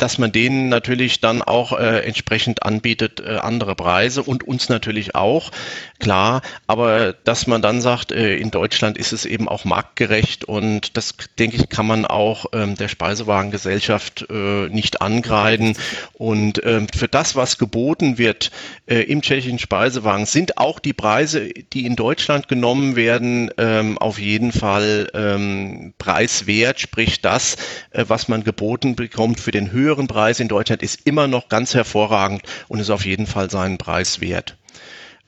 dass 0.00 0.18
man 0.18 0.32
denen 0.32 0.68
natürlich 0.68 1.20
dann 1.20 1.42
auch 1.42 1.78
äh, 1.78 2.00
entsprechend 2.00 2.62
anbietet, 2.62 3.20
äh, 3.20 3.36
andere 3.36 3.74
Preise 3.74 4.22
und 4.22 4.42
uns 4.46 4.68
natürlich 4.68 5.14
auch, 5.14 5.50
klar, 5.98 6.42
aber 6.66 7.12
dass 7.24 7.46
man 7.46 7.62
dann 7.62 7.80
sagt, 7.80 8.10
äh, 8.10 8.36
in 8.36 8.50
Deutschland 8.50 8.96
ist 8.96 9.12
es 9.12 9.26
eben 9.26 9.48
auch 9.48 9.64
marktgerecht 9.64 10.44
und 10.44 10.96
das, 10.96 11.14
denke 11.38 11.56
ich, 11.56 11.68
kann 11.68 11.86
man 11.86 12.06
auch 12.06 12.46
ähm, 12.52 12.74
der 12.76 12.88
Speisewagengesellschaft 12.88 14.26
äh, 14.30 14.68
nicht 14.68 15.02
angreifen. 15.02 15.76
Und 16.14 16.64
ähm, 16.64 16.86
für 16.88 17.08
das, 17.08 17.36
was 17.36 17.58
geboten 17.58 18.18
wird 18.18 18.50
äh, 18.86 19.02
im 19.02 19.20
tschechischen 19.22 19.58
Speisewagen, 19.58 20.26
sind 20.26 20.58
auch 20.58 20.78
die 20.78 20.94
Preise, 20.94 21.48
die 21.72 21.84
in 21.84 21.96
Deutschland 21.96 22.48
genommen 22.48 22.96
werden, 22.96 23.50
ähm, 23.58 23.98
auf 23.98 24.18
jeden 24.18 24.52
Fall 24.52 25.08
ähm, 25.14 25.92
preiswert, 25.98 26.80
sprich 26.80 27.20
das, 27.20 27.56
äh, 27.90 28.04
was 28.08 28.28
man 28.28 28.44
geboten 28.44 28.96
bekommt 28.96 29.40
für 29.40 29.50
den 29.50 29.70
höheren 29.72 29.89
höheren 29.90 30.06
Preis 30.06 30.38
in 30.38 30.46
Deutschland 30.46 30.82
ist 30.82 31.00
immer 31.04 31.26
noch 31.26 31.48
ganz 31.48 31.74
hervorragend 31.74 32.42
und 32.68 32.78
ist 32.78 32.90
auf 32.90 33.04
jeden 33.04 33.26
Fall 33.26 33.50
seinen 33.50 33.76
Preis 33.76 34.20
wert. 34.20 34.56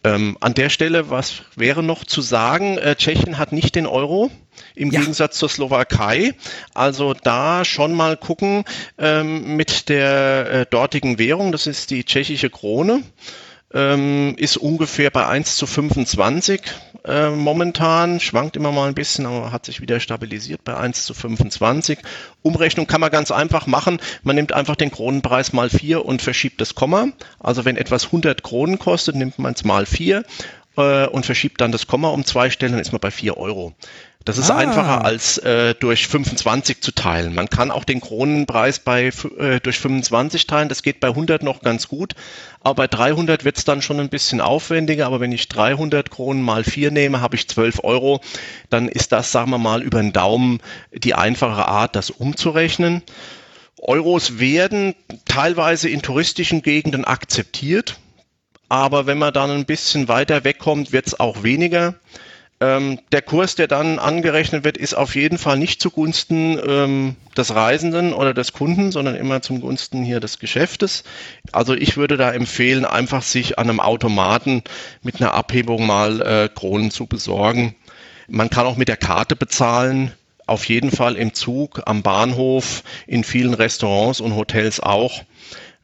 Ähm, 0.05 0.37
an 0.41 0.55
der 0.55 0.69
Stelle, 0.69 1.11
was 1.11 1.43
wäre 1.57 1.83
noch 1.83 2.05
zu 2.05 2.23
sagen? 2.23 2.79
Äh, 2.79 2.95
Tschechien 2.97 3.39
hat 3.39 3.53
nicht 3.53 3.75
den 3.75 3.87
Euro 3.87 4.31
im 4.77 4.91
ja. 4.91 5.01
Gegensatz 5.01 5.39
zur 5.39 5.49
Slowakei. 5.49 6.35
Also 6.75 7.15
da 7.15 7.65
schon 7.65 7.93
mal 7.93 8.17
gucken 8.17 8.65
ähm, 8.99 9.57
mit 9.57 9.89
der 9.89 10.51
äh, 10.51 10.67
dortigen 10.71 11.19
Währung, 11.19 11.51
das 11.51 11.67
ist 11.67 11.91
die 11.91 12.05
tschechische 12.05 12.51
Krone 12.51 13.03
ähm, 13.75 14.35
ist 14.37 14.57
ungefähr 14.57 15.11
bei 15.11 15.27
1 15.27 15.57
zu 15.57 15.67
25 15.67 16.63
äh, 17.05 17.31
momentan, 17.31 18.21
schwankt 18.21 18.57
immer 18.57 18.71
mal 18.71 18.89
ein 18.89 18.95
bisschen, 18.95 19.27
aber 19.27 19.51
hat 19.51 19.67
sich 19.67 19.81
wieder 19.81 19.99
stabilisiert 19.99 20.63
bei 20.65 20.77
1 20.77 21.05
zu 21.05 21.15
25. 21.15 21.99
Umrechnung 22.43 22.87
kann 22.87 23.01
man 23.01 23.11
ganz 23.11 23.31
einfach 23.31 23.67
machen. 23.67 24.01
Man 24.23 24.37
nimmt 24.37 24.53
einfach 24.53 24.77
den 24.77 24.91
Kronenpreis 24.91 25.53
mal 25.53 25.69
4 25.69 26.05
und 26.05 26.23
verschiebt 26.23 26.61
das 26.61 26.75
Komma. 26.75 27.09
Also 27.41 27.65
wenn 27.65 27.77
etwas 27.77 28.07
100 28.07 28.43
Kronen 28.43 28.79
kostet, 28.79 29.17
nimmt 29.17 29.39
man 29.39 29.55
es 29.55 29.65
mal 29.65 29.87
4 29.87 30.25
äh, 30.77 31.07
und 31.07 31.27
verschiebt 31.27 31.61
dann 31.61 31.73
das 31.73 31.87
Komma 31.87 32.09
um 32.09 32.25
zwei 32.25 32.51
Stellen, 32.51 32.73
dann 32.73 32.81
ist 32.81 32.93
man 32.93 33.01
bei 33.01 33.11
4 33.11 33.37
Euro. 33.37 33.75
Das 34.25 34.39
ist 34.39 34.51
ah. 34.51 34.57
einfacher 34.57 35.05
als 35.05 35.39
äh, 35.39 35.75
durch 35.75 36.07
25 36.07 36.81
zu 36.81 36.93
teilen. 36.93 37.35
Man 37.35 37.49
kann 37.49 37.71
auch 37.71 37.85
den 37.85 38.01
Kronenpreis 38.01 38.79
bei, 38.79 39.11
äh, 39.39 39.61
durch 39.61 39.79
25 39.79 40.47
teilen. 40.47 40.69
Das 40.69 40.83
geht 40.83 41.01
bei 41.01 41.09
100 41.09 41.43
noch 41.43 41.61
ganz 41.61 41.89
gut. 41.89 42.15
Aber 42.61 42.75
bei 42.75 42.87
300 42.87 43.45
wird 43.45 43.59
es 43.59 43.65
dann 43.65 43.83
schon 43.83 43.99
ein 44.01 44.09
bisschen 44.09 44.41
aufwendiger. 44.41 45.07
Aber 45.07 45.21
wenn 45.21 45.33
ich 45.33 45.49
300 45.49 46.11
Kronen 46.11 46.43
mal 46.43 46.65
4 46.65 46.91
nehme, 46.91 47.21
habe 47.21 47.37
ich 47.37 47.49
12 47.49 47.81
Euro. 47.83 48.21
Dann 48.71 48.89
ist 48.89 49.13
das, 49.13 49.33
sagen 49.33 49.51
wir 49.51 49.59
mal, 49.59 49.83
über 49.83 50.01
den 50.01 50.13
Daumen 50.13 50.61
die 50.93 51.15
einfache 51.15 51.67
Art, 51.67 51.97
das 51.97 52.11
umzurechnen. 52.11 53.03
Euros 53.79 54.39
werden 54.39 54.95
teilweise 55.25 55.89
in 55.89 56.03
touristischen 56.03 56.63
Gegenden 56.63 57.05
akzeptiert. 57.05 57.99
Aber 58.69 59.07
wenn 59.07 59.19
man 59.19 59.35
dann 59.35 59.51
ein 59.51 59.67
bisschen 59.67 60.09
weiter 60.09 60.45
wegkommt, 60.45 60.93
wird 60.93 61.07
es 61.09 61.21
auch 61.21 61.43
weniger. 61.43 61.95
Ähm, 62.63 63.01
der 63.11 63.23
Kurs, 63.23 63.57
der 63.57 63.67
dann 63.67 63.99
angerechnet 63.99 64.63
wird, 64.63 64.77
ist 64.77 64.95
auf 64.95 65.17
jeden 65.17 65.37
Fall 65.37 65.59
nicht 65.59 65.83
zugunsten 65.83 66.61
ähm, 66.65 67.17
des 67.37 67.53
Reisenden 67.53 68.13
oder 68.13 68.35
des 68.35 68.53
Kunden, 68.53 68.93
sondern 68.93 69.17
immer 69.17 69.43
zum 69.43 69.61
Gunsten 69.61 70.05
hier 70.05 70.21
des 70.21 70.39
Geschäftes. 70.39 71.03
Also 71.51 71.75
ich 71.75 71.97
würde 71.97 72.17
da 72.17 72.31
empfehlen, 72.31 72.85
einfach 72.85 73.23
sich 73.23 73.59
an 73.59 73.69
einem 73.69 73.81
Automaten 73.81 74.63
mit 75.03 75.21
einer 75.21 75.35
Abhebung 75.35 75.87
mal 75.87 76.21
äh, 76.21 76.49
Kronen 76.55 76.93
zu 76.93 77.07
besorgen. 77.07 77.75
Man 78.29 78.49
kann 78.49 78.67
auch 78.67 78.77
mit 78.77 78.87
der 78.87 78.97
Karte 78.97 79.35
bezahlen. 79.35 80.13
Auf 80.47 80.69
jeden 80.69 80.93
Fall 80.93 81.17
im 81.17 81.35
Zug, 81.35 81.83
am 81.87 82.03
Bahnhof, 82.03 82.85
in 83.09 83.25
vielen 83.25 83.55
Restaurants 83.55 84.21
und 84.21 84.37
Hotels 84.37 84.79
auch. 84.79 85.25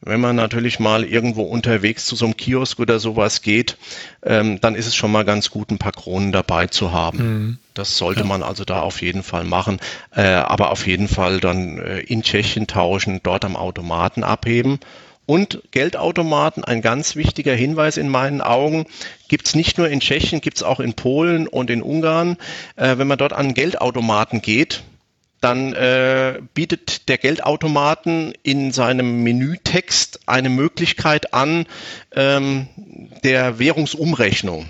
Wenn 0.00 0.20
man 0.20 0.36
natürlich 0.36 0.78
mal 0.78 1.04
irgendwo 1.04 1.42
unterwegs 1.42 2.06
zu 2.06 2.14
so 2.14 2.24
einem 2.24 2.36
Kiosk 2.36 2.78
oder 2.78 3.00
sowas 3.00 3.42
geht, 3.42 3.76
ähm, 4.22 4.60
dann 4.60 4.76
ist 4.76 4.86
es 4.86 4.94
schon 4.94 5.10
mal 5.10 5.24
ganz 5.24 5.50
gut, 5.50 5.70
ein 5.70 5.78
paar 5.78 5.92
Kronen 5.92 6.30
dabei 6.30 6.68
zu 6.68 6.92
haben. 6.92 7.18
Mhm. 7.18 7.58
Das 7.74 7.96
sollte 7.96 8.20
ja. 8.20 8.26
man 8.26 8.42
also 8.42 8.64
da 8.64 8.80
auf 8.80 9.02
jeden 9.02 9.22
Fall 9.22 9.44
machen, 9.44 9.80
äh, 10.14 10.22
aber 10.22 10.70
auf 10.70 10.86
jeden 10.86 11.08
Fall 11.08 11.40
dann 11.40 11.78
äh, 11.78 11.98
in 12.00 12.22
Tschechien 12.22 12.68
tauschen, 12.68 13.20
dort 13.22 13.44
am 13.44 13.56
Automaten 13.56 14.22
abheben. 14.22 14.78
Und 15.26 15.60
Geldautomaten, 15.72 16.64
ein 16.64 16.80
ganz 16.80 17.14
wichtiger 17.14 17.54
Hinweis 17.54 17.98
in 17.98 18.08
meinen 18.08 18.40
Augen, 18.40 18.86
gibt's 19.28 19.54
nicht 19.54 19.76
nur 19.76 19.88
in 19.88 20.00
Tschechien, 20.00 20.40
gibt's 20.40 20.62
auch 20.62 20.80
in 20.80 20.94
Polen 20.94 21.46
und 21.46 21.68
in 21.68 21.82
Ungarn. 21.82 22.38
Äh, 22.76 22.98
wenn 22.98 23.08
man 23.08 23.18
dort 23.18 23.34
an 23.34 23.52
Geldautomaten 23.52 24.40
geht, 24.40 24.84
dann 25.40 25.72
äh, 25.72 26.40
bietet 26.54 27.08
der 27.08 27.18
Geldautomaten 27.18 28.32
in 28.42 28.72
seinem 28.72 29.22
Menütext 29.22 30.20
eine 30.26 30.48
Möglichkeit 30.48 31.32
an 31.32 31.66
ähm, 32.14 32.68
der 33.22 33.58
Währungsumrechnung. 33.58 34.66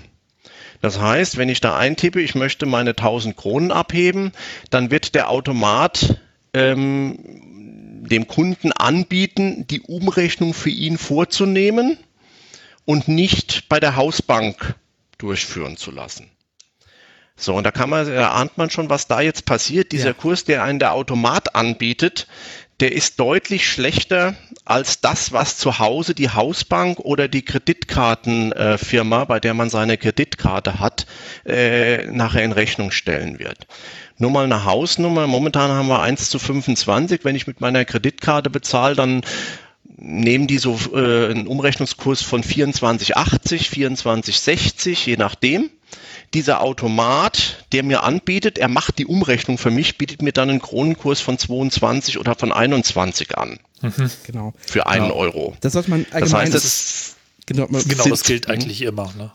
Das 0.81 0.99
heißt, 0.99 1.37
wenn 1.37 1.49
ich 1.49 1.59
da 1.59 1.77
eintippe, 1.77 2.21
ich 2.21 2.35
möchte 2.35 2.65
meine 2.65 2.91
1000 2.91 3.35
Kronen 3.35 3.71
abheben, 3.71 4.31
dann 4.69 4.91
wird 4.91 5.15
der 5.15 5.29
Automat 5.29 6.19
ähm, 6.53 7.17
dem 8.09 8.27
Kunden 8.27 8.71
anbieten, 8.71 9.65
die 9.67 9.81
Umrechnung 9.81 10.53
für 10.53 10.69
ihn 10.69 10.97
vorzunehmen 10.97 11.97
und 12.85 13.07
nicht 13.07 13.67
bei 13.69 13.79
der 13.79 13.95
Hausbank 13.95 14.75
durchführen 15.17 15.77
zu 15.77 15.91
lassen. 15.91 16.29
So, 17.41 17.55
und 17.55 17.63
da 17.63 17.71
kann 17.71 17.89
man, 17.89 18.05
da 18.05 18.31
ahnt 18.31 18.57
man 18.57 18.69
schon, 18.69 18.89
was 18.89 19.07
da 19.07 19.21
jetzt 19.21 19.45
passiert. 19.45 19.91
Dieser 19.91 20.07
ja. 20.07 20.13
Kurs, 20.13 20.43
der 20.43 20.63
einen 20.63 20.79
der 20.79 20.93
Automat 20.93 21.55
anbietet, 21.55 22.27
der 22.79 22.93
ist 22.93 23.19
deutlich 23.19 23.67
schlechter 23.67 24.35
als 24.63 25.01
das, 25.01 25.33
was 25.33 25.57
zu 25.57 25.79
Hause 25.79 26.15
die 26.15 26.29
Hausbank 26.29 26.99
oder 26.99 27.27
die 27.27 27.43
Kreditkartenfirma, 27.43 29.23
äh, 29.23 29.25
bei 29.25 29.39
der 29.39 29.53
man 29.53 29.69
seine 29.69 29.97
Kreditkarte 29.97 30.79
hat, 30.79 31.05
äh, 31.45 32.07
nachher 32.07 32.43
in 32.43 32.53
Rechnung 32.53 32.91
stellen 32.91 33.39
wird. 33.39 33.67
Nur 34.17 34.31
mal 34.31 34.45
eine 34.45 34.65
Hausnummer. 34.65 35.27
Momentan 35.27 35.71
haben 35.71 35.87
wir 35.87 36.01
1 36.01 36.29
zu 36.29 36.39
25. 36.39 37.21
Wenn 37.23 37.35
ich 37.35 37.47
mit 37.47 37.59
meiner 37.59 37.83
Kreditkarte 37.83 38.49
bezahle, 38.49 38.95
dann 38.95 39.21
nehmen 39.97 40.47
die 40.47 40.57
so 40.57 40.79
äh, 40.93 41.31
einen 41.31 41.47
Umrechnungskurs 41.47 42.21
von 42.21 42.43
24,80, 42.43 43.13
24,60, 43.69 45.05
je 45.05 45.17
nachdem 45.17 45.69
dieser 46.33 46.61
Automat, 46.61 47.65
der 47.71 47.83
mir 47.83 48.03
anbietet, 48.03 48.57
er 48.57 48.67
macht 48.67 48.97
die 48.99 49.05
Umrechnung 49.05 49.57
für 49.57 49.71
mich, 49.71 49.97
bietet 49.97 50.21
mir 50.21 50.31
dann 50.31 50.49
einen 50.49 50.61
Kronenkurs 50.61 51.21
von 51.21 51.37
22 51.37 52.17
oder 52.19 52.35
von 52.35 52.51
21 52.51 53.37
an. 53.37 53.59
Mhm. 53.81 54.11
Genau. 54.25 54.53
Für 54.59 54.87
einen 54.87 55.07
genau. 55.07 55.15
Euro. 55.15 55.57
Das 55.61 55.73
sollte 55.73 55.89
man 55.89 56.05
allgemein. 56.11 56.51
Das 56.51 56.53
heißt, 56.53 56.53
das, 56.53 57.15
genau, 57.45 57.67
genau 57.67 58.05
das 58.05 58.23
gilt 58.23 58.49
eigentlich 58.49 58.81
immer. 58.81 59.11
Ne? 59.17 59.31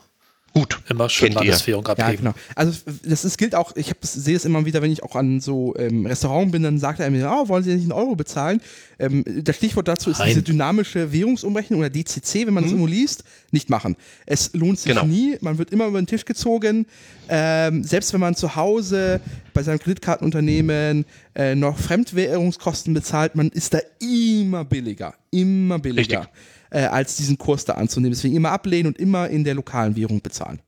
Gut. 0.54 0.78
Immer 0.88 1.10
schön 1.10 1.32
Landeswährung 1.32 1.84
abgeben. 1.84 2.08
Ja, 2.08 2.14
genau. 2.14 2.34
Also 2.54 2.78
das 3.04 3.24
ist, 3.24 3.38
gilt 3.38 3.56
auch, 3.56 3.74
ich 3.74 3.92
sehe 4.02 4.36
es 4.36 4.44
immer 4.44 4.64
wieder, 4.64 4.82
wenn 4.82 4.92
ich 4.92 5.02
auch 5.02 5.16
an 5.16 5.40
so 5.40 5.74
ähm, 5.76 6.06
Restaurant 6.06 6.52
bin, 6.52 6.62
dann 6.62 6.78
sagt 6.78 7.00
er 7.00 7.10
mir, 7.10 7.28
oh, 7.28 7.48
wollen 7.48 7.64
Sie 7.64 7.74
nicht 7.74 7.82
einen 7.82 7.92
Euro 7.92 8.14
bezahlen? 8.14 8.60
Ähm, 9.00 9.24
das 9.42 9.56
Stichwort 9.56 9.88
dazu 9.88 10.10
ist 10.10 10.18
Nein. 10.18 10.28
diese 10.28 10.42
dynamische 10.42 11.10
Währungsumrechnung 11.10 11.80
oder 11.80 11.90
DCC, 11.90 12.46
wenn 12.46 12.54
man 12.54 12.62
mhm. 12.62 12.66
das 12.66 12.72
irgendwo 12.72 12.86
liest, 12.86 13.24
nicht 13.50 13.68
machen. 13.68 13.96
Es 14.26 14.52
lohnt 14.54 14.78
sich 14.78 14.92
genau. 14.92 15.04
nie, 15.04 15.36
man 15.40 15.58
wird 15.58 15.70
immer 15.70 15.88
über 15.88 16.00
den 16.00 16.06
Tisch 16.06 16.24
gezogen. 16.24 16.86
Ähm, 17.28 17.82
selbst 17.82 18.12
wenn 18.12 18.20
man 18.20 18.36
zu 18.36 18.54
Hause 18.54 19.20
bei 19.54 19.64
seinem 19.64 19.80
Kreditkartenunternehmen 19.80 21.04
äh, 21.34 21.56
noch 21.56 21.78
Fremdwährungskosten 21.78 22.94
bezahlt, 22.94 23.34
man 23.34 23.48
ist 23.48 23.74
da 23.74 23.80
immer 23.98 24.64
billiger. 24.64 25.14
Immer 25.32 25.80
billiger. 25.80 26.20
Richtig 26.20 26.53
äh, 26.74 26.86
als 26.86 27.16
diesen 27.16 27.38
Kurs 27.38 27.64
da 27.64 27.74
anzunehmen. 27.74 28.12
Deswegen 28.12 28.34
immer 28.34 28.50
ablehnen 28.50 28.88
und 28.88 28.98
immer 28.98 29.28
in 29.28 29.44
der 29.44 29.54
lokalen 29.54 29.96
Währung 29.96 30.20
bezahlen. 30.20 30.60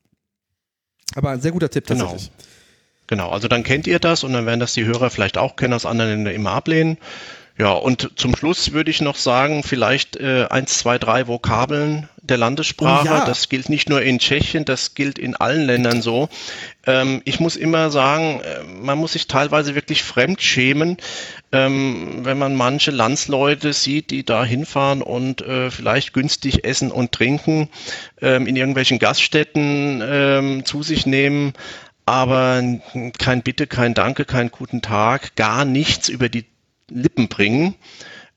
Aber 1.14 1.30
ein 1.30 1.40
sehr 1.40 1.52
guter 1.52 1.68
Tipp 1.68 1.86
genau. 1.86 2.04
tatsächlich. 2.04 2.30
Genau, 3.08 3.30
also 3.30 3.48
dann 3.48 3.62
kennt 3.62 3.86
ihr 3.86 3.98
das 3.98 4.24
und 4.24 4.32
dann 4.32 4.46
werden 4.46 4.60
das 4.60 4.74
die 4.74 4.84
Hörer 4.84 5.10
vielleicht 5.10 5.38
auch 5.38 5.56
kennen, 5.56 5.74
aus 5.74 5.86
anderen 5.86 6.10
Ländern 6.10 6.34
immer 6.34 6.52
ablehnen. 6.52 6.98
Ja, 7.58 7.72
und 7.72 8.10
zum 8.16 8.36
Schluss 8.36 8.72
würde 8.72 8.90
ich 8.90 9.00
noch 9.00 9.16
sagen, 9.16 9.62
vielleicht 9.62 10.16
äh, 10.16 10.46
eins, 10.50 10.76
zwei, 10.76 10.98
drei 10.98 11.26
Vokabeln 11.26 12.06
der 12.20 12.36
Landessprache. 12.36 13.08
Oh 13.08 13.14
ja. 13.14 13.24
Das 13.24 13.48
gilt 13.48 13.70
nicht 13.70 13.88
nur 13.88 14.02
in 14.02 14.18
Tschechien, 14.18 14.66
das 14.66 14.94
gilt 14.94 15.18
in 15.18 15.36
allen 15.36 15.62
Ländern 15.62 16.02
so. 16.02 16.28
Ähm, 16.84 17.22
ich 17.24 17.40
muss 17.40 17.56
immer 17.56 17.90
sagen, 17.90 18.40
äh, 18.40 18.62
man 18.64 18.98
muss 18.98 19.12
sich 19.14 19.26
teilweise 19.26 19.74
wirklich 19.74 20.02
fremd 20.02 20.42
schämen, 20.42 20.98
ähm, 21.52 22.20
wenn 22.22 22.38
man 22.38 22.54
manche 22.54 22.90
Landsleute 22.90 23.72
sieht, 23.72 24.10
die 24.10 24.24
da 24.24 24.44
hinfahren 24.44 25.02
und 25.02 25.42
äh, 25.42 25.70
vielleicht 25.70 26.12
günstig 26.12 26.64
essen 26.64 26.90
und 26.90 27.12
trinken, 27.12 27.68
ähm, 28.20 28.46
in 28.46 28.56
irgendwelchen 28.56 28.98
Gaststätten 28.98 30.02
ähm, 30.04 30.64
zu 30.64 30.82
sich 30.82 31.06
nehmen 31.06 31.52
aber 32.06 32.62
kein 33.18 33.42
Bitte, 33.42 33.66
kein 33.66 33.92
Danke, 33.92 34.24
kein 34.24 34.50
guten 34.50 34.80
Tag, 34.80 35.34
gar 35.34 35.64
nichts 35.64 36.08
über 36.08 36.28
die 36.28 36.46
Lippen 36.88 37.28
bringen. 37.28 37.74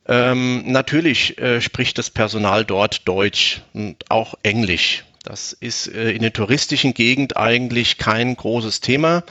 Ähm, 0.07 0.63
natürlich 0.65 1.37
äh, 1.37 1.61
spricht 1.61 1.99
das 1.99 2.09
Personal 2.09 2.65
dort 2.65 3.07
Deutsch 3.07 3.61
und 3.73 4.09
auch 4.09 4.33
Englisch. 4.41 5.05
Das 5.23 5.53
ist 5.53 5.87
äh, 5.87 6.11
in 6.11 6.23
der 6.23 6.33
touristischen 6.33 6.95
Gegend 6.95 7.37
eigentlich 7.37 7.99
kein 7.99 8.35
großes 8.35 8.81
Thema. 8.81 9.23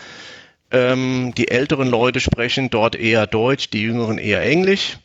Ähm, 0.70 1.32
die 1.36 1.48
älteren 1.48 1.88
Leute 1.88 2.20
sprechen 2.20 2.70
dort 2.70 2.94
eher 2.94 3.26
Deutsch, 3.26 3.70
die 3.70 3.82
jüngeren 3.82 4.18
eher 4.18 4.42
Englisch. 4.42 4.98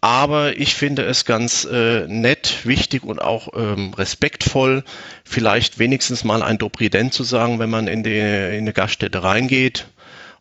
Aber 0.00 0.58
ich 0.58 0.74
finde 0.74 1.02
es 1.02 1.24
ganz 1.24 1.64
äh, 1.64 2.06
nett, 2.06 2.66
wichtig 2.66 3.04
und 3.04 3.22
auch 3.22 3.48
ähm, 3.56 3.94
respektvoll, 3.94 4.84
vielleicht 5.24 5.78
wenigstens 5.78 6.24
mal 6.24 6.42
ein 6.42 6.58
Doprident 6.58 7.14
zu 7.14 7.24
sagen, 7.24 7.58
wenn 7.58 7.70
man 7.70 7.86
in, 7.86 8.02
die, 8.02 8.18
in 8.18 8.58
eine 8.58 8.74
Gaststätte 8.74 9.22
reingeht 9.22 9.86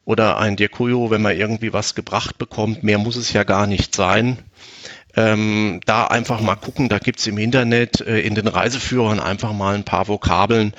oder 0.03 0.37
ein 0.37 0.57
Dirkuyo, 0.57 1.11
wenn 1.11 1.21
man 1.21 1.37
irgendwie 1.37 1.71
was 1.71 1.95
gebracht 1.95 2.37
bekommt. 2.37 2.83
Mehr 2.83 2.97
muss 2.97 3.15
es 3.15 3.31
ja 3.31 3.45
gar 3.45 3.65
nicht 3.65 3.95
sein. 3.95 4.37
Ähm, 5.15 5.79
da 5.85 6.07
einfach 6.07 6.41
mal 6.41 6.55
gucken, 6.55 6.89
da 6.89 6.99
gibt's 6.99 7.25
im 7.27 7.37
Internet 7.37 8.01
äh, 8.01 8.19
in 8.19 8.35
den 8.35 8.47
Reiseführern 8.47 9.19
einfach 9.19 9.53
mal 9.53 9.75
ein 9.75 9.85
paar 9.85 10.09
Vokabeln. 10.09 10.73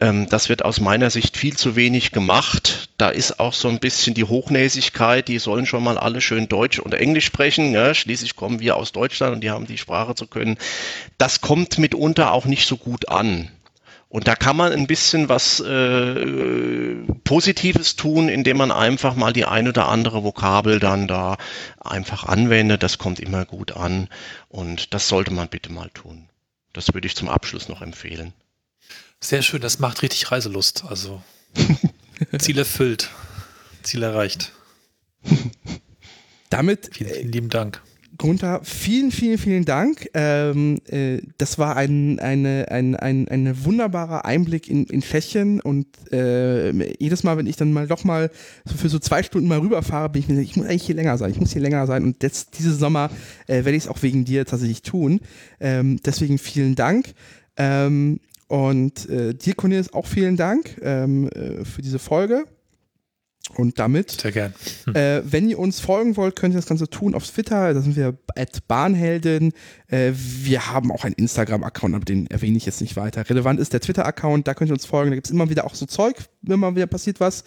Ähm, 0.00 0.28
das 0.28 0.48
wird 0.48 0.64
aus 0.64 0.80
meiner 0.80 1.10
Sicht 1.10 1.36
viel 1.36 1.56
zu 1.56 1.76
wenig 1.76 2.10
gemacht. 2.10 2.88
Da 2.96 3.10
ist 3.10 3.38
auch 3.38 3.52
so 3.52 3.68
ein 3.68 3.80
bisschen 3.80 4.14
die 4.14 4.24
Hochnäsigkeit, 4.24 5.28
die 5.28 5.38
sollen 5.38 5.66
schon 5.66 5.84
mal 5.84 5.98
alle 5.98 6.20
schön 6.20 6.48
Deutsch 6.48 6.78
und 6.78 6.94
Englisch 6.94 7.26
sprechen. 7.26 7.72
Ja? 7.72 7.94
Schließlich 7.94 8.34
kommen 8.34 8.60
wir 8.60 8.76
aus 8.76 8.92
Deutschland 8.92 9.34
und 9.34 9.40
die 9.42 9.50
haben 9.50 9.66
die 9.66 9.78
Sprache 9.78 10.14
zu 10.14 10.26
können. 10.26 10.56
Das 11.18 11.40
kommt 11.40 11.78
mitunter 11.78 12.32
auch 12.32 12.46
nicht 12.46 12.66
so 12.66 12.76
gut 12.76 13.08
an. 13.08 13.50
Und 14.08 14.26
da 14.26 14.34
kann 14.34 14.56
man 14.56 14.72
ein 14.72 14.88
bisschen 14.88 15.28
was 15.28 15.60
äh, 15.60 16.96
Positives 17.22 17.94
tun, 17.94 18.28
indem 18.28 18.56
man 18.56 18.72
einfach 18.72 19.14
mal 19.14 19.32
die 19.32 19.44
ein 19.44 19.68
oder 19.68 19.88
andere 19.88 20.24
Vokabel 20.24 20.80
dann 20.80 21.06
da 21.06 21.36
einfach 21.78 22.24
anwendet. 22.24 22.82
Das 22.82 22.98
kommt 22.98 23.20
immer 23.20 23.44
gut 23.44 23.76
an 23.76 24.08
und 24.48 24.94
das 24.94 25.06
sollte 25.06 25.32
man 25.32 25.46
bitte 25.46 25.70
mal 25.70 25.90
tun. 25.90 26.28
Das 26.72 26.92
würde 26.92 27.06
ich 27.06 27.14
zum 27.14 27.28
Abschluss 27.28 27.68
noch 27.68 27.82
empfehlen. 27.82 28.32
Sehr 29.22 29.42
schön, 29.42 29.60
das 29.60 29.78
macht 29.78 30.02
richtig 30.02 30.30
Reiselust. 30.30 30.84
Also 30.88 31.22
Ziel 32.38 32.58
erfüllt, 32.58 33.10
Ziel 33.82 34.02
erreicht. 34.02 34.52
Damit 36.50 36.90
vielen, 36.92 37.10
vielen 37.10 37.32
lieben 37.32 37.48
Dank. 37.50 37.82
Gunther, 38.20 38.60
vielen, 38.64 39.12
vielen, 39.12 39.38
vielen 39.38 39.64
Dank. 39.64 40.10
Ähm, 40.12 40.78
äh, 40.88 41.22
das 41.38 41.58
war 41.58 41.76
ein, 41.76 42.18
eine, 42.18 42.66
ein, 42.70 42.94
ein, 42.94 43.28
ein 43.28 43.64
wunderbarer 43.64 44.26
Einblick 44.26 44.68
in, 44.68 44.84
in 44.84 45.00
Tschechien 45.00 45.60
und 45.60 45.86
äh, 46.12 46.70
jedes 47.02 47.22
Mal, 47.22 47.38
wenn 47.38 47.46
ich 47.46 47.56
dann 47.56 47.72
mal 47.72 47.86
doch 47.86 48.04
mal 48.04 48.30
so 48.66 48.76
für 48.76 48.90
so 48.90 48.98
zwei 48.98 49.22
Stunden 49.22 49.48
mal 49.48 49.60
rüberfahre, 49.60 50.10
bin 50.10 50.20
ich 50.20 50.28
mir, 50.28 50.38
ich 50.40 50.54
muss 50.56 50.66
eigentlich 50.66 50.82
hier 50.82 50.96
länger 50.96 51.16
sein, 51.16 51.30
ich 51.30 51.40
muss 51.40 51.52
hier 51.52 51.62
länger 51.62 51.86
sein 51.86 52.04
und 52.04 52.22
jetzt 52.22 52.58
diese 52.58 52.74
Sommer 52.74 53.10
äh, 53.46 53.64
werde 53.64 53.72
ich 53.72 53.84
es 53.84 53.88
auch 53.88 54.02
wegen 54.02 54.26
dir 54.26 54.44
tatsächlich 54.44 54.82
tun. 54.82 55.20
Ähm, 55.58 55.98
deswegen 56.04 56.36
vielen 56.36 56.74
Dank. 56.74 57.14
Ähm, 57.56 58.20
und 58.50 59.08
äh, 59.08 59.32
dir, 59.32 59.54
Cornelis, 59.54 59.92
auch 59.92 60.06
vielen 60.06 60.36
Dank 60.36 60.76
ähm, 60.82 61.28
äh, 61.28 61.64
für 61.64 61.82
diese 61.82 62.00
Folge. 62.00 62.46
Und 63.54 63.78
damit, 63.78 64.10
Sehr 64.10 64.32
gern. 64.32 64.54
Hm. 64.86 64.94
Äh, 64.96 65.22
wenn 65.24 65.48
ihr 65.48 65.58
uns 65.60 65.78
folgen 65.78 66.16
wollt, 66.16 66.34
könnt 66.34 66.54
ihr 66.54 66.58
das 66.58 66.66
Ganze 66.66 66.90
tun 66.90 67.14
auf 67.14 67.24
Twitter. 67.24 67.72
Da 67.72 67.80
sind 67.80 67.94
wir 67.94 68.18
at 68.36 68.66
Bahnhelden. 68.66 69.52
Äh, 69.86 70.10
wir 70.14 70.66
haben 70.66 70.90
auch 70.90 71.04
einen 71.04 71.14
Instagram-Account, 71.14 71.94
aber 71.94 72.04
den 72.04 72.26
erwähne 72.26 72.56
ich 72.56 72.66
jetzt 72.66 72.80
nicht 72.80 72.96
weiter. 72.96 73.28
Relevant 73.30 73.60
ist 73.60 73.72
der 73.72 73.80
Twitter-Account, 73.80 74.48
da 74.48 74.54
könnt 74.54 74.70
ihr 74.70 74.74
uns 74.74 74.84
folgen. 74.84 75.10
Da 75.10 75.14
gibt 75.14 75.28
es 75.28 75.32
immer 75.32 75.48
wieder 75.48 75.64
auch 75.64 75.76
so 75.76 75.86
Zeug, 75.86 76.16
wenn 76.42 76.58
mal 76.58 76.74
wieder 76.74 76.88
passiert 76.88 77.20
was. 77.20 77.44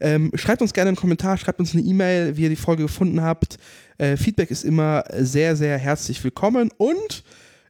Ähm, 0.00 0.30
schreibt 0.34 0.62
uns 0.62 0.72
gerne 0.72 0.88
einen 0.88 0.96
Kommentar, 0.96 1.36
schreibt 1.36 1.58
uns 1.58 1.74
eine 1.74 1.82
E-Mail, 1.82 2.36
wie 2.36 2.44
ihr 2.44 2.48
die 2.48 2.56
Folge 2.56 2.84
gefunden 2.84 3.22
habt. 3.22 3.56
Äh, 3.98 4.16
Feedback 4.16 4.52
ist 4.52 4.64
immer 4.64 5.04
sehr, 5.18 5.56
sehr 5.56 5.78
herzlich 5.78 6.22
willkommen 6.22 6.70
und 6.76 7.24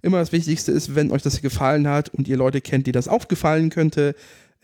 immer 0.05 0.19
das 0.19 0.33
Wichtigste 0.33 0.73
ist, 0.73 0.95
wenn 0.95 1.11
euch 1.11 1.23
das 1.23 1.41
gefallen 1.41 1.89
hat 1.89 2.11
und 2.11 2.29
ihr 2.29 2.37
Leute 2.37 2.61
kennt, 2.61 2.87
die 2.87 2.93
das 2.93 3.09
auch 3.09 3.29
gefallen 3.29 3.71
könnte, 3.71 4.15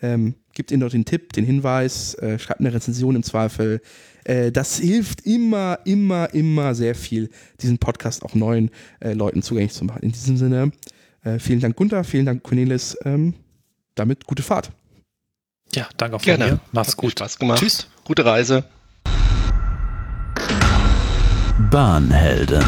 ähm, 0.02 0.34
gebt 0.54 0.70
ihnen 0.70 0.80
dort 0.80 0.92
den 0.92 1.04
Tipp, 1.04 1.32
den 1.32 1.44
Hinweis, 1.44 2.14
äh, 2.14 2.38
schreibt 2.38 2.60
eine 2.60 2.72
Rezension 2.72 3.16
im 3.16 3.22
Zweifel. 3.22 3.80
Äh, 4.24 4.52
das 4.52 4.78
hilft 4.78 5.22
immer, 5.22 5.78
immer, 5.84 6.32
immer 6.34 6.74
sehr 6.74 6.94
viel, 6.94 7.30
diesen 7.60 7.78
Podcast 7.78 8.24
auch 8.24 8.34
neuen 8.34 8.70
äh, 9.00 9.12
Leuten 9.12 9.42
zugänglich 9.42 9.72
zu 9.72 9.84
machen. 9.84 10.02
In 10.02 10.12
diesem 10.12 10.36
Sinne, 10.36 10.72
äh, 11.22 11.38
vielen 11.38 11.60
Dank 11.60 11.76
Gunther, 11.76 12.04
vielen 12.04 12.26
Dank 12.26 12.42
Cornelis. 12.42 12.96
Ähm, 13.04 13.34
damit 13.94 14.26
gute 14.26 14.42
Fahrt. 14.42 14.70
Ja, 15.74 15.88
danke 15.96 16.16
auch 16.16 16.20
von 16.20 16.36
Gerne. 16.36 16.52
mir. 16.52 16.60
Macht's 16.72 16.96
gut. 16.96 17.12
Spaß 17.12 17.38
gemacht. 17.38 17.60
Tschüss. 17.60 17.86
Gute 18.04 18.24
Reise. 18.24 18.64
Bahnhelden. 21.70 22.64